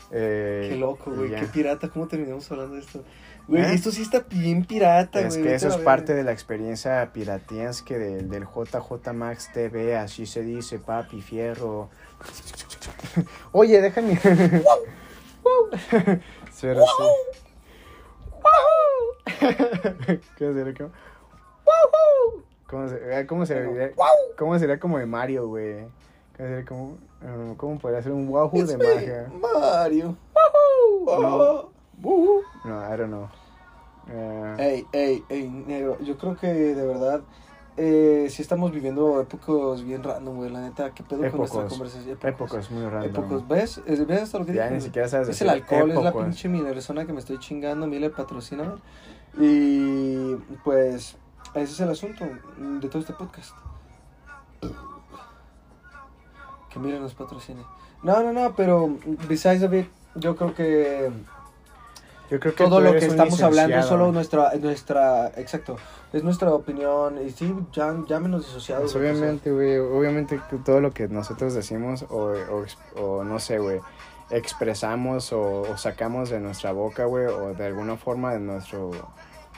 Eh, 0.10 0.68
Qué 0.72 0.78
loco, 0.78 1.12
güey, 1.12 1.30
ya. 1.30 1.40
qué 1.42 1.46
pirata, 1.46 1.90
¿cómo 1.90 2.08
terminamos 2.08 2.52
hablando 2.52 2.74
de 2.76 2.82
esto? 2.82 3.04
Güey, 3.48 3.62
¿Eh? 3.64 3.74
esto 3.74 3.92
sí 3.92 4.02
está 4.02 4.26
bien 4.28 4.66
pirata, 4.66 5.20
güey. 5.20 5.28
Es 5.32 5.38
que 5.38 5.54
eso 5.56 5.68
es 5.68 5.78
la 5.78 5.84
parte 5.84 6.14
de 6.16 6.24
la 6.24 6.32
experiencia 6.32 7.08
piratiensque 7.14 8.00
del, 8.00 8.30
del 8.30 8.46
JJ 8.46 9.14
Max 9.14 9.52
TV, 9.54 9.96
así 9.96 10.26
se 10.26 10.42
dice, 10.42 10.80
papi, 10.80 11.22
fierro. 11.22 11.90
Oye, 13.52 13.80
déjame. 13.80 14.14
Espera, 16.50 16.82
sí. 16.82 17.04
¿Qué 20.38 20.54
sería 20.54 20.74
como? 20.74 20.92
¿Cómo, 22.68 22.88
se- 22.88 23.20
eh, 23.20 23.26
cómo 23.28 23.46
sería? 23.46 23.92
¿Cómo 24.38 24.58
sería 24.60 24.80
como 24.80 24.98
de 24.98 25.06
Mario, 25.06 25.48
güey? 25.48 25.82
¿Cómo 26.38 26.48
sería 26.50 26.66
como? 26.66 26.98
eh, 27.22 27.54
¿Cómo 27.58 27.80
podría 27.80 28.02
ser 28.02 28.12
un 28.14 28.30
wahoo 28.30 28.66
de 28.66 28.78
magia? 28.78 29.32
Mario. 29.42 30.16
No. 31.06 31.70
No, 32.64 32.94
I 32.94 32.98
don't 32.98 33.08
know. 33.10 33.28
Eh, 34.10 34.56
Ey, 34.58 34.88
ey, 34.94 35.24
ey, 35.30 35.50
negro, 35.50 35.98
yo 36.00 36.18
creo 36.18 36.36
que 36.36 36.48
de 36.48 36.86
verdad 36.88 37.22
eh, 37.78 38.28
sí 38.30 38.42
estamos 38.42 38.72
viviendo 38.72 39.22
épocas 39.22 39.84
bien 39.84 40.04
random, 40.04 40.36
güey. 40.38 40.50
La 40.50 40.62
neta, 40.62 40.92
¿qué 40.94 41.04
pedo 41.04 41.22
con 41.30 41.38
nuestra 41.40 41.62
Épocos. 41.62 41.78
conversación? 41.78 42.18
Épocas 42.24 42.72
muy 42.72 42.84
random. 42.84 43.10
Épocos. 43.10 43.48
¿Ves? 43.48 43.82
¿Es- 43.86 44.06
¿Ves 44.08 44.22
hasta 44.24 44.40
lo 44.40 44.46
que 44.46 44.54
Ya 44.54 44.64
dije? 44.64 44.76
ni 44.76 44.82
siquiera 44.82 45.08
sabes 45.08 45.30
Es 45.30 45.42
el 45.42 45.50
alcohol, 45.50 45.92
es 45.92 45.96
la 46.02 46.10
épocos. 46.10 46.26
pinche 46.26 46.50
minerzona 46.50 47.06
que 47.06 47.14
me 47.14 47.20
estoy 47.20 47.38
chingando. 47.40 47.86
Miller 47.88 48.12
patrocina. 48.12 48.76
Y 49.40 50.36
pues, 50.64 51.18
ese 51.54 51.74
es 51.74 51.80
el 51.80 51.90
asunto 51.90 52.26
de 52.58 52.88
todo 52.90 53.00
este 53.00 53.14
podcast. 53.14 53.56
Que 56.70 56.80
Miller 56.80 57.02
nos 57.02 57.14
patrocine. 57.14 57.64
No, 58.04 58.24
no, 58.24 58.34
no, 58.34 58.56
pero 58.56 58.98
besides 59.28 59.64
of 59.64 59.74
it, 59.74 59.88
yo 60.16 60.36
creo 60.36 60.54
que 60.56 61.12
Yo 62.30 62.40
creo 62.40 62.56
que 62.56 62.64
todo 62.64 62.80
lo 62.80 62.92
que 62.94 63.06
estamos 63.06 63.42
hablando 63.42 63.78
es 63.78 63.86
solo 63.86 64.12
nuestra, 64.12 64.54
nuestra, 64.56 65.28
exacto, 65.36 65.76
es 66.14 66.24
nuestra 66.24 66.54
opinión. 66.54 67.20
Y 67.26 67.30
sí, 67.32 67.54
ya, 67.74 67.94
llámenos 68.08 68.46
disociados. 68.46 68.94
Pues 68.94 68.96
obviamente, 68.96 69.52
güey, 69.52 69.78
obviamente 69.78 70.40
todo 70.66 70.80
lo 70.80 70.92
que 70.92 71.08
nosotros 71.10 71.54
decimos 71.54 72.06
o, 72.10 72.32
o, 72.32 73.02
o 73.02 73.24
no 73.24 73.40
sé, 73.40 73.60
güey, 73.60 73.82
expresamos 74.32 75.34
o, 75.34 75.62
o 75.62 75.78
sacamos 75.78 76.30
de 76.30 76.40
nuestra 76.40 76.72
boca, 76.72 77.06
güey, 77.06 77.26
o 77.26 77.54
de 77.54 77.66
alguna 77.66 77.98
forma 77.98 78.34
de 78.34 78.40
nuestro 78.40 78.92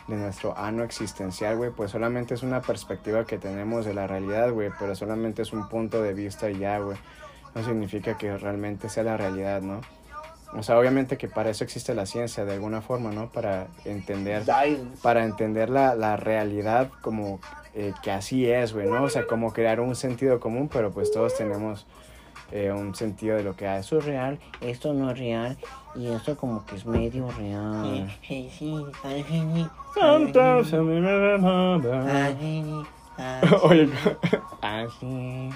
de 0.08 0.18
nuestro 0.18 0.58
ano 0.58 0.84
existencial, 0.84 1.56
güey, 1.58 1.72
pues 1.72 1.92
solamente 1.92 2.34
es 2.34 2.44
una 2.44 2.62
perspectiva 2.62 3.26
que 3.26 3.38
tenemos 3.38 3.86
de 3.86 3.94
la 3.94 4.06
realidad, 4.06 4.52
güey, 4.52 4.70
pero 4.78 4.96
solamente 4.96 5.42
es 5.42 5.54
un 5.54 5.70
punto 5.70 6.02
de 6.02 6.14
vista 6.14 6.50
y 6.50 6.60
ya, 6.60 6.80
güey. 6.80 6.98
No 7.56 7.64
significa 7.64 8.18
que 8.18 8.36
realmente 8.36 8.90
sea 8.90 9.04
la 9.04 9.16
realidad, 9.16 9.62
¿no? 9.62 9.82
O 10.56 10.62
sea, 10.62 10.78
obviamente 10.78 11.18
que 11.18 11.28
para 11.28 11.50
eso 11.50 11.64
existe 11.64 11.96
la 11.96 12.06
ciencia 12.06 12.46
de 12.46 12.54
alguna 12.54 12.82
forma, 12.82 13.12
¿no? 13.12 13.30
Para 13.30 13.68
entender 13.86 14.44
para 15.02 15.24
entender 15.24 15.70
la, 15.70 15.96
la 15.96 16.16
realidad 16.16 16.92
como 17.02 17.40
eh, 17.74 17.94
que 18.04 18.12
así 18.12 18.50
es, 18.50 18.74
güey, 18.74 18.88
¿no? 18.88 19.04
O 19.04 19.10
sea, 19.10 19.26
como 19.26 19.54
crear 19.54 19.80
un 19.80 19.96
sentido 19.96 20.40
común, 20.40 20.70
pero 20.72 20.92
pues 20.92 21.12
todos 21.12 21.36
tenemos 21.36 21.88
eh, 22.54 22.72
un 22.72 22.94
sentido 22.94 23.36
de 23.36 23.42
lo 23.42 23.56
que 23.56 23.66
ah, 23.66 23.80
eso 23.80 23.98
es 23.98 24.06
real, 24.06 24.38
esto 24.62 24.94
no 24.94 25.10
es 25.10 25.18
real, 25.18 25.58
y 25.96 26.06
esto 26.06 26.38
como 26.38 26.64
que 26.68 26.76
es 26.76 26.86
medio 26.86 27.32
real. 27.32 28.08
Sometimes 29.96 30.72
I 30.72 30.76
remember. 30.76 32.04
Oye, 33.64 33.90
así. 34.62 35.52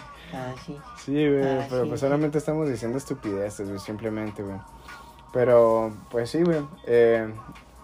Sí, 0.98 1.14
güey, 1.14 1.44
pero 1.70 1.84
sí, 1.84 1.90
pues 1.90 2.00
sí. 2.00 2.06
solamente 2.08 2.40
estamos 2.40 2.68
diciendo 2.68 2.98
estupideces, 2.98 3.68
güey, 3.68 3.80
simplemente, 3.80 4.42
güey. 4.42 4.58
Pero, 5.32 5.94
pues 6.10 6.32
sí, 6.32 6.42
güey. 6.42 6.66
Eh, 6.88 7.32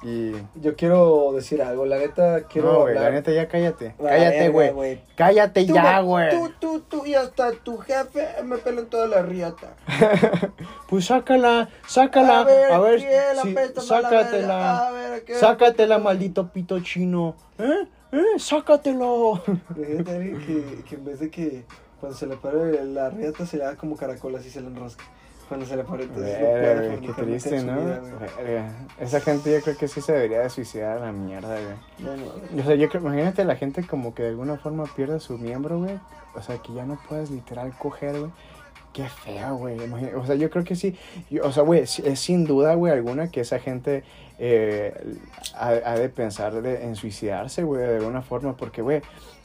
y... 0.03 0.33
Yo 0.55 0.75
quiero 0.75 1.31
decir 1.33 1.61
algo, 1.61 1.85
la 1.85 1.97
neta 1.97 2.43
quiero 2.43 2.71
no, 2.71 2.79
güey, 2.81 2.95
la 2.95 3.09
neta 3.09 3.31
ya 3.31 3.47
cállate. 3.47 3.95
La 3.99 4.09
Cállate, 4.09 4.49
güey. 4.49 5.01
Cállate 5.15 5.65
Tú, 5.65 5.73
ya, 5.73 5.99
güey. 6.01 6.29
Tú, 6.29 6.51
tú, 6.59 6.79
tú 6.81 7.05
y 7.05 7.15
hasta 7.15 7.51
tu 7.51 7.77
jefe 7.77 8.27
me 8.43 8.57
pelan 8.57 8.87
toda 8.87 9.07
la 9.07 9.21
riata. 9.21 9.75
Pues 10.89 11.05
sácala, 11.05 11.69
sácala. 11.87 12.41
A 12.41 12.79
ver, 12.79 12.99
¿quién 12.99 13.35
la 13.35 13.41
sí, 13.41 13.53
pesta 13.53 13.81
más 13.81 13.89
la 13.89 14.09
verga? 14.09 14.23
sácatela. 14.23 14.87
A 14.87 14.91
ver, 14.91 15.23
¿qué? 15.25 15.35
Sácatela, 15.35 15.97
maldito 15.97 16.49
pito 16.49 16.79
chino. 16.81 17.35
¿Eh? 17.57 17.87
¿Eh? 18.11 18.37
Sácatelo. 18.37 19.33
A 19.69 19.73
que, 19.73 20.83
que 20.87 20.95
en 20.95 21.05
vez 21.05 21.19
de 21.19 21.31
que 21.31 21.65
cuando 21.99 22.15
se 22.17 22.27
le 22.27 22.35
pare 22.35 22.83
la 22.85 23.09
riata 23.09 23.45
se 23.45 23.57
le 23.57 23.63
haga 23.63 23.77
como 23.77 23.95
caracol 23.97 24.35
así 24.35 24.49
se 24.49 24.61
le 24.61 24.67
enrosca. 24.67 25.03
Cuando 25.47 25.65
se 25.65 25.75
le 25.75 25.83
Verga, 25.83 26.07
puede 26.13 26.87
güey, 26.97 27.01
qué 27.01 27.13
triste, 27.23 27.63
¿no? 27.63 27.81
vida, 27.81 27.99
güey. 27.99 28.61
Esa 28.99 29.19
gente 29.21 29.51
yo 29.53 29.61
creo 29.61 29.77
que 29.77 29.87
sí 29.87 30.01
se 30.01 30.13
debería 30.13 30.39
de 30.39 30.49
suicidar 30.49 30.97
a 30.97 31.05
la 31.05 31.11
mierda, 31.11 31.55
güey. 31.59 31.75
No, 31.99 32.15
no, 32.17 32.61
O 32.61 32.65
sea, 32.65 32.75
yo 32.75 32.89
creo, 32.89 33.01
imagínate 33.01 33.43
la 33.45 33.55
gente 33.55 33.85
como 33.85 34.13
que 34.15 34.23
de 34.23 34.29
alguna 34.29 34.57
forma 34.57 34.85
pierde 34.95 35.19
su 35.19 35.37
miembro, 35.37 35.79
güey. 35.79 35.99
O 36.35 36.41
sea, 36.41 36.57
que 36.57 36.73
ya 36.73 36.85
no 36.85 36.97
puedes 37.07 37.29
literal 37.29 37.71
coger, 37.77 38.17
güey. 38.19 38.31
Qué 38.93 39.05
feo, 39.09 39.55
güey. 39.57 39.77
O 40.15 40.25
sea, 40.25 40.35
yo 40.35 40.49
creo 40.49 40.63
que 40.63 40.75
sí. 40.75 40.95
yo- 41.29 41.43
o 41.45 41.51
sea, 41.51 41.63
güey, 41.63 41.87
sí- 41.87 42.03
es 42.05 42.19
sin 42.19 42.45
duda, 42.45 42.75
güey, 42.75 42.93
alguna 42.93 43.29
que 43.31 43.41
esa 43.41 43.59
gente 43.59 44.03
eh, 44.39 44.93
ha, 45.55 45.67
ha 45.69 45.95
de 45.97 46.09
pensar 46.09 46.61
de- 46.61 46.83
en 46.83 46.95
suicidarse, 46.95 47.63
güey, 47.63 47.81
de 47.87 47.95
alguna 47.97 48.21
forma. 48.21 48.55
Porque, 48.57 48.81
güey, 48.81 49.01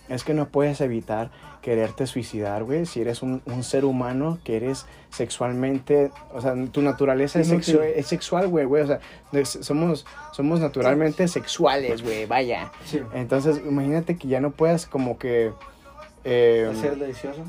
es 0.08 0.24
que 0.24 0.34
no 0.34 0.48
puedes 0.48 0.80
evitar 0.80 1.30
quererte 1.62 2.06
suicidar, 2.06 2.64
güey. 2.64 2.86
Si 2.86 3.00
eres 3.00 3.22
un, 3.22 3.42
un 3.46 3.62
ser 3.62 3.84
humano 3.84 4.38
que 4.44 4.56
eres 4.56 4.86
sexualmente. 5.10 6.10
O 6.32 6.40
sea, 6.40 6.54
tu 6.72 6.82
naturaleza 6.82 7.40
es, 7.40 7.52
sexu- 7.52 7.82
es 7.82 8.06
sexual, 8.06 8.48
güey, 8.48 8.64
güey. 8.64 8.82
O 8.82 8.86
sea, 8.86 9.00
de- 9.32 9.44
somos, 9.44 10.06
somos 10.32 10.60
naturalmente 10.60 11.28
sexuales, 11.28 12.02
güey, 12.02 12.26
vaya. 12.26 12.70
Sí. 12.84 13.00
Entonces, 13.14 13.58
imagínate 13.58 14.16
que 14.16 14.28
ya 14.28 14.40
no 14.40 14.50
puedas 14.52 14.86
como 14.86 15.18
que... 15.18 15.52
eh, 16.24 16.68
Hacer 16.70 16.96
delicioso. 16.96 17.42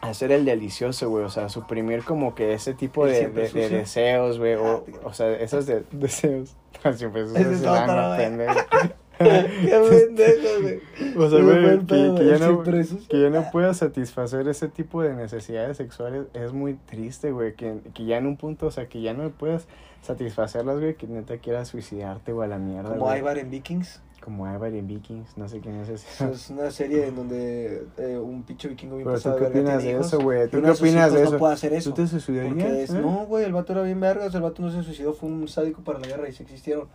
hacer 0.00 0.32
el 0.32 0.44
delicioso, 0.44 1.10
güey. 1.10 1.24
O 1.24 1.30
sea, 1.30 1.48
suprimir 1.48 2.02
como 2.04 2.34
que 2.34 2.54
ese 2.54 2.72
tipo 2.74 3.04
de, 3.06 3.28
de- 3.28 3.48
de 3.50 3.68
deseos, 3.68 4.38
güey. 4.38 4.54
O, 4.54 4.84
Ah, 4.86 5.00
o 5.04 5.12
sea, 5.12 5.32
esos 5.32 5.66
de, 5.66 5.84
deseos. 5.92 6.54
Siempre 6.96 7.22
esos 7.22 7.36
es 7.36 7.60
se 7.60 8.95
Qué 9.18 10.06
pendejo, 10.16 10.62
güey. 10.62 10.80
O 11.16 11.30
sea, 11.30 11.42
güey, 11.42 11.78
que, 11.80 12.14
que 12.16 12.26
ya 12.26 12.38
no, 12.38 12.62
que 12.62 13.20
ya 13.20 13.30
no 13.30 13.50
puedas 13.50 13.78
satisfacer 13.78 14.46
ese 14.48 14.68
tipo 14.68 15.02
de 15.02 15.14
necesidades 15.14 15.76
sexuales 15.76 16.26
es 16.34 16.52
muy 16.52 16.74
triste, 16.74 17.32
güey. 17.32 17.54
Que, 17.54 17.80
que 17.94 18.04
ya 18.04 18.18
en 18.18 18.26
un 18.26 18.36
punto, 18.36 18.66
o 18.66 18.70
sea, 18.70 18.88
que 18.88 19.00
ya 19.00 19.14
no 19.14 19.28
puedas 19.30 19.66
satisfacerlas, 20.02 20.78
güey. 20.78 20.96
Que 20.96 21.06
neta 21.06 21.38
quieras 21.38 21.68
suicidarte, 21.68 22.32
güey, 22.32 22.46
a 22.46 22.50
la 22.50 22.58
mierda. 22.58 22.90
Como 22.90 23.06
güey. 23.06 23.18
Ivar 23.18 23.38
en 23.38 23.50
Vikings. 23.50 24.02
Como 24.20 24.52
Ivar 24.52 24.74
en 24.74 24.86
Vikings. 24.86 25.36
No 25.36 25.48
sé 25.48 25.60
quién 25.60 25.76
es 25.76 25.88
ese. 25.88 26.30
Es 26.30 26.50
una 26.50 26.70
serie 26.70 27.06
en 27.06 27.16
donde 27.16 27.86
eh, 27.96 28.18
un 28.18 28.42
pinche 28.42 28.68
vikingo 28.68 28.96
bien 28.96 29.06
Pero 29.06 29.18
tú 29.18 29.22
pasado 29.22 29.38
qué 29.38 29.44
de 29.44 29.50
verga 29.50 29.76
opinas 29.76 29.82
de 29.84 30.06
eso, 30.06 30.20
güey. 30.20 30.50
¿Tú 30.50 30.62
qué 30.62 30.70
opinas 30.70 31.12
de 31.12 31.22
eso? 31.22 31.32
No 31.32 31.38
puede 31.38 31.54
hacer 31.54 31.72
eso. 31.72 31.90
¿Tú 31.90 32.02
te 32.02 32.08
suicidarías? 32.08 32.68
Es, 32.70 32.90
eh? 32.90 33.00
no, 33.00 33.24
güey, 33.26 33.44
el 33.44 33.52
vato 33.52 33.72
era 33.72 33.82
bien 33.82 34.00
vergas, 34.00 34.34
el 34.34 34.42
vato 34.42 34.62
no 34.62 34.70
se 34.70 34.82
suicidó, 34.82 35.14
fue 35.14 35.28
un 35.28 35.48
sádico 35.48 35.82
para 35.82 36.00
la 36.00 36.06
guerra 36.06 36.28
y 36.28 36.32
se 36.32 36.42
existieron. 36.42 36.88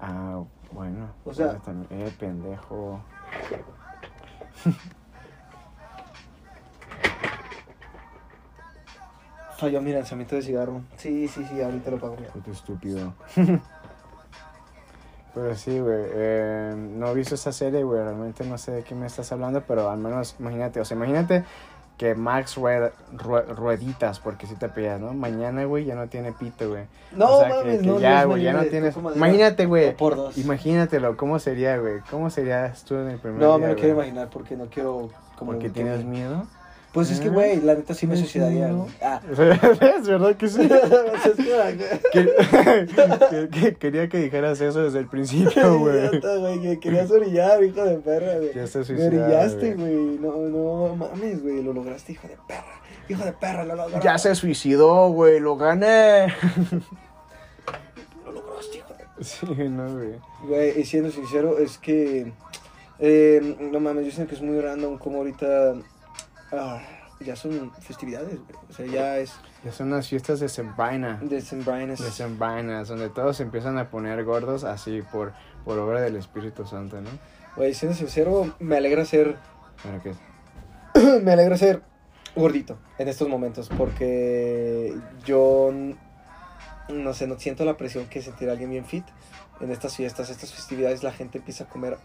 Ah, 0.00 0.42
bueno. 0.72 1.10
O 1.24 1.32
sea- 1.34 1.50
pues 1.50 1.62
también, 1.62 2.00
eh, 2.06 2.12
pendejo. 2.18 3.00
Falló 9.56 9.80
mi 9.82 9.92
lanzamiento 9.92 10.36
de 10.36 10.42
cigarro. 10.42 10.80
Sí, 10.96 11.28
sí, 11.28 11.44
sí, 11.44 11.60
ahorita 11.60 11.90
lo 11.90 11.98
pago. 11.98 12.16
Puto 12.32 12.50
estúpido. 12.50 13.12
pero 15.34 15.54
sí, 15.54 15.78
güey. 15.78 16.04
eh, 16.12 16.74
no 16.76 17.08
he 17.08 17.14
visto 17.14 17.34
esa 17.34 17.52
serie, 17.52 17.82
güey. 17.84 18.00
Realmente 18.02 18.44
no 18.44 18.56
sé 18.56 18.72
de 18.72 18.82
qué 18.84 18.94
me 18.94 19.06
estás 19.06 19.30
hablando, 19.32 19.60
pero 19.62 19.90
al 19.90 19.98
menos 19.98 20.34
imagínate. 20.38 20.80
O 20.80 20.84
sea, 20.86 20.96
imagínate 20.96 21.44
que 22.00 22.14
Max 22.14 22.56
Rued- 22.56 22.92
Rue- 23.14 23.44
Rueditas, 23.54 24.20
porque 24.20 24.46
si 24.46 24.54
te 24.54 24.70
pillas, 24.70 24.98
¿no? 24.98 25.12
Mañana, 25.12 25.64
güey, 25.66 25.84
ya 25.84 25.94
no 25.94 26.08
tiene 26.08 26.32
pito, 26.32 26.66
güey. 26.70 26.84
No, 27.12 27.26
o 27.36 27.40
sea, 27.40 27.48
mames, 27.50 27.80
que, 27.82 27.86
no, 27.86 28.00
ya, 28.00 28.24
güey, 28.24 28.42
ya 28.42 28.54
no 28.54 28.62
tienes. 28.64 28.96
Imagínate, 28.96 29.66
güey. 29.66 29.94
Por 29.94 30.16
dos. 30.16 30.38
Imagínatelo, 30.38 31.18
¿cómo 31.18 31.38
sería, 31.38 31.76
güey? 31.76 32.00
¿Cómo 32.10 32.30
serías 32.30 32.84
tú 32.84 32.94
en 32.94 33.10
el 33.10 33.18
primer 33.18 33.38
No, 33.42 33.58
día, 33.58 33.66
me 33.66 33.72
lo 33.74 33.78
quiero 33.78 33.96
imaginar 33.96 34.30
porque 34.30 34.56
no 34.56 34.64
quiero. 34.70 35.10
Como 35.38 35.52
¿Porque 35.52 35.66
que 35.66 35.72
tienes 35.74 36.02
miedo? 36.06 36.46
Pues 36.92 37.08
es 37.12 37.20
que, 37.20 37.28
¿Eh? 37.28 37.30
güey, 37.30 37.60
la 37.60 37.74
neta 37.76 37.94
sí 37.94 38.06
me 38.08 38.14
¿Tienes 38.14 38.32
suicidaría. 38.32 38.72
güey. 38.72 38.90
Ah. 39.00 39.20
es 39.30 40.08
verdad 40.08 40.34
que 40.36 40.48
sí. 40.48 40.60
Es 41.24 41.36
que- 42.12 42.88
Que- 43.30 43.48
que- 43.48 43.74
quería 43.76 44.08
que 44.08 44.18
dijeras 44.18 44.60
eso 44.60 44.82
desde 44.82 44.98
el 44.98 45.06
principio, 45.06 45.78
güey. 45.78 46.10
Que 46.60 46.80
querías 46.80 47.08
orillar, 47.12 47.62
hijo 47.62 47.84
de 47.84 47.96
perra, 47.98 48.38
güey. 48.38 48.52
Ya 48.54 48.64
estás 48.64 48.90
Me 48.90 49.06
orillaste, 49.06 49.74
güey. 49.74 49.94
güey. 49.94 50.18
No, 50.18 50.36
no 50.48 50.96
mames, 50.96 51.40
güey. 51.42 51.62
Lo 51.62 51.72
lograste, 51.72 52.12
hijo 52.12 52.26
de 52.26 52.36
perra. 52.48 52.80
Hijo 53.08 53.24
de 53.24 53.32
perra, 53.34 53.64
lo 53.64 53.76
lograste. 53.76 54.04
Ya 54.04 54.18
se 54.18 54.34
suicidó, 54.34 55.10
güey, 55.10 55.38
lo 55.38 55.56
gané. 55.56 56.34
Lo 58.24 58.32
lograste, 58.32 58.78
hijo 58.78 58.94
de 58.94 59.24
Sí, 59.24 59.46
no, 59.68 59.92
güey. 59.94 60.14
Güey, 60.46 60.80
y 60.80 60.84
siendo 60.84 61.10
sincero, 61.10 61.58
es 61.58 61.78
que. 61.78 62.32
eh, 62.98 63.56
no 63.72 63.78
mames, 63.80 64.06
yo 64.06 64.10
siento 64.12 64.30
que 64.30 64.34
es 64.36 64.42
muy 64.42 64.60
random 64.60 64.98
como 64.98 65.18
ahorita. 65.18 65.74
Ah, 66.52 66.80
ya 67.20 67.36
son 67.36 67.72
festividades, 67.80 68.38
güey. 68.38 68.64
O 68.68 68.72
sea, 68.72 68.86
ya 68.86 69.18
es 69.18 69.32
Ya 69.64 69.72
son 69.72 69.90
las 69.90 70.08
fiestas 70.08 70.40
de 70.40 70.48
Sembraina. 70.48 71.18
De 71.22 71.40
Sembrainas, 71.40 72.88
donde 72.88 73.08
todos 73.10 73.36
se 73.36 73.42
empiezan 73.42 73.78
a 73.78 73.90
poner 73.90 74.24
gordos 74.24 74.64
así 74.64 75.02
por, 75.12 75.32
por 75.64 75.78
obra 75.78 76.00
del 76.00 76.16
Espíritu 76.16 76.66
Santo, 76.66 77.00
¿no? 77.00 77.10
Güey, 77.56 77.74
siendo 77.74 77.96
sincero, 77.96 78.54
me 78.58 78.76
alegra 78.76 79.04
ser. 79.04 79.36
Me 81.22 81.32
alegra 81.32 81.56
ser 81.56 81.82
gordito 82.34 82.78
en 82.98 83.08
estos 83.08 83.28
momentos 83.28 83.68
porque 83.76 84.94
yo 85.24 85.72
no 86.88 87.14
sé, 87.14 87.26
no 87.26 87.38
siento 87.38 87.64
la 87.64 87.76
presión 87.76 88.06
que 88.06 88.22
sentir 88.22 88.50
alguien 88.50 88.70
bien 88.70 88.84
fit 88.84 89.04
en 89.60 89.70
estas 89.70 89.96
fiestas, 89.96 90.30
estas 90.30 90.52
festividades 90.52 91.02
la 91.02 91.12
gente 91.12 91.38
empieza 91.38 91.64
a 91.64 91.68
comer 91.68 91.98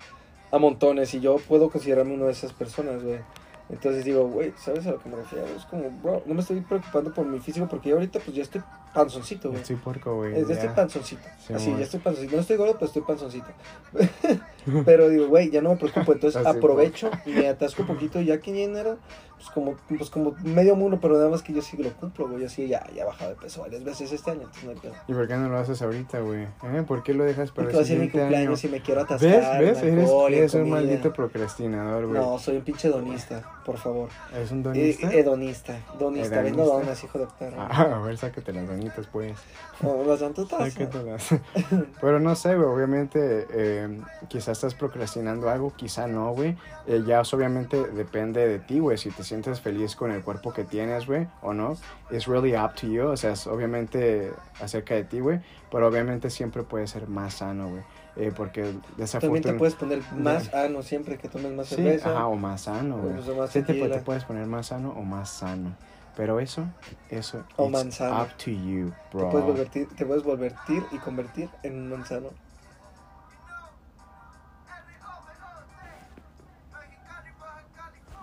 a 0.52 0.58
montones 0.58 1.14
y 1.14 1.20
yo 1.20 1.38
puedo 1.38 1.70
considerarme 1.70 2.14
una 2.14 2.26
de 2.26 2.32
esas 2.32 2.54
personas, 2.54 3.04
güey. 3.04 3.20
Entonces 3.68 4.06
digo, 4.06 4.28
güey, 4.28 4.54
¿sabes 4.58 4.86
a 4.86 4.92
lo 4.92 5.00
que 5.00 5.10
me 5.10 5.16
refiero? 5.16 5.46
Es 5.48 5.66
como, 5.66 5.90
bro, 6.04 6.22
no 6.26 6.36
me 6.36 6.42
estoy 6.42 6.62
preocupando 6.62 7.12
por 7.12 7.26
mi 7.26 7.40
físico 7.40 7.68
porque 7.68 7.90
yo 7.90 7.96
ahorita 7.96 8.20
pues 8.20 8.36
ya 8.36 8.44
estoy 8.44 8.62
panzoncito, 8.94 9.50
güey. 9.50 9.62
estoy 9.62 9.76
puerco, 9.78 10.16
güey. 10.16 10.34
Ya 10.34 10.48
ya. 10.48 10.54
estoy 10.54 10.70
panzoncito. 10.70 11.24
Sí, 11.40 11.54
Así, 11.54 11.72
ya 11.72 11.84
estoy 11.84 12.00
panzoncito. 12.00 12.36
No 12.36 12.42
estoy 12.42 12.58
gordo, 12.58 12.74
pero 12.74 12.86
estoy 12.86 13.02
panzoncito. 13.02 13.48
Pero 14.86 15.10
digo, 15.10 15.28
güey, 15.28 15.52
ya 15.52 15.62
no 15.62 15.70
me 15.70 15.76
preocupo, 15.76 16.14
entonces 16.14 16.44
aprovecho 16.46 17.12
y 17.26 17.32
me 17.32 17.48
atasco 17.48 17.84
un 17.84 17.88
poquito, 17.88 18.20
ya 18.20 18.40
que 18.40 18.64
enero, 18.64 18.98
pues 19.36 19.50
como, 19.50 19.76
pues 19.98 20.10
como 20.10 20.36
medio 20.44 20.76
mundo, 20.76 21.00
pero 21.02 21.16
nada 21.16 21.30
más 21.30 21.42
que 21.42 21.54
yo 21.54 21.62
sí 21.62 21.78
lo 21.78 21.92
cumplo, 21.94 22.28
güey, 22.28 22.42
yo 22.42 22.50
sí 22.50 22.68
ya, 22.68 22.86
ya 22.94 23.04
he 23.04 23.06
bajado 23.06 23.32
de 23.32 23.36
peso 23.36 23.62
varias 23.62 23.84
veces 23.84 24.12
este 24.12 24.32
año, 24.32 24.42
entonces 24.42 24.64
no 24.64 24.72
hay 24.72 24.78
pedo. 24.78 24.94
¿Y 25.08 25.14
por 25.14 25.28
qué 25.28 25.36
no 25.36 25.50
lo 25.50 25.58
haces 25.58 25.82
ahorita, 25.82 26.20
güey? 26.22 26.44
¿Eh? 26.44 26.84
¿Por 26.88 27.04
qué 27.04 27.14
lo 27.14 27.24
dejas 27.24 27.52
para 27.52 27.66
Porque 27.66 27.78
va 27.78 27.84
a 27.84 27.86
ser 27.86 28.00
mi 28.00 28.10
cumpleaños 28.10 28.64
y 28.64 28.68
me 28.70 28.82
quiero 28.82 29.02
atascar. 29.02 29.62
¿Ves? 29.62 29.82
¿Ves? 29.82 29.84
Eres, 29.84 30.10
eres 30.30 30.54
un 30.54 30.70
maldito 30.70 31.14
procrastinador, 31.14 32.08
güey. 32.08 32.20
No, 32.20 32.40
soy 32.40 32.58
un 32.58 32.64
pinche 32.64 32.88
donista, 32.88 33.42
por 33.66 33.78
favor. 33.78 34.10
¿Eres 34.34 34.52
un 34.52 34.64
donista? 34.64 35.12
Eh, 35.12 35.20
hedonista, 35.20 35.80
donista, 36.00 36.42
vendo 36.42 36.66
donas, 36.66 37.04
hijo 37.04 37.20
de 37.20 37.28
perra. 37.38 37.68
Ah, 37.70 37.96
a 37.96 38.00
ver, 38.00 38.18
sácate 38.18 38.54
las 38.54 38.68
donitas, 38.68 39.08
pues. 39.08 39.34
No, 39.82 40.04
las 40.06 40.20
dontotas. 40.20 40.74
Pero 42.02 42.20
no 42.20 42.36
sé, 42.36 42.56
güey, 42.56 42.68
obviamente, 42.68 43.48
eh, 43.52 44.02
quizás 44.30 44.58
estás 44.58 44.74
procrastinando 44.74 45.50
algo, 45.50 45.74
quizá 45.76 46.08
no, 46.08 46.32
güey. 46.32 46.56
Eh, 46.88 47.04
ya 47.06 47.22
obviamente 47.22 47.84
depende 47.88 48.48
de 48.48 48.60
ti, 48.60 48.80
güey, 48.80 48.98
si 48.98 49.10
te 49.10 49.24
sientes 49.26 49.60
feliz 49.60 49.96
con 49.96 50.12
el 50.12 50.24
cuerpo 50.24 50.54
que 50.54 50.64
tienes, 50.64 51.06
güey, 51.06 51.28
o 51.42 51.54
no. 51.54 51.78
It's 52.12 52.28
really 52.28 52.56
up 52.56 52.76
to 52.76 52.88
you, 52.88 53.08
o 53.08 53.18
sea, 53.18 53.34
es 53.34 53.48
obviamente 53.48 54.32
acerca 54.62 54.96
de 54.96 55.04
ti, 55.04 55.20
güey, 55.20 55.42
pero 55.70 55.88
obviamente 55.88 56.30
siempre 56.30 56.64
puede 56.64 56.88
ser 56.88 57.08
más 57.08 57.36
sano, 57.36 57.70
güey. 57.70 57.84
Eh, 58.18 58.32
porque 58.34 58.74
También 59.20 59.44
te 59.44 59.54
puedes 59.54 59.76
poner 59.76 60.02
más 60.14 60.46
sano 60.46 60.82
siempre 60.82 61.18
que 61.18 61.28
tomes 61.28 61.52
más 61.52 61.68
cerveza. 61.68 62.12
Ajá, 62.12 62.28
o 62.28 62.36
más 62.36 62.62
sano, 62.62 62.98
güey. 62.98 63.50
Sí, 63.50 63.62
te, 63.62 63.74
te, 63.74 64.00
puedes 64.00 64.24
poner 64.24 64.46
más 64.48 64.68
sano 64.68 64.92
o 64.92 65.02
más 65.02 65.30
sano. 65.30 65.76
Pero 66.16 66.40
eso, 66.40 66.66
eso, 67.10 67.44
o 67.58 67.68
manzano. 67.68 68.22
up 68.22 68.30
to 68.38 68.50
you, 68.50 68.94
bro. 69.12 69.26
Te 69.26 69.32
puedes, 69.32 69.46
volver, 69.46 69.70
te 69.70 70.06
puedes 70.06 70.24
volvertir 70.24 70.84
y 70.94 70.98
convertir 71.00 71.50
en 71.64 71.74
un 71.74 71.90
manzano. 71.90 72.30